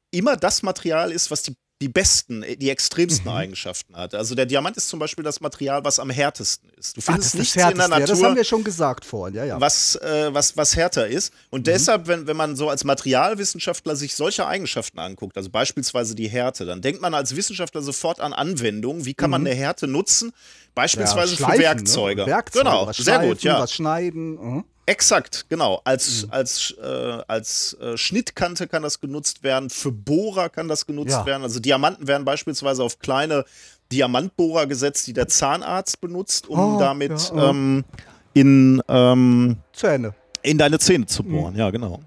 immer 0.10 0.38
das 0.38 0.64
Material 0.64 1.12
ist, 1.12 1.30
was 1.30 1.44
die, 1.44 1.56
die 1.82 1.88
besten, 1.88 2.44
äh, 2.44 2.58
die 2.58 2.70
extremsten 2.70 3.30
Eigenschaften 3.32 3.96
hat. 3.96 4.14
Also 4.14 4.36
der 4.36 4.46
Diamant 4.46 4.76
ist 4.78 4.90
zum 4.90 5.00
Beispiel 5.00 5.24
das 5.24 5.40
Material, 5.40 5.84
was 5.86 6.00
am 6.00 6.10
härtesten 6.10 6.70
ist. 6.78 6.98
Du 6.98 7.02
Ah, 7.02 7.04
findest 7.14 7.34
das 7.34 7.34
ist 7.34 7.40
nichts 7.40 7.56
in 7.56 7.60
der 7.60 7.68
Härteste. 7.68 7.90
Ja, 7.92 8.00
Natur, 8.00 8.16
das 8.16 8.24
haben 8.24 8.36
wir 8.36 8.44
schon 8.44 8.64
gesagt 8.64 9.06
vorhin, 9.06 9.36
ja, 9.36 9.46
ja. 9.46 9.62
was, 9.62 9.96
äh, 9.96 10.34
was, 10.34 10.58
was 10.58 10.76
härter 10.76 11.08
ist. 11.08 11.34
Und 11.50 11.68
deshalb, 11.68 12.08
wenn, 12.08 12.28
wenn 12.28 12.36
man 12.38 12.56
so 12.56 12.70
als 12.70 12.84
Materialwissenschaftler 12.84 13.96
sich 13.96 14.16
solche 14.16 14.46
Eigenschaften 14.46 15.00
anguckt, 15.00 15.38
also 15.38 15.50
beispielsweise 15.50 16.16
die 16.16 16.28
Härte, 16.28 16.66
dann 16.66 16.82
denkt 16.82 17.02
man 17.02 17.14
als 17.14 17.36
Wissenschaftler 17.36 17.82
sofort 17.82 18.20
an 18.20 18.34
Anwendungen. 18.34 19.06
Wie 19.06 19.14
kann 19.14 19.30
man 19.30 19.46
eine 19.46 19.56
Härte 19.56 19.88
nutzen? 19.88 20.34
Beispielsweise 20.76 21.36
Schleifen, 21.36 21.56
für 21.56 21.62
Werkzeuge. 21.62 22.22
Ne? 22.22 22.28
Werkzeuge 22.28 22.66
Genau, 22.66 22.92
sehr 22.92 23.20
gut, 23.20 23.42
ja. 23.42 23.60
Was 23.60 23.74
schneiden. 23.74 24.32
mhm. 24.36 24.64
Exakt, 24.90 25.46
genau. 25.50 25.82
Als, 25.84 26.26
als, 26.32 26.74
äh, 26.82 27.22
als 27.28 27.78
äh, 27.80 27.96
Schnittkante 27.96 28.68
kann 28.68 28.82
das 28.82 29.00
genutzt 29.00 29.44
werden, 29.44 29.70
für 29.70 29.92
Bohrer 29.92 30.50
kann 30.50 30.68
das 30.68 30.88
genutzt 30.88 31.12
Ja. 31.12 31.26
werden. 31.28 31.44
Also 31.44 31.60
Diamanten 31.60 32.08
werden 32.08 32.26
beispielsweise 32.26 32.84
auf 32.84 32.98
kleine 32.98 33.46
Diamantbohrer 33.92 34.66
gesetzt, 34.66 35.06
die 35.06 35.14
der 35.14 35.28
Zahnarzt 35.28 36.02
benutzt, 36.02 36.48
um 36.50 36.76
Oh, 36.76 36.80
damit 36.80 37.12
ja, 37.12 37.46
äh. 37.46 37.50
ähm, 37.52 37.86
in, 38.34 38.82
ähm, 38.88 39.58
Zähne. 39.74 40.16
in 40.42 40.58
deine 40.58 40.80
Zähne 40.80 41.06
zu 41.06 41.24
bohren. 41.24 41.56
Ja, 41.56 41.70
genau. 41.70 42.00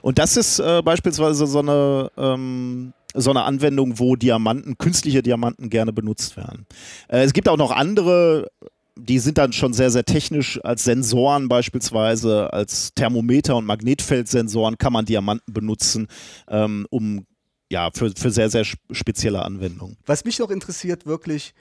Und 0.00 0.18
das 0.18 0.38
ist 0.38 0.60
äh, 0.60 0.80
beispielsweise 0.82 1.46
so 1.46 1.58
eine, 1.58 2.10
ähm, 2.16 2.94
so 3.12 3.30
eine 3.30 3.42
Anwendung, 3.44 3.98
wo 3.98 4.16
Diamanten, 4.16 4.78
künstliche 4.78 5.22
Diamanten 5.22 5.68
gerne 5.68 5.92
benutzt 5.92 6.38
werden. 6.38 6.66
Äh, 7.08 7.22
es 7.24 7.34
gibt 7.34 7.50
auch 7.50 7.58
noch 7.58 7.70
andere, 7.70 8.50
die 8.96 9.18
sind 9.18 9.38
dann 9.38 9.52
schon 9.52 9.72
sehr, 9.72 9.90
sehr 9.90 10.04
technisch. 10.04 10.60
Als 10.64 10.84
Sensoren 10.84 11.48
beispielsweise, 11.48 12.52
als 12.52 12.94
Thermometer 12.94 13.56
und 13.56 13.66
Magnetfeldsensoren 13.66 14.78
kann 14.78 14.92
man 14.92 15.04
Diamanten 15.04 15.52
benutzen, 15.52 16.08
ähm, 16.48 16.86
um 16.90 17.26
ja, 17.72 17.90
für, 17.92 18.12
für 18.16 18.30
sehr, 18.30 18.50
sehr 18.50 18.62
sp- 18.62 18.78
spezielle 18.92 19.42
Anwendungen. 19.42 19.96
Was 20.06 20.24
mich 20.24 20.38
noch 20.38 20.50
interessiert, 20.50 21.06
wirklich, 21.06 21.54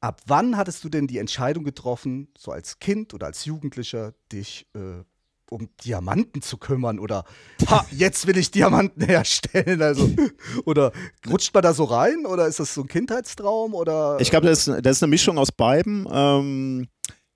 ab 0.00 0.20
wann 0.26 0.56
hattest 0.56 0.82
du 0.82 0.88
denn 0.88 1.06
die 1.06 1.18
Entscheidung 1.18 1.62
getroffen, 1.62 2.28
so 2.36 2.50
als 2.50 2.78
Kind 2.80 3.14
oder 3.14 3.26
als 3.26 3.44
Jugendlicher, 3.44 4.14
dich 4.32 4.66
äh, 4.74 5.04
um 5.52 5.68
Diamanten 5.84 6.42
zu 6.42 6.56
kümmern 6.56 6.98
oder 6.98 7.24
ha, 7.68 7.84
jetzt 7.90 8.26
will 8.26 8.36
ich 8.36 8.50
Diamanten 8.50 9.02
herstellen? 9.06 9.80
Also, 9.82 10.10
oder 10.64 10.92
rutscht 11.30 11.54
man 11.54 11.62
da 11.62 11.74
so 11.74 11.84
rein 11.84 12.26
oder 12.26 12.46
ist 12.46 12.58
das 12.60 12.74
so 12.74 12.82
ein 12.82 12.88
Kindheitstraum? 12.88 13.74
Oder 13.74 14.16
Ich 14.20 14.30
glaube, 14.30 14.46
das, 14.46 14.66
ist- 14.66 14.84
das 14.84 14.96
ist 14.96 15.02
eine 15.02 15.10
Mischung 15.10 15.38
aus 15.38 15.52
beiden. 15.52 16.06
Ähm, 16.10 16.88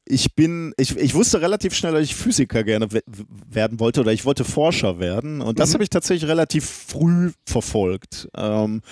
ich 0.08 0.36
bin, 0.36 0.72
ich, 0.76 0.96
ich 0.96 1.14
wusste 1.14 1.40
relativ 1.40 1.74
schnell, 1.74 1.92
dass 1.92 2.02
ich 2.04 2.14
Physiker 2.14 2.62
gerne 2.62 2.92
we 2.92 3.02
werden 3.48 3.80
wollte 3.80 4.00
oder 4.02 4.12
ich 4.12 4.24
wollte 4.24 4.44
Forscher 4.44 5.00
werden. 5.00 5.40
Und 5.40 5.58
das 5.58 5.74
habe 5.74 5.82
ich 5.82 5.90
tatsächlich 5.90 6.30
relativ 6.30 6.64
früh 6.64 7.32
verfolgt. 7.44 8.28
Ähm, 8.36 8.82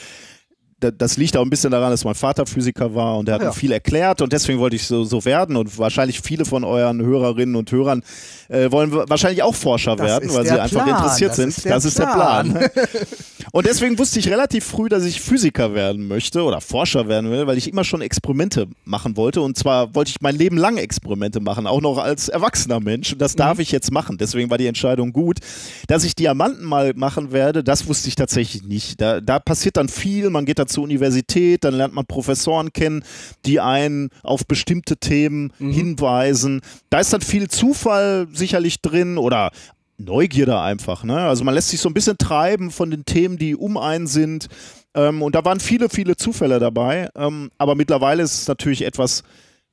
das 0.93 1.17
liegt 1.17 1.37
auch 1.37 1.43
ein 1.43 1.51
bisschen 1.51 1.71
daran, 1.71 1.91
dass 1.91 2.05
mein 2.05 2.15
Vater 2.15 2.47
Physiker 2.47 2.95
war 2.95 3.19
und 3.19 3.29
er 3.29 3.35
hat 3.37 3.43
Ja. 3.43 3.49
mir 3.49 3.53
viel 3.55 3.73
erklärt 3.73 4.23
und 4.23 4.33
deswegen 4.33 4.59
wollte 4.59 4.77
ich 4.77 4.87
so, 4.87 5.05
so 5.05 5.25
werden 5.25 5.57
und 5.57 5.79
wahrscheinlich 5.79 6.21
viele 6.21 6.45
von 6.45 6.65
euren 6.65 7.01
Hörerinnen 7.03 7.57
und 7.57 7.71
Hörern 7.73 8.03
äh, 8.49 8.71
wollen 8.71 8.93
wahrscheinlich 8.93 9.43
auch 9.43 9.55
Forscher 9.55 9.97
Das 9.97 10.07
werden, 10.07 10.33
weil 10.35 10.45
sie 10.45 10.53
der 10.55 10.63
einfach 10.65 10.85
Plan. 10.85 10.97
interessiert 10.97 11.31
Das 11.31 11.37
sind. 11.37 11.49
ist 11.49 11.67
das 11.67 11.85
ist 11.85 11.99
der 11.99 12.07
Plan. 12.07 12.53
Plan. 12.53 12.71
Und 13.53 13.67
deswegen 13.67 13.97
wusste 14.01 14.19
ich 14.19 14.29
relativ 14.29 14.65
früh, 14.65 14.89
dass 14.89 15.05
ich 15.05 15.21
Physiker 15.21 15.75
werden 15.75 16.09
möchte 16.09 16.43
oder 16.43 16.61
Forscher 16.61 17.07
werden 17.07 17.31
will, 17.31 17.47
weil 17.47 17.57
ich 17.57 17.69
immer 17.69 17.85
schon 17.85 18.01
Experimente 18.01 18.67
machen 18.85 19.17
wollte. 19.17 19.43
Und 19.43 19.57
zwar 19.57 19.95
wollte 19.95 20.11
ich 20.11 20.21
mein 20.21 20.35
Leben 20.35 20.57
lang 20.57 20.77
Experimente 20.77 21.39
machen, 21.39 21.69
auch 21.69 21.81
noch 21.81 21.99
als 21.99 22.29
erwachsener 22.29 22.81
Mensch. 22.81 23.13
Und 23.13 23.21
das 23.23 23.37
darf 23.37 23.61
ich 23.61 23.71
jetzt 23.71 23.93
machen. 23.93 24.17
Deswegen 24.19 24.51
war 24.51 24.59
die 24.59 24.67
Entscheidung 24.67 25.13
gut. 25.13 25.39
Dass 25.87 26.03
ich 26.03 26.17
Diamanten 26.17 26.65
mal 26.65 26.95
machen 26.97 27.31
werde, 27.31 27.63
das 27.63 27.87
wusste 27.87 28.09
ich 28.09 28.17
tatsächlich 28.17 28.65
nicht. 28.65 29.01
Da, 29.01 29.21
da 29.21 29.39
passiert 29.39 29.77
dann 29.77 29.89
viel. 29.89 30.31
Man 30.31 30.47
geht 30.47 30.59
da 30.59 30.67
zur 30.75 30.85
Universität, 30.85 31.65
dann 31.65 31.75
lernt 31.75 31.95
man 31.95 32.07
Professoren 32.07 32.73
kennen, 32.73 33.05
die 33.47 33.61
einen 33.61 34.11
auf 34.23 34.47
bestimmte 34.47 34.97
Themen 34.97 35.53
hinweisen. 35.59 36.61
Da 36.91 37.01
ist 37.01 37.13
dann 37.13 37.23
viel 37.23 37.49
Zufall 37.49 38.27
sicherlich 38.33 38.83
drin 38.83 39.17
oder 39.17 39.51
Neugierde 39.97 40.61
einfach. 40.61 41.05
Ne? 41.05 41.17
Also 41.17 41.45
man 41.45 41.55
lässt 41.55 41.69
sich 41.69 41.81
so 41.81 41.89
ein 41.89 41.95
bisschen 41.95 42.19
treiben 42.19 42.71
von 42.71 42.91
den 42.91 43.05
Themen, 43.05 43.39
die 43.39 43.55
um 43.55 43.77
einen 43.77 44.07
sind. 44.07 44.49
Ähm, 44.95 45.23
und 45.23 45.35
da 45.35 45.45
waren 45.45 45.61
viele, 45.61 45.89
viele 45.89 46.17
Zufälle 46.17 46.59
dabei. 46.59 47.09
Ähm, 47.15 47.51
aber 47.59 47.75
mittlerweile 47.75 48.23
ist 48.23 48.35
es 48.35 48.49
natürlich 48.49 48.83
etwas, 48.83 49.23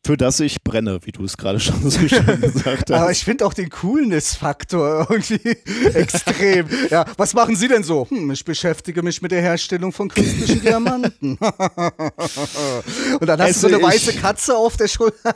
für 0.03 0.17
das 0.17 0.39
ich 0.39 0.63
brenne, 0.63 0.99
wie 1.03 1.11
du 1.11 1.23
es 1.25 1.37
gerade 1.37 1.59
schon 1.59 1.89
so 1.89 2.07
schön 2.07 2.25
gesagt 2.41 2.89
hast. 2.89 2.99
Aber 2.99 3.11
ich 3.11 3.23
finde 3.23 3.45
auch 3.45 3.53
den 3.53 3.69
Coolness-Faktor 3.69 5.07
irgendwie 5.09 5.39
extrem. 5.93 6.65
Ja, 6.89 7.05
was 7.17 7.35
machen 7.35 7.55
Sie 7.55 7.67
denn 7.67 7.83
so? 7.83 8.07
Hm, 8.09 8.31
ich 8.31 8.43
beschäftige 8.43 9.03
mich 9.03 9.21
mit 9.21 9.31
der 9.31 9.41
Herstellung 9.41 9.91
von 9.93 10.09
künstlichen 10.09 10.61
Diamanten. 10.63 11.37
Und 11.37 13.27
dann 13.27 13.39
hast 13.41 13.47
Also 13.47 13.67
du 13.67 13.75
so 13.75 13.75
eine 13.75 13.77
ich- 13.77 13.83
weiße 14.07 14.13
Katze 14.19 14.57
auf 14.57 14.75
der 14.75 14.87
Schulter. 14.87 15.35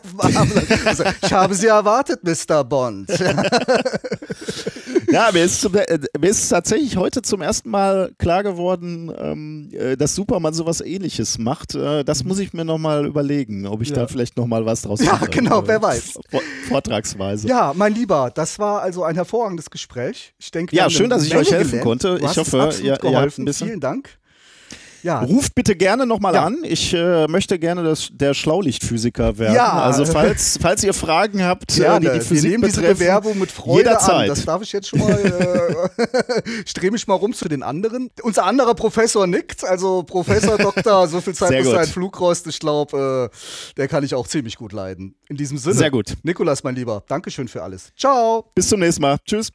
Also, 0.86 1.04
ich 1.22 1.32
habe 1.32 1.54
Sie 1.54 1.68
erwartet, 1.68 2.22
Mr. 2.24 2.64
Bond. 2.64 3.10
Ja, 5.12 5.30
mir 5.34 5.44
ist, 5.44 5.62
zum, 5.62 5.76
äh, 5.76 6.00
mir 6.20 6.30
ist 6.30 6.50
tatsächlich 6.50 6.98
heute 6.98 7.22
zum 7.22 7.42
ersten 7.42 7.70
Mal 7.70 8.12
klar 8.18 8.44
geworden, 8.44 9.12
ähm, 9.18 9.70
äh, 9.74 9.96
dass 9.98 10.16
Superman 10.16 10.54
sowas 10.54 10.82
ähnliches 10.82 11.38
macht. 11.38 11.76
Äh, 11.76 12.04
das 12.04 12.24
muss 12.24 12.40
ich 12.40 12.54
mir 12.54 12.66
nochmal 12.66 13.06
überlegen, 13.06 13.66
ob 13.68 13.82
ich 13.82 13.94
da 13.94 14.08
vielleicht 14.08 14.38
nochmal 14.38 14.66
was 14.66 14.82
draus 14.84 15.00
Ja, 15.02 15.14
mache. 15.14 15.28
genau, 15.30 15.62
Äh, 15.62 15.68
wer 15.68 15.82
weiß. 15.82 16.20
Vor- 16.30 16.42
Vortragsweise. 16.68 17.48
Ja, 17.48 17.74
mein 17.76 17.94
Lieber, 17.94 18.32
das 18.34 18.60
war 18.60 18.82
also 18.82 19.04
ein 19.04 19.16
hervorragendes 19.16 19.70
Gespräch. 19.70 20.34
Ich 20.40 20.52
denke, 20.52 20.76
Ja, 20.76 20.90
schön, 20.90 21.10
dass 21.10 21.24
ich 21.24 21.36
euch 21.36 21.52
helfen 21.52 21.70
gelernt. 21.82 21.84
konnte. 21.86 22.18
Du 22.20 22.26
Ich 22.26 22.38
hoffe, 22.38 22.70
ihr- 22.80 22.84
ihr 22.86 22.92
habt 22.94 23.02
geholfen. 23.02 23.42
ein 23.44 23.46
bisschen- 23.46 23.68
Vielen 23.68 23.80
Dank. 23.80 24.10
Ja, 25.06 25.20
Ruft 25.22 25.54
bitte 25.54 25.76
gerne 25.76 26.08
nochmal 26.08 26.34
Ja. 26.34 26.46
an. 26.46 26.58
Ich 26.64 26.92
äh, 26.92 27.28
möchte 27.28 27.60
gerne 27.60 27.84
das, 27.84 28.10
der 28.12 28.34
Schlaulichtphysiker 28.34 29.38
werden. 29.38 29.54
Ja. 29.54 29.72
Also 29.74 30.04
falls, 30.04 30.58
falls 30.60 30.84
ihr 30.84 30.96
Fragen 30.96 31.44
habt, 31.44 31.78
äh, 31.78 31.82
Gerne. 31.82 32.00
die 32.00 32.08
die 32.08 32.14
Wir 32.16 32.22
Physik 32.24 32.50
nehmen 32.52 32.64
diese 32.64 32.82
betreffen, 32.82 32.98
Bewerbung 33.00 33.38
mit 33.38 33.52
Freude 33.52 33.78
jederzeit. 33.90 34.22
an. 34.24 34.28
Das 34.30 34.46
darf 34.46 34.64
ich 34.64 34.72
jetzt 34.72 34.88
schon 34.88 34.98
mal. 35.00 35.12
Äh, 36.00 36.42
ich 36.66 36.74
drehe 36.74 36.90
mich 36.90 37.06
mal 37.06 37.14
rum 37.14 37.34
zu 37.34 37.48
den 37.48 37.62
anderen. 37.62 38.10
Unser 38.24 38.46
anderer 38.46 38.74
Professor 38.74 39.28
nickt, 39.28 39.64
also 39.64 40.02
Professor 40.02 40.58
Doktor, 40.58 41.08
so 41.08 41.22
viel 41.22 41.36
Zeit 41.36 41.50
Sehr 41.50 41.60
muss 41.60 41.68
gut. 41.68 41.76
sein 41.76 41.88
Flugrost. 41.88 42.48
Ich 42.48 42.60
glaube, 42.60 43.30
äh, 43.32 43.74
der 43.78 43.88
kann 43.88 44.04
ich 44.04 44.16
auch 44.16 44.26
ziemlich 44.28 44.58
gut 44.58 44.74
leiden. 44.74 45.14
In 45.30 45.38
diesem 45.38 45.60
Sinne. 45.60 45.76
Sehr 45.76 45.92
gut. 45.92 46.16
Nikolas, 46.24 46.64
mein 46.64 46.74
Lieber, 46.76 47.04
Dankeschön 47.08 47.48
für 47.48 47.62
alles. 47.62 47.92
Ciao. 47.96 48.52
Bis 48.56 48.70
zum 48.70 48.80
nächsten 48.80 49.04
Mal. 49.04 49.18
Tschüss. 49.24 49.52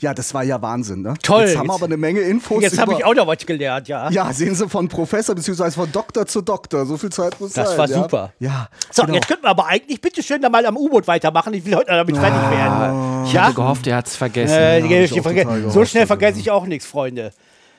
Ja, 0.00 0.12
das 0.12 0.34
war 0.34 0.42
ja 0.42 0.60
Wahnsinn, 0.60 1.02
ne? 1.02 1.14
Toll. 1.22 1.42
Jetzt 1.44 1.56
haben 1.56 1.68
wir 1.68 1.74
aber 1.74 1.86
eine 1.86 1.96
Menge 1.96 2.20
Infos. 2.20 2.62
Jetzt 2.62 2.78
habe 2.78 2.94
ich 2.94 3.04
auch 3.04 3.14
noch 3.14 3.26
was 3.26 3.38
gelernt, 3.46 3.88
ja. 3.88 4.10
Ja, 4.10 4.32
sehen 4.32 4.54
Sie 4.54 4.68
von 4.68 4.88
Professor 4.88 5.34
bzw. 5.34 5.70
von 5.70 5.90
Doktor 5.92 6.26
zu 6.26 6.42
Doktor. 6.42 6.84
So 6.84 6.96
viel 6.96 7.10
Zeit 7.10 7.40
muss 7.40 7.52
Das 7.52 7.70
sein. 7.70 7.78
war 7.78 7.88
ja? 7.88 8.02
super. 8.02 8.32
Ja. 8.40 8.68
So, 8.90 9.02
genau. 9.02 9.14
jetzt 9.14 9.28
könnten 9.28 9.44
wir 9.44 9.50
aber 9.50 9.66
eigentlich 9.66 10.00
bitte 10.00 10.22
schön 10.22 10.42
da 10.42 10.48
mal 10.48 10.66
am 10.66 10.76
U-Boot 10.76 11.06
weitermachen. 11.06 11.54
Ich 11.54 11.64
will 11.64 11.76
heute 11.76 11.86
damit 11.92 12.16
fertig 12.16 12.50
werden. 12.50 13.24
Ich 13.26 13.32
Ja? 13.32 13.44
hatte 13.44 13.54
gehofft, 13.54 13.86
er 13.86 13.96
hat 13.96 14.06
es 14.08 14.16
vergessen. 14.16 14.54
Äh, 14.58 14.82
die- 14.82 14.94
ich 14.94 15.12
auch 15.20 15.24
verge- 15.24 15.70
so 15.70 15.84
schnell 15.84 16.06
vergesse 16.06 16.40
ich 16.40 16.50
auch 16.50 16.66
nichts, 16.66 16.86
Freunde. 16.86 17.32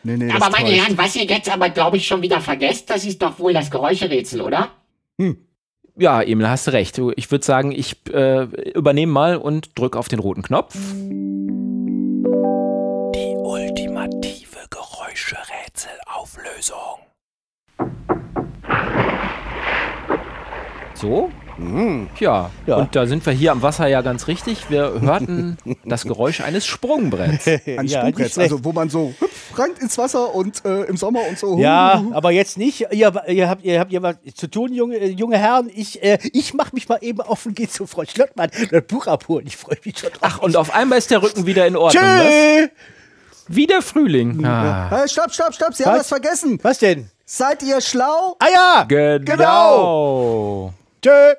Nee, 0.04 0.18
nee, 0.18 0.30
Aber 0.32 0.40
das 0.40 0.52
meine. 0.52 0.70
Herren, 0.70 0.98
was 0.98 1.16
ihr 1.16 1.26
jetzt 1.26 1.52
aber, 1.52 1.70
glaube 1.70 1.98
ich, 1.98 2.08
schon 2.08 2.22
wieder 2.22 2.40
vergesst, 2.40 2.90
das 2.90 3.06
ist 3.06 3.22
doch 3.22 3.38
wohl 3.40 3.54
das 3.54 3.70
Geräuscherätsel, 3.72 4.42
oder? 4.42 4.70
Ja, 5.98 6.22
Emil, 6.22 6.48
hast 6.50 6.68
du 6.68 6.72
recht. 6.72 7.00
Ich 7.16 7.32
würde 7.32 7.46
sagen, 7.46 7.72
ich 7.72 7.98
äh, 8.14 8.44
übernehme 8.74 9.12
mal 9.12 9.38
und 9.38 9.78
drücke 9.78 9.98
auf 9.98 10.08
den 10.08 10.20
roten 10.20 10.42
Knopf. 10.44 10.76
Ultimative 15.26 15.36
Geräuscherätselauflösung. 15.36 17.00
So? 20.94 21.30
Ja. 22.20 22.52
Ja. 22.68 22.76
und 22.76 22.94
da 22.96 23.06
sind 23.06 23.26
wir 23.26 23.32
hier 23.32 23.54
am 23.54 23.62
Wasser 23.62 23.88
ja 23.88 24.02
ganz 24.02 24.28
richtig. 24.28 24.70
Wir 24.70 25.00
hörten 25.00 25.58
das 25.86 26.04
Geräusch 26.04 26.42
eines 26.42 26.66
Sprungbretts. 26.66 27.48
Ein 27.66 27.88
Ja, 27.88 28.00
Sprungbrett, 28.00 28.38
also 28.38 28.66
wo 28.66 28.74
man 28.74 28.90
so 28.90 29.14
hüpf, 29.20 29.58
rennt 29.58 29.80
ins 29.80 29.98
Wasser 29.98 30.36
und 30.36 30.66
äh, 30.66 30.84
im 30.84 30.98
Sommer 30.98 31.22
und 31.30 31.40
so. 31.40 31.58
Ja, 31.58 32.04
aber 32.12 32.32
jetzt 32.32 32.58
nicht. 32.58 32.82
Ihr, 32.92 33.14
ihr, 33.28 33.50
habt, 33.50 33.64
ihr 33.64 33.80
habt 33.80 33.92
ja 33.94 34.02
was 34.02 34.18
zu 34.36 34.48
tun, 34.48 34.74
junge, 34.74 34.98
äh, 34.98 35.08
junge 35.08 35.38
Herren. 35.38 35.70
Ich, 35.74 36.04
äh, 36.04 36.18
ich 36.34 36.54
mach 36.54 36.74
mich 36.74 36.90
mal 36.90 37.00
eben 37.02 37.22
auf 37.22 37.46
und 37.46 37.56
gehe 37.56 37.70
zu 37.70 37.88
Frau 37.88 38.04
Schlottmann 38.06 38.50
das 38.70 38.84
Buch 38.84 39.08
abholen. 39.08 39.48
Ich 39.48 39.56
freue 39.56 39.78
mich 39.86 39.98
schon 39.98 40.10
drauf. 40.10 40.20
Ach, 40.22 40.40
und 40.40 40.58
auf 40.58 40.74
einmal 40.76 40.98
ist 40.98 41.10
der 41.12 41.24
Rücken 41.24 41.46
wieder 41.46 41.66
in 41.68 41.78
Ordnung. 41.78 42.04
Was? 42.04 42.24
Tschö! 42.26 42.68
Der 43.68 43.82
Frühling. 43.82 44.44
Ah. 44.46 44.90
Hey, 44.90 45.08
stopp, 45.08 45.32
stopp, 45.34 45.54
stopp, 45.54 45.74
Sie 45.74 45.86
haben 45.86 45.94
Was? 45.94 46.00
was 46.02 46.08
vergessen. 46.10 46.60
Was 46.64 46.80
denn? 46.80 47.10
Seid 47.26 47.64
ihr 47.64 47.82
schlau? 47.82 48.36
Ah 48.40 48.48
ja! 48.54 48.84
Genau. 48.88 50.74
Tschö! 51.02 51.34